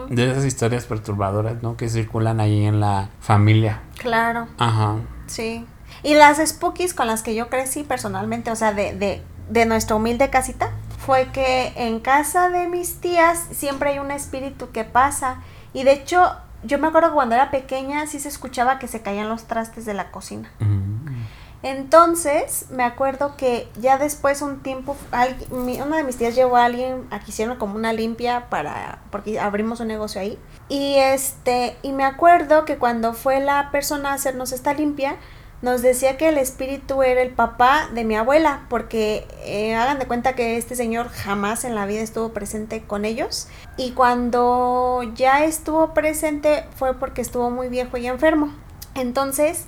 De 0.10 0.32
esas 0.32 0.44
historias 0.44 0.86
perturbadoras, 0.86 1.62
¿no? 1.62 1.78
Que 1.78 1.88
circulan 1.88 2.40
ahí 2.40 2.66
en 2.66 2.80
la 2.80 3.10
familia. 3.20 3.82
Claro, 4.00 4.48
Ajá. 4.58 4.96
sí. 5.28 5.66
Y 6.02 6.16
las 6.16 6.40
spookies 6.44 6.96
con 6.96 7.06
las 7.06 7.22
que 7.22 7.36
yo 7.36 7.50
crecí 7.50 7.84
personalmente, 7.84 8.50
o 8.50 8.56
sea, 8.56 8.74
de, 8.74 8.96
de, 8.96 9.22
de 9.50 9.66
nuestra 9.68 9.96
humilde 9.98 10.32
casita, 10.32 10.72
fue 11.06 11.28
que 11.32 11.74
en 11.76 12.00
casa 12.00 12.50
de 12.50 12.68
mis 12.68 13.00
tías 13.02 13.46
siempre 13.52 13.92
hay 13.92 14.00
un 14.00 14.10
espíritu 14.10 14.72
que 14.72 14.84
pasa. 14.84 15.36
Y 15.74 15.84
de 15.84 15.94
hecho, 15.94 16.32
yo 16.64 16.78
me 16.80 16.88
acuerdo 16.88 17.10
que 17.10 17.16
cuando 17.16 17.36
era 17.36 17.52
pequeña 17.52 18.06
sí 18.08 18.20
se 18.20 18.30
escuchaba 18.30 18.80
que 18.80 18.88
se 18.88 19.02
caían 19.02 19.30
los 19.30 19.46
trastes 19.46 19.86
de 19.86 19.94
la 19.94 20.12
cocina. 20.12 20.52
Mm. 20.60 21.22
Entonces, 21.64 22.66
me 22.72 22.84
acuerdo 22.84 23.38
que 23.38 23.70
ya 23.80 23.98
después 24.00 24.42
un 24.42 24.62
tiempo, 24.62 24.98
alguien- 25.12 25.66
mi- 25.66 25.80
una 25.80 25.98
de 25.98 26.04
mis 26.04 26.18
tías 26.18 26.34
llevó 26.36 26.58
a 26.58 26.66
alguien 26.66 27.06
a 27.12 27.20
que 27.20 27.30
hicieron 27.30 27.58
como 27.58 27.76
una 27.76 27.94
limpia 27.94 28.50
para, 28.50 29.00
porque 29.12 29.40
abrimos 29.40 29.80
un 29.80 29.88
negocio 29.88 30.20
ahí. 30.22 30.40
Y 30.70 30.96
este, 30.96 31.78
y 31.84 31.92
me 31.92 32.04
acuerdo 32.04 32.66
que 32.66 32.78
cuando 32.78 33.14
fue 33.14 33.40
la 33.40 33.70
persona 33.72 34.10
a 34.10 34.14
hacernos 34.14 34.52
esta 34.54 34.74
limpia, 34.74 35.18
nos 35.62 35.84
decía 35.84 36.18
que 36.18 36.30
el 36.30 36.38
espíritu 36.38 37.04
era 37.04 37.22
el 37.22 37.30
papá 37.30 37.88
de 37.94 38.04
mi 38.04 38.16
abuela, 38.16 38.66
porque 38.68 39.28
eh, 39.46 39.76
hagan 39.76 40.00
de 40.00 40.08
cuenta 40.08 40.34
que 40.34 40.58
este 40.58 40.76
señor 40.76 41.10
jamás 41.10 41.66
en 41.66 41.76
la 41.76 41.86
vida 41.86 42.02
estuvo 42.02 42.30
presente 42.30 42.82
con 42.82 43.06
ellos. 43.06 43.48
Y 43.78 43.92
cuando 43.92 45.04
ya 45.16 45.46
estuvo 45.46 45.94
presente 45.94 46.66
fue 46.76 46.96
porque 46.96 47.22
estuvo 47.22 47.52
muy 47.52 47.70
viejo 47.70 47.98
y 47.98 48.08
enfermo. 48.08 48.52
Entonces, 48.96 49.66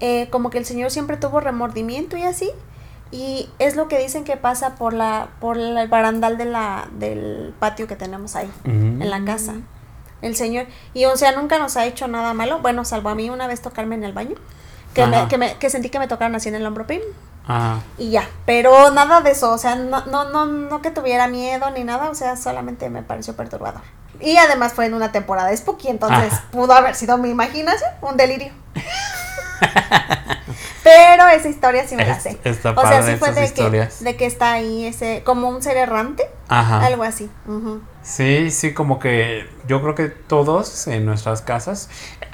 eh, 0.00 0.28
como 0.30 0.50
que 0.50 0.58
el 0.58 0.66
señor 0.66 0.90
siempre 0.90 1.16
tuvo 1.16 1.40
remordimiento 1.40 2.18
y 2.18 2.22
así. 2.22 2.50
Y 3.10 3.48
es 3.58 3.76
lo 3.76 3.88
que 3.88 3.98
dicen 3.98 4.24
que 4.24 4.36
pasa 4.36 4.76
por 4.76 4.92
la 4.92 5.30
por 5.40 5.58
el 5.58 5.88
barandal 5.88 6.38
de 6.38 6.44
la, 6.44 6.88
del 6.92 7.52
patio 7.58 7.88
que 7.88 7.96
tenemos 7.96 8.36
ahí, 8.36 8.48
en 8.64 9.10
la 9.10 9.24
casa. 9.24 9.54
El 10.22 10.36
señor, 10.36 10.66
y 10.92 11.06
o 11.06 11.16
sea, 11.16 11.32
nunca 11.32 11.58
nos 11.58 11.76
ha 11.76 11.86
hecho 11.86 12.06
nada 12.06 12.34
malo. 12.34 12.60
Bueno, 12.60 12.84
salvo 12.84 13.08
a 13.08 13.14
mí 13.14 13.30
una 13.30 13.46
vez 13.46 13.62
tocarme 13.62 13.94
en 13.94 14.04
el 14.04 14.12
baño. 14.12 14.36
Que, 14.94 15.06
me- 15.06 15.28
que, 15.28 15.38
me- 15.38 15.54
que 15.58 15.70
sentí 15.70 15.88
que 15.88 15.98
me 15.98 16.08
tocaron 16.08 16.34
así 16.34 16.48
en 16.48 16.54
el 16.56 16.66
hombro, 16.66 16.86
pim, 16.86 17.00
Ajá. 17.46 17.80
Y 17.98 18.10
ya, 18.10 18.28
pero 18.46 18.90
nada 18.90 19.20
de 19.22 19.30
eso, 19.32 19.50
o 19.52 19.58
sea, 19.58 19.74
no, 19.74 20.04
no, 20.06 20.24
no, 20.30 20.46
no 20.46 20.82
que 20.82 20.90
tuviera 20.90 21.26
miedo 21.26 21.70
ni 21.70 21.84
nada, 21.84 22.10
o 22.10 22.14
sea, 22.14 22.36
solamente 22.36 22.90
me 22.90 23.02
pareció 23.02 23.34
perturbador. 23.34 23.80
Y 24.20 24.36
además 24.36 24.72
fue 24.74 24.86
en 24.86 24.94
una 24.94 25.10
temporada 25.12 25.48
de 25.48 25.56
Spooky, 25.56 25.88
entonces 25.88 26.32
Ajá. 26.32 26.44
pudo 26.50 26.72
haber 26.74 26.94
sido 26.94 27.16
mi 27.18 27.30
imaginación, 27.30 27.90
un 28.02 28.16
delirio. 28.16 28.52
Pero 30.82 31.28
esa 31.28 31.48
historia 31.48 31.86
sí 31.86 31.94
me 31.94 32.06
la 32.06 32.18
sé. 32.18 32.38
está 32.44 32.70
o 32.70 32.86
sea, 32.86 33.02
sí 33.02 33.16
fue 33.16 33.32
de 33.32 33.52
que, 33.52 33.88
de 34.00 34.16
que 34.16 34.26
está 34.26 34.52
ahí 34.52 34.86
ese, 34.86 35.22
como 35.24 35.48
un 35.48 35.62
ser 35.62 35.76
errante, 35.76 36.24
Ajá. 36.48 36.84
algo 36.84 37.02
así. 37.02 37.30
Sí, 38.02 38.50
sí, 38.50 38.72
como 38.72 38.98
que 38.98 39.46
yo 39.68 39.82
creo 39.82 39.94
que 39.94 40.08
todos 40.08 40.86
en 40.86 41.04
nuestras 41.04 41.42
casas. 41.42 41.88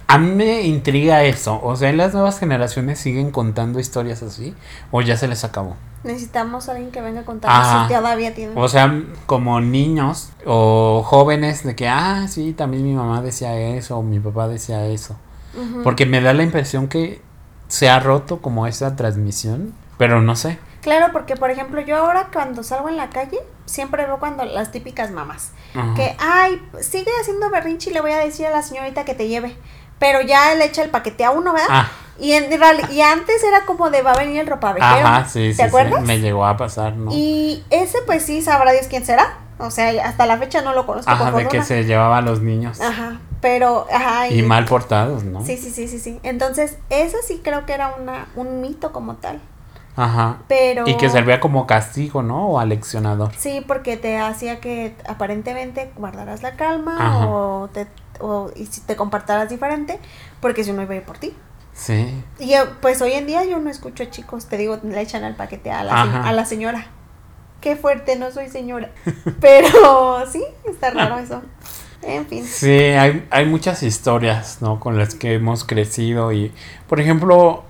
A 0.09 0.19
mí 0.19 0.31
me 0.31 0.63
intriga 0.63 1.25
eso. 1.25 1.61
O 1.63 1.75
sea, 1.77 1.93
las 1.93 2.15
nuevas 2.15 2.39
generaciones 2.39 2.99
siguen 2.99 3.31
contando 3.31 3.81
historias 3.81 4.23
así. 4.23 4.55
O 4.91 5.03
ya 5.03 5.17
se 5.17 5.27
les 5.27 5.43
acabó. 5.45 5.77
Necesitamos 6.05 6.69
a 6.69 6.73
alguien 6.73 6.93
que 6.93 7.01
venga 7.01 7.23
a 7.23 7.25
contarnos 7.25 7.89
si 7.89 7.95
todavía 7.95 8.33
tienen. 8.33 8.57
O 8.57 8.69
sea, 8.69 9.03
como 9.27 9.61
niños 9.61 10.31
o 10.45 11.03
jóvenes 11.05 11.65
de 11.65 11.75
que, 11.75 11.89
ah, 11.89 12.27
sí, 12.29 12.53
también 12.53 12.85
mi 12.85 12.95
mamá 12.95 13.21
decía 13.23 13.59
eso, 13.59 13.99
o 13.99 14.03
mi 14.03 14.21
papá 14.21 14.47
decía 14.47 14.87
eso. 14.87 15.17
Porque 15.83 16.07
me 16.07 16.21
da 16.21 16.35
la 16.35 16.43
impresión 16.43 16.87
que 16.87 17.23
se 17.69 17.89
ha 17.89 17.99
roto 17.99 18.41
como 18.41 18.67
esa 18.67 18.95
transmisión, 18.95 19.75
pero 19.99 20.21
no 20.21 20.37
sé. 20.37 20.59
Claro, 20.83 21.13
porque 21.13 21.35
por 21.35 21.51
ejemplo, 21.51 21.81
yo 21.81 21.97
ahora 21.97 22.29
cuando 22.33 22.63
salgo 22.63 22.89
en 22.89 22.97
la 22.97 23.11
calle, 23.11 23.39
siempre 23.65 24.07
veo 24.07 24.21
cuando 24.21 24.45
las 24.45 24.71
típicas 24.71 25.11
mamás. 25.11 25.51
Ajá. 25.75 25.95
Que, 25.95 26.15
ay, 26.21 26.63
sigue 26.81 27.11
haciendo 27.21 27.51
berrinche 27.51 27.91
y 27.91 27.95
le 27.95 28.01
voy 28.01 28.13
a 28.13 28.19
decir 28.19 28.47
a 28.47 28.51
la 28.51 28.63
señorita 28.63 29.05
que 29.05 29.15
te 29.15 29.27
lleve. 29.27 29.57
Pero 29.99 30.21
ya 30.21 30.55
le 30.55 30.67
echa 30.67 30.83
el 30.83 30.91
paquete 30.91 31.25
a 31.25 31.31
uno, 31.31 31.53
¿verdad? 31.53 31.69
Ah, 31.71 31.89
Y, 32.19 32.33
en 32.33 32.51
y 32.91 33.01
antes 33.03 33.43
era 33.45 33.65
como 33.67 33.91
de 33.91 34.03
va 34.03 34.13
a 34.13 34.19
venir 34.19 34.41
el 34.41 34.47
ropavejero. 34.47 35.07
ajá, 35.07 35.25
sí, 35.29 35.53
sí, 35.53 35.57
¿Te 35.57 35.65
acuerdas? 35.65 36.01
sí, 36.01 36.07
me 36.07 36.21
llegó 36.21 36.47
a 36.47 36.57
pasar, 36.57 36.95
¿no? 36.97 37.11
Y 37.13 37.65
ese 37.71 37.99
pues 38.07 38.23
sí, 38.25 38.43
sabrá 38.43 38.73
Dios 38.73 38.87
quién 38.89 39.05
será. 39.05 39.39
O 39.59 39.71
sea, 39.71 39.89
hasta 40.07 40.27
la 40.27 40.37
fecha 40.37 40.61
no 40.61 40.75
lo 40.75 40.85
conozco 40.85 41.11
Ajá, 41.11 41.31
por 41.31 41.43
de 41.43 41.49
que 41.49 41.63
se 41.63 41.85
llevaba 41.85 42.19
a 42.19 42.21
los 42.21 42.43
niños. 42.43 42.79
Ajá, 42.81 43.21
pero, 43.41 43.87
ajá. 43.91 44.29
Y 44.29 44.43
mal 44.43 44.67
portados, 44.67 45.25
¿no? 45.25 45.43
Sí, 45.45 45.57
sí, 45.57 45.71
sí, 45.71 45.89
sí, 45.89 45.99
sí. 45.99 46.21
Entonces, 46.23 46.77
eso 46.91 47.17
sí 47.27 47.41
creo 47.43 47.65
que 47.65 47.73
era 47.73 47.95
una, 47.99 48.27
un 48.37 48.61
mito 48.61 48.93
como 48.93 49.15
tal. 49.17 49.41
Ajá. 49.97 50.41
Pero... 50.47 50.87
Y 50.87 50.99
que 50.99 51.09
servía 51.09 51.41
como 51.41 51.67
castigo, 51.67 52.23
¿no? 52.23 52.49
O 52.49 52.59
aleccionador. 52.61 53.33
Sí, 53.39 53.65
porque 53.67 53.97
te 53.97 54.19
hacía 54.19 54.61
que 54.61 54.95
aparentemente 55.09 55.91
guardaras 55.97 56.43
la 56.43 56.53
calma 56.57 56.97
Ajá. 57.01 57.27
o 57.27 57.69
te 57.73 57.87
o, 58.21 58.51
y 58.57 58.67
si 58.67 58.81
te 58.81 58.97
comportaras 58.97 59.49
diferente, 59.49 59.99
porque 60.41 60.64
si 60.64 60.73
no 60.73 60.83
iba 60.83 60.95
a 60.95 60.97
ir 60.97 61.03
por 61.03 61.19
ti. 61.19 61.35
Sí. 61.73 62.23
Y 62.39 62.55
eh, 62.55 62.61
pues 62.81 63.03
hoy 63.03 63.12
en 63.12 63.27
día 63.27 63.45
yo 63.45 63.59
no 63.59 63.69
escucho 63.71 64.03
a 64.05 64.11
chicos, 64.11 64.47
te 64.47 64.57
digo, 64.57 64.79
le 64.83 65.01
echan 65.01 65.25
el 65.25 65.35
paquete 65.35 65.71
a 65.71 65.85
la, 65.85 66.03
Ajá. 66.03 66.29
a 66.29 66.33
la 66.33 66.45
señora. 66.45 66.87
Qué 67.61 67.77
fuerte, 67.77 68.17
no 68.17 68.31
soy 68.31 68.49
señora. 68.49 68.91
Pero 69.41 70.25
sí, 70.31 70.43
está 70.69 70.91
raro 70.91 71.19
eso. 71.23 71.43
En 72.03 72.27
fin. 72.27 72.45
Sí, 72.45 72.71
hay, 72.71 73.27
hay 73.31 73.47
muchas 73.47 73.83
historias, 73.83 74.59
¿no? 74.61 74.79
Con 74.79 74.97
las 74.97 75.14
que 75.14 75.35
hemos 75.35 75.64
crecido 75.64 76.33
y, 76.33 76.53
por 76.89 77.01
ejemplo, 77.01 77.64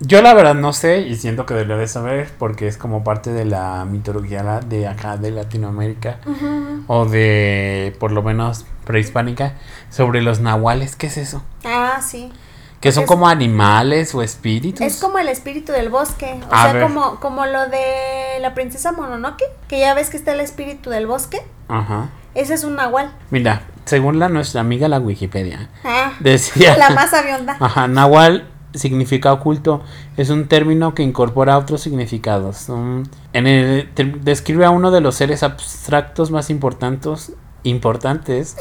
yo 0.00 0.22
la 0.22 0.32
verdad 0.34 0.54
no 0.54 0.72
sé 0.72 1.00
y 1.00 1.16
siento 1.16 1.44
que 1.46 1.54
debería 1.54 1.76
de 1.76 1.86
saber 1.86 2.30
porque 2.38 2.66
es 2.66 2.76
como 2.76 3.04
parte 3.04 3.30
de 3.32 3.44
la 3.44 3.84
mitología 3.84 4.60
de 4.66 4.88
acá, 4.88 5.16
de 5.16 5.30
Latinoamérica 5.30 6.18
Ujú. 6.26 6.84
o 6.86 7.04
de, 7.06 7.94
por 8.00 8.10
lo 8.12 8.22
menos, 8.22 8.64
prehispánica, 8.84 9.54
sobre 9.90 10.22
los 10.22 10.40
nahuales. 10.40 10.96
¿Qué 10.96 11.06
es 11.08 11.16
eso? 11.18 11.42
Ah, 11.64 12.00
sí. 12.02 12.32
¿Que 12.80 12.92
son 12.92 13.02
Es- 13.04 13.08
como 13.08 13.28
animales 13.28 14.14
o 14.14 14.22
espíritus? 14.22 14.80
Es 14.80 14.96
como 15.00 15.18
el 15.18 15.28
espíritu 15.28 15.70
del 15.72 15.90
bosque. 15.90 16.40
O 16.50 16.54
A 16.54 16.62
sea, 16.64 16.72
ver. 16.72 16.82
como, 16.82 17.20
como 17.20 17.44
lo 17.44 17.68
de 17.68 18.38
la 18.40 18.54
princesa 18.54 18.92
Mononoke, 18.92 19.44
que 19.68 19.80
ya 19.80 19.92
ves 19.92 20.08
que 20.08 20.16
está 20.16 20.32
el 20.32 20.40
espíritu 20.40 20.88
del 20.88 21.06
bosque. 21.06 21.42
Ajá. 21.68 22.08
Ese 22.34 22.54
es 22.54 22.64
un 22.64 22.76
nahual. 22.76 23.12
Mira, 23.30 23.62
según 23.84 24.18
la 24.18 24.28
nuestra 24.28 24.60
amiga 24.62 24.88
la 24.88 24.98
Wikipedia, 24.98 25.68
Ah, 25.84 26.12
decía... 26.20 26.76
la 26.78 26.90
más 26.90 27.12
avionda. 27.12 27.56
Ajá, 27.60 27.86
Nahual 27.88 28.48
significa 28.74 29.32
oculto. 29.32 29.82
Es 30.16 30.30
un 30.30 30.48
término 30.48 30.94
que 30.94 31.02
incorpora 31.02 31.58
otros 31.58 31.80
significados. 31.80 32.68
En 32.68 33.46
el, 33.46 33.90
describe 34.22 34.64
a 34.64 34.70
uno 34.70 34.90
de 34.90 35.00
los 35.00 35.14
seres 35.14 35.42
abstractos 35.42 36.30
más 36.30 36.50
importantes, 36.50 37.32
importantes 37.62 38.56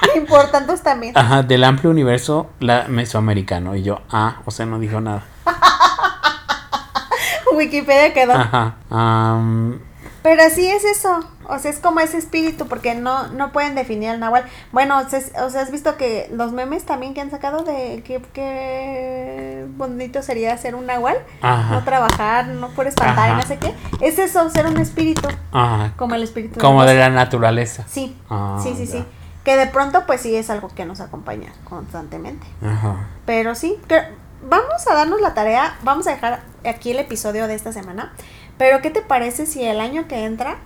Importantes 0.16 0.82
también. 0.82 1.16
ajá, 1.16 1.42
del 1.42 1.64
amplio 1.64 1.90
universo 1.90 2.50
la, 2.60 2.86
mesoamericano. 2.88 3.76
Y 3.76 3.82
yo, 3.82 4.00
ah, 4.10 4.40
o 4.44 4.50
sea, 4.50 4.66
no 4.66 4.78
dijo 4.78 5.00
nada. 5.00 5.24
Wikipedia 7.54 8.14
quedó. 8.14 8.32
Ajá. 8.32 8.76
am, 8.90 9.80
Pero 10.22 10.42
sí 10.50 10.68
es 10.70 10.84
eso. 10.84 11.20
O 11.48 11.58
sea, 11.58 11.70
es 11.70 11.78
como 11.78 12.00
ese 12.00 12.18
espíritu, 12.18 12.68
porque 12.68 12.94
no, 12.94 13.28
no 13.28 13.52
pueden 13.52 13.74
definir 13.74 14.10
al 14.10 14.20
nahual. 14.20 14.44
Bueno, 14.70 15.08
se- 15.08 15.32
o 15.40 15.48
sea, 15.50 15.62
has 15.62 15.70
visto 15.70 15.96
que 15.96 16.28
los 16.32 16.52
memes 16.52 16.84
también 16.84 17.14
que 17.14 17.20
han 17.22 17.30
sacado 17.30 17.62
de 17.64 18.02
que, 18.04 18.20
que 18.32 19.66
bonito 19.76 20.22
sería 20.22 20.56
ser 20.58 20.74
un 20.74 20.86
nahual, 20.86 21.16
no 21.42 21.82
trabajar, 21.84 22.46
no 22.48 22.68
por 22.70 22.86
espantar 22.86 23.28
y 23.28 23.32
Ajá. 23.32 23.40
no 23.40 23.46
sé 23.46 23.58
qué. 23.58 23.74
Es 24.00 24.18
eso, 24.18 24.48
ser 24.50 24.66
un 24.66 24.78
espíritu, 24.78 25.28
Ajá. 25.52 25.92
como 25.96 26.14
el 26.14 26.22
espíritu 26.22 26.60
Como 26.60 26.84
de 26.84 26.94
la 26.94 27.10
naturaleza. 27.10 27.84
Sí, 27.88 28.16
Ah, 28.28 28.60
sí, 28.62 28.74
sí, 28.76 28.86
ya. 28.86 28.92
sí. 28.92 29.04
Que 29.44 29.56
de 29.56 29.66
pronto, 29.68 30.04
pues 30.06 30.20
sí 30.20 30.36
es 30.36 30.50
algo 30.50 30.68
que 30.68 30.84
nos 30.84 31.00
acompaña 31.00 31.50
constantemente. 31.64 32.46
Ajá. 32.62 33.08
Pero 33.24 33.54
sí, 33.54 33.78
que 33.88 34.02
vamos 34.42 34.86
a 34.90 34.94
darnos 34.94 35.20
la 35.20 35.32
tarea, 35.34 35.76
vamos 35.82 36.06
a 36.06 36.10
dejar 36.10 36.42
aquí 36.68 36.90
el 36.90 36.98
episodio 36.98 37.46
de 37.46 37.54
esta 37.54 37.72
semana. 37.72 38.12
Pero 38.60 38.82
¿qué 38.82 38.90
te 38.90 39.00
parece 39.00 39.46
si 39.46 39.64
el 39.64 39.80
año 39.80 40.06
que 40.06 40.24
entra 40.26 40.58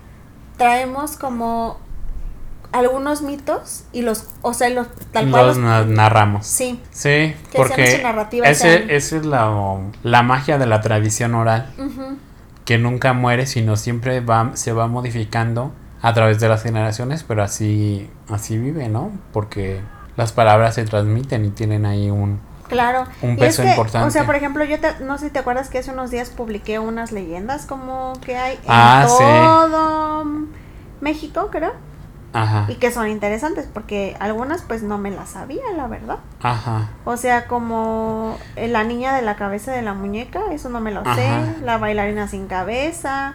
traemos 0.58 1.16
como 1.16 1.78
algunos 2.72 3.22
mitos 3.22 3.84
y 3.92 4.02
los, 4.02 4.26
o 4.42 4.52
sea, 4.52 4.68
los 4.70 4.88
tal 5.12 5.30
cual 5.30 5.46
Los 5.46 5.56
los- 5.58 5.64
na- 5.64 5.84
narramos. 5.84 6.44
sí, 6.44 6.80
Sí, 6.90 7.08
Que 7.52 7.56
porque 7.56 8.00
narrativa 8.02 8.48
ese 8.48 8.92
esa 8.96 9.16
es 9.18 9.24
la, 9.24 9.78
la 10.02 10.22
magia 10.24 10.58
de 10.58 10.66
la 10.66 10.80
tradición 10.80 11.36
oral. 11.36 11.72
que 12.64 12.78
nunca 12.78 13.12
muere, 13.12 13.46
sino 13.46 13.76
siempre 13.76 14.20
va, 14.20 14.50
se 14.54 14.72
va 14.72 14.88
modificando 14.88 15.72
a 16.02 16.14
través 16.14 16.40
de 16.40 16.48
las 16.48 16.62
generaciones, 16.64 17.22
pero 17.22 17.44
así, 17.44 18.10
así 18.28 18.58
vive, 18.58 18.88
¿no? 18.88 19.12
Porque 19.32 19.80
las 20.16 20.32
palabras 20.32 20.74
se 20.74 20.84
transmiten 20.84 21.44
y 21.44 21.50
tienen 21.50 21.86
ahí 21.86 22.10
un... 22.10 22.40
claro. 22.68 23.04
Un 23.22 23.32
y 23.32 23.36
peso 23.36 23.62
es 23.62 23.66
que, 23.68 23.74
importante. 23.74 24.06
O 24.08 24.10
sea, 24.10 24.24
por 24.26 24.34
ejemplo, 24.36 24.64
yo 24.64 24.78
te- 24.80 25.00
no 25.00 25.18
sé 25.18 25.26
si 25.26 25.30
te 25.32 25.38
acuerdas 25.38 25.68
que 25.70 25.78
hace 25.78 25.90
unos 25.90 26.10
días 26.10 26.30
publiqué 26.30 26.78
unas 26.78 27.12
leyendas 27.12 27.66
como 27.66 28.12
que 28.24 28.36
hay 28.36 28.54
en 28.54 28.60
Ah, 28.68 29.04
sí. 29.06 29.24
todo 29.24 30.24
México, 31.00 31.48
creo, 31.52 31.72
Ajá, 32.32 32.64
y 32.68 32.74
que 32.76 32.90
son 32.90 33.08
interesantes 33.08 33.68
porque 33.72 34.16
algunas 34.18 34.62
pues 34.62 34.82
no 34.82 34.98
me 34.98 35.10
las 35.12 35.30
sabía, 35.30 35.62
la 35.76 35.86
verdad. 35.86 36.18
ajá, 36.42 36.88
O 37.04 37.16
sea, 37.16 37.46
como 37.46 38.36
la 38.56 38.82
niña 38.84 39.14
de 39.14 39.22
la 39.22 39.36
cabeza 39.36 39.70
de 39.72 39.82
la 39.82 39.94
muñeca, 39.94 40.40
eso 40.52 40.68
no 40.68 40.80
me 40.80 40.90
lo 40.90 41.00
Ajá. 41.00 41.14
sé. 41.14 41.28
La 41.62 41.78
bailarina 41.78 42.26
sin 42.26 42.46
cabeza, 42.48 43.34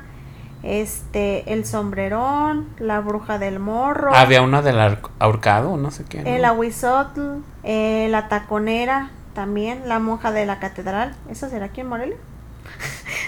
este, 0.63 1.53
el 1.53 1.65
sombrerón, 1.65 2.67
la 2.79 2.99
bruja 2.99 3.39
del 3.39 3.59
morro, 3.59 4.13
Había 4.13 4.41
una 4.41 4.61
del 4.61 4.97
ahorcado, 5.19 5.77
no 5.77 5.91
sé 5.91 6.03
qué. 6.03 6.21
¿no? 6.23 6.29
el 6.29 6.43
aguizotl, 6.43 7.37
eh, 7.63 8.07
la 8.11 8.27
taconera, 8.27 9.11
también 9.39 9.87
la 9.87 9.99
monja 9.99 10.31
de 10.33 10.45
la 10.45 10.59
catedral. 10.59 11.15
¿Esa 11.31 11.47
será 11.49 11.67
aquí 11.67 11.79
en 11.79 11.87
Morelia? 11.87 12.17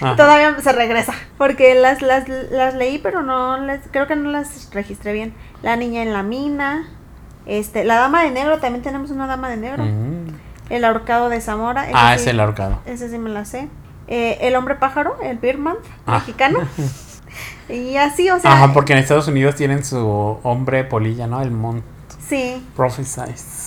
Todavía 0.00 0.54
se 0.60 0.70
regresa, 0.72 1.14
porque 1.38 1.74
las, 1.74 2.02
las, 2.02 2.28
las 2.28 2.74
leí, 2.74 2.98
pero 2.98 3.22
no 3.22 3.56
las, 3.56 3.80
creo 3.90 4.06
que 4.06 4.14
no 4.14 4.30
las 4.30 4.68
registré 4.74 5.14
bien. 5.14 5.32
La 5.62 5.76
niña 5.76 6.02
en 6.02 6.12
la 6.12 6.22
mina, 6.22 6.86
este, 7.46 7.84
la 7.84 7.94
dama 7.96 8.22
de 8.24 8.30
negro, 8.30 8.58
también 8.58 8.82
tenemos 8.82 9.10
una 9.10 9.26
dama 9.26 9.48
de 9.48 9.56
negro. 9.56 9.84
Mm. 9.84 10.26
El 10.68 10.84
ahorcado 10.84 11.30
de 11.30 11.40
Zamora. 11.40 11.84
ese 11.84 11.92
Ah, 11.96 12.12
sí- 12.14 12.22
es 12.24 12.26
el 12.28 12.40
ahorcado. 12.40 12.80
Ese 12.84 13.08
sí 13.08 13.16
me 13.16 13.30
la 13.30 13.46
sé. 13.46 13.70
Eh, 14.08 14.36
el 14.42 14.54
hombre 14.54 14.74
pájaro, 14.74 15.16
el 15.22 15.38
Birdman 15.38 15.76
Ah. 16.06 16.18
mexicano. 16.18 16.58
y 17.70 17.96
así, 17.96 18.28
o 18.28 18.38
sea. 18.38 18.52
Ajá, 18.52 18.74
porque 18.74 18.92
en 18.92 18.98
Estados 18.98 19.28
Unidos 19.28 19.54
tienen 19.54 19.82
su 19.82 20.38
hombre 20.42 20.84
polilla, 20.84 21.26
¿no? 21.26 21.40
El 21.40 21.52
Mont 21.52 21.82
Sí. 22.28 22.62
Prophesize. 22.76 23.61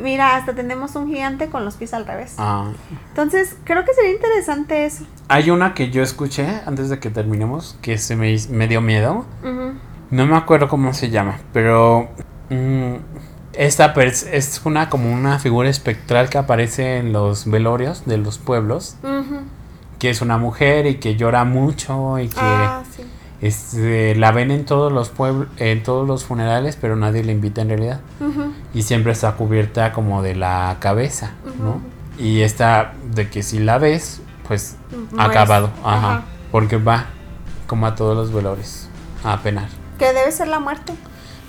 Mira, 0.00 0.36
hasta 0.36 0.54
tenemos 0.54 0.94
un 0.96 1.08
gigante 1.08 1.48
con 1.48 1.64
los 1.64 1.74
pies 1.76 1.94
al 1.94 2.06
revés. 2.06 2.34
Ah. 2.38 2.70
Entonces, 3.08 3.56
creo 3.64 3.84
que 3.84 3.92
sería 3.94 4.12
interesante 4.12 4.86
eso. 4.86 5.04
Hay 5.28 5.50
una 5.50 5.74
que 5.74 5.90
yo 5.90 6.02
escuché 6.02 6.60
antes 6.66 6.88
de 6.90 6.98
que 6.98 7.10
terminemos 7.10 7.76
que 7.82 7.98
se 7.98 8.16
me, 8.16 8.68
dio 8.68 8.80
miedo. 8.80 9.24
Ujú. 9.42 9.72
No 10.10 10.26
me 10.26 10.36
acuerdo 10.36 10.68
cómo 10.68 10.92
se 10.94 11.10
llama, 11.10 11.38
pero 11.52 12.08
mm, 12.50 12.94
esta 13.54 13.92
es 13.94 14.60
una 14.64 14.88
como 14.88 15.10
una 15.12 15.38
figura 15.40 15.68
espectral 15.68 16.28
que 16.28 16.38
aparece 16.38 16.98
en 16.98 17.12
los 17.12 17.50
velorios 17.50 18.04
de 18.06 18.18
los 18.18 18.38
pueblos, 18.38 18.96
Ujú. 19.02 19.40
que 19.98 20.10
es 20.10 20.20
una 20.20 20.38
mujer 20.38 20.86
y 20.86 20.96
que 21.00 21.16
llora 21.16 21.44
mucho 21.44 22.18
y 22.20 22.28
que 22.28 22.36
Ah, 22.40 22.82
sí. 22.94 23.02
este, 23.40 24.14
la 24.14 24.30
ven 24.30 24.50
en 24.52 24.64
todos 24.64 24.92
los 24.92 25.08
pueblos, 25.08 25.48
en 25.56 25.82
todos 25.82 26.06
los 26.06 26.24
funerales, 26.24 26.76
pero 26.80 26.94
nadie 26.94 27.24
la 27.24 27.32
invita 27.32 27.62
en 27.62 27.68
realidad 27.70 28.00
Ujú. 28.20 28.52
Y 28.76 28.82
siempre 28.82 29.12
está 29.12 29.32
cubierta 29.32 29.92
como 29.92 30.22
de 30.22 30.34
la 30.36 30.76
cabeza, 30.80 31.30
¿no? 31.58 31.80
Y 32.22 32.42
esta 32.42 32.92
de 33.14 33.28
que 33.30 33.42
si 33.42 33.58
la 33.58 33.78
ves 33.78 34.20
pues 34.46 34.76
acabado. 35.18 35.70
Ajá. 35.82 35.96
Ajá. 36.14 36.22
Porque 36.52 36.76
va 36.76 37.06
como 37.66 37.86
a 37.86 37.94
todos 37.94 38.16
los 38.16 38.32
velores 38.32 38.88
a 39.24 39.38
penar. 39.42 39.68
Que 39.98 40.12
debe 40.12 40.30
ser 40.30 40.48
la 40.48 40.60
muerte, 40.60 40.92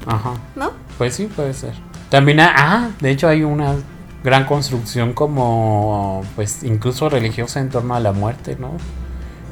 Ajá. 0.06 0.32
¿no? 0.56 0.72
Pues 0.98 1.14
sí, 1.16 1.28
puede 1.28 1.54
ser. 1.54 1.74
También, 2.10 2.40
ha- 2.40 2.54
ah, 2.56 2.90
de 3.02 3.12
hecho 3.12 3.28
hay 3.28 3.44
una 3.44 3.76
gran 4.24 4.46
construcción 4.46 5.14
como, 5.14 6.24
pues, 6.36 6.64
incluso 6.64 7.10
religiosa 7.10 7.60
en 7.60 7.70
torno 7.70 7.94
a 7.94 8.00
la 8.00 8.14
muerte, 8.14 8.56
¿no? 8.60 8.72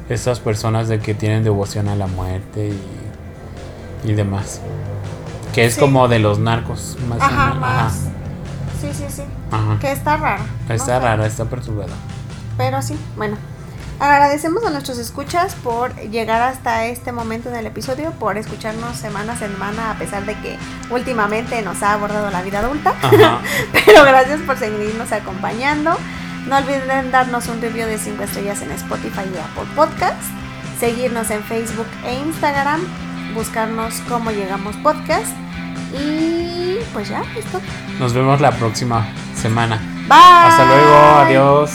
Esas 0.08 0.40
personas 0.40 0.88
de 0.88 0.98
que 0.98 1.14
tienen 1.14 1.44
devoción 1.44 1.88
a 1.88 1.94
la 1.96 2.06
muerte 2.06 2.70
y, 4.04 4.10
y 4.10 4.14
demás. 4.14 4.60
Que 5.56 5.64
es 5.64 5.74
Sí. 5.74 5.80
como 5.80 6.06
de 6.06 6.20
los 6.20 6.38
narcos, 6.38 6.96
más 7.08 7.18
o 7.18 7.24
Ajá, 7.24 7.44
menos. 7.46 7.60
más. 7.60 7.92
Sí, 8.80 8.90
sí, 8.92 9.04
sí. 9.08 9.22
Ajá. 9.50 9.78
Que 9.80 9.90
está 9.90 10.16
rara. 10.16 10.44
no 10.68 10.74
Está 10.74 10.86
sé. 10.86 11.00
rara, 11.00 11.26
está 11.26 11.44
perturbada. 11.46 11.92
Pero 12.56 12.80
sí, 12.82 12.96
bueno. 13.16 13.36
Agradecemos 13.98 14.62
a 14.66 14.68
nuestros 14.70 14.98
escuchas 14.98 15.54
por 15.54 15.94
llegar 15.96 16.42
hasta 16.42 16.84
este 16.84 17.12
momento 17.12 17.48
del 17.48 17.64
episodio, 17.66 18.10
por 18.12 18.36
escucharnos 18.36 18.94
semana 18.98 19.32
a 19.32 19.36
semana, 19.38 19.90
a 19.90 19.94
pesar 19.94 20.26
de 20.26 20.34
que 20.34 20.58
últimamente 20.90 21.62
nos 21.62 21.82
ha 21.82 21.94
abordado 21.94 22.30
la 22.30 22.42
vida 22.42 22.58
adulta. 22.58 22.92
Ajá. 23.02 23.38
Pero 23.72 24.04
gracias 24.04 24.40
por 24.42 24.58
seguirnos 24.58 25.10
acompañando. 25.12 25.96
No 26.46 26.58
olviden 26.58 27.10
darnos 27.10 27.48
un 27.48 27.62
review 27.62 27.86
de 27.88 27.96
5 27.96 28.22
estrellas 28.24 28.60
en 28.60 28.70
Spotify 28.72 29.22
y 29.34 29.38
Apple 29.38 29.72
Podcast. 29.74 30.20
Seguirnos 30.78 31.30
en 31.30 31.42
Facebook 31.42 31.86
e 32.04 32.14
Instagram. 32.16 32.82
Buscarnos 33.34 33.94
cómo 34.10 34.30
llegamos 34.30 34.76
podcast. 34.76 35.32
Y 35.98 36.78
pues 36.92 37.08
ya, 37.08 37.22
listo. 37.34 37.60
Nos 37.98 38.12
vemos 38.12 38.40
la 38.40 38.52
próxima 38.52 39.06
semana. 39.34 39.76
Bye. 40.08 40.18
Hasta 40.18 40.64
luego, 40.64 40.96
adiós. 41.20 41.70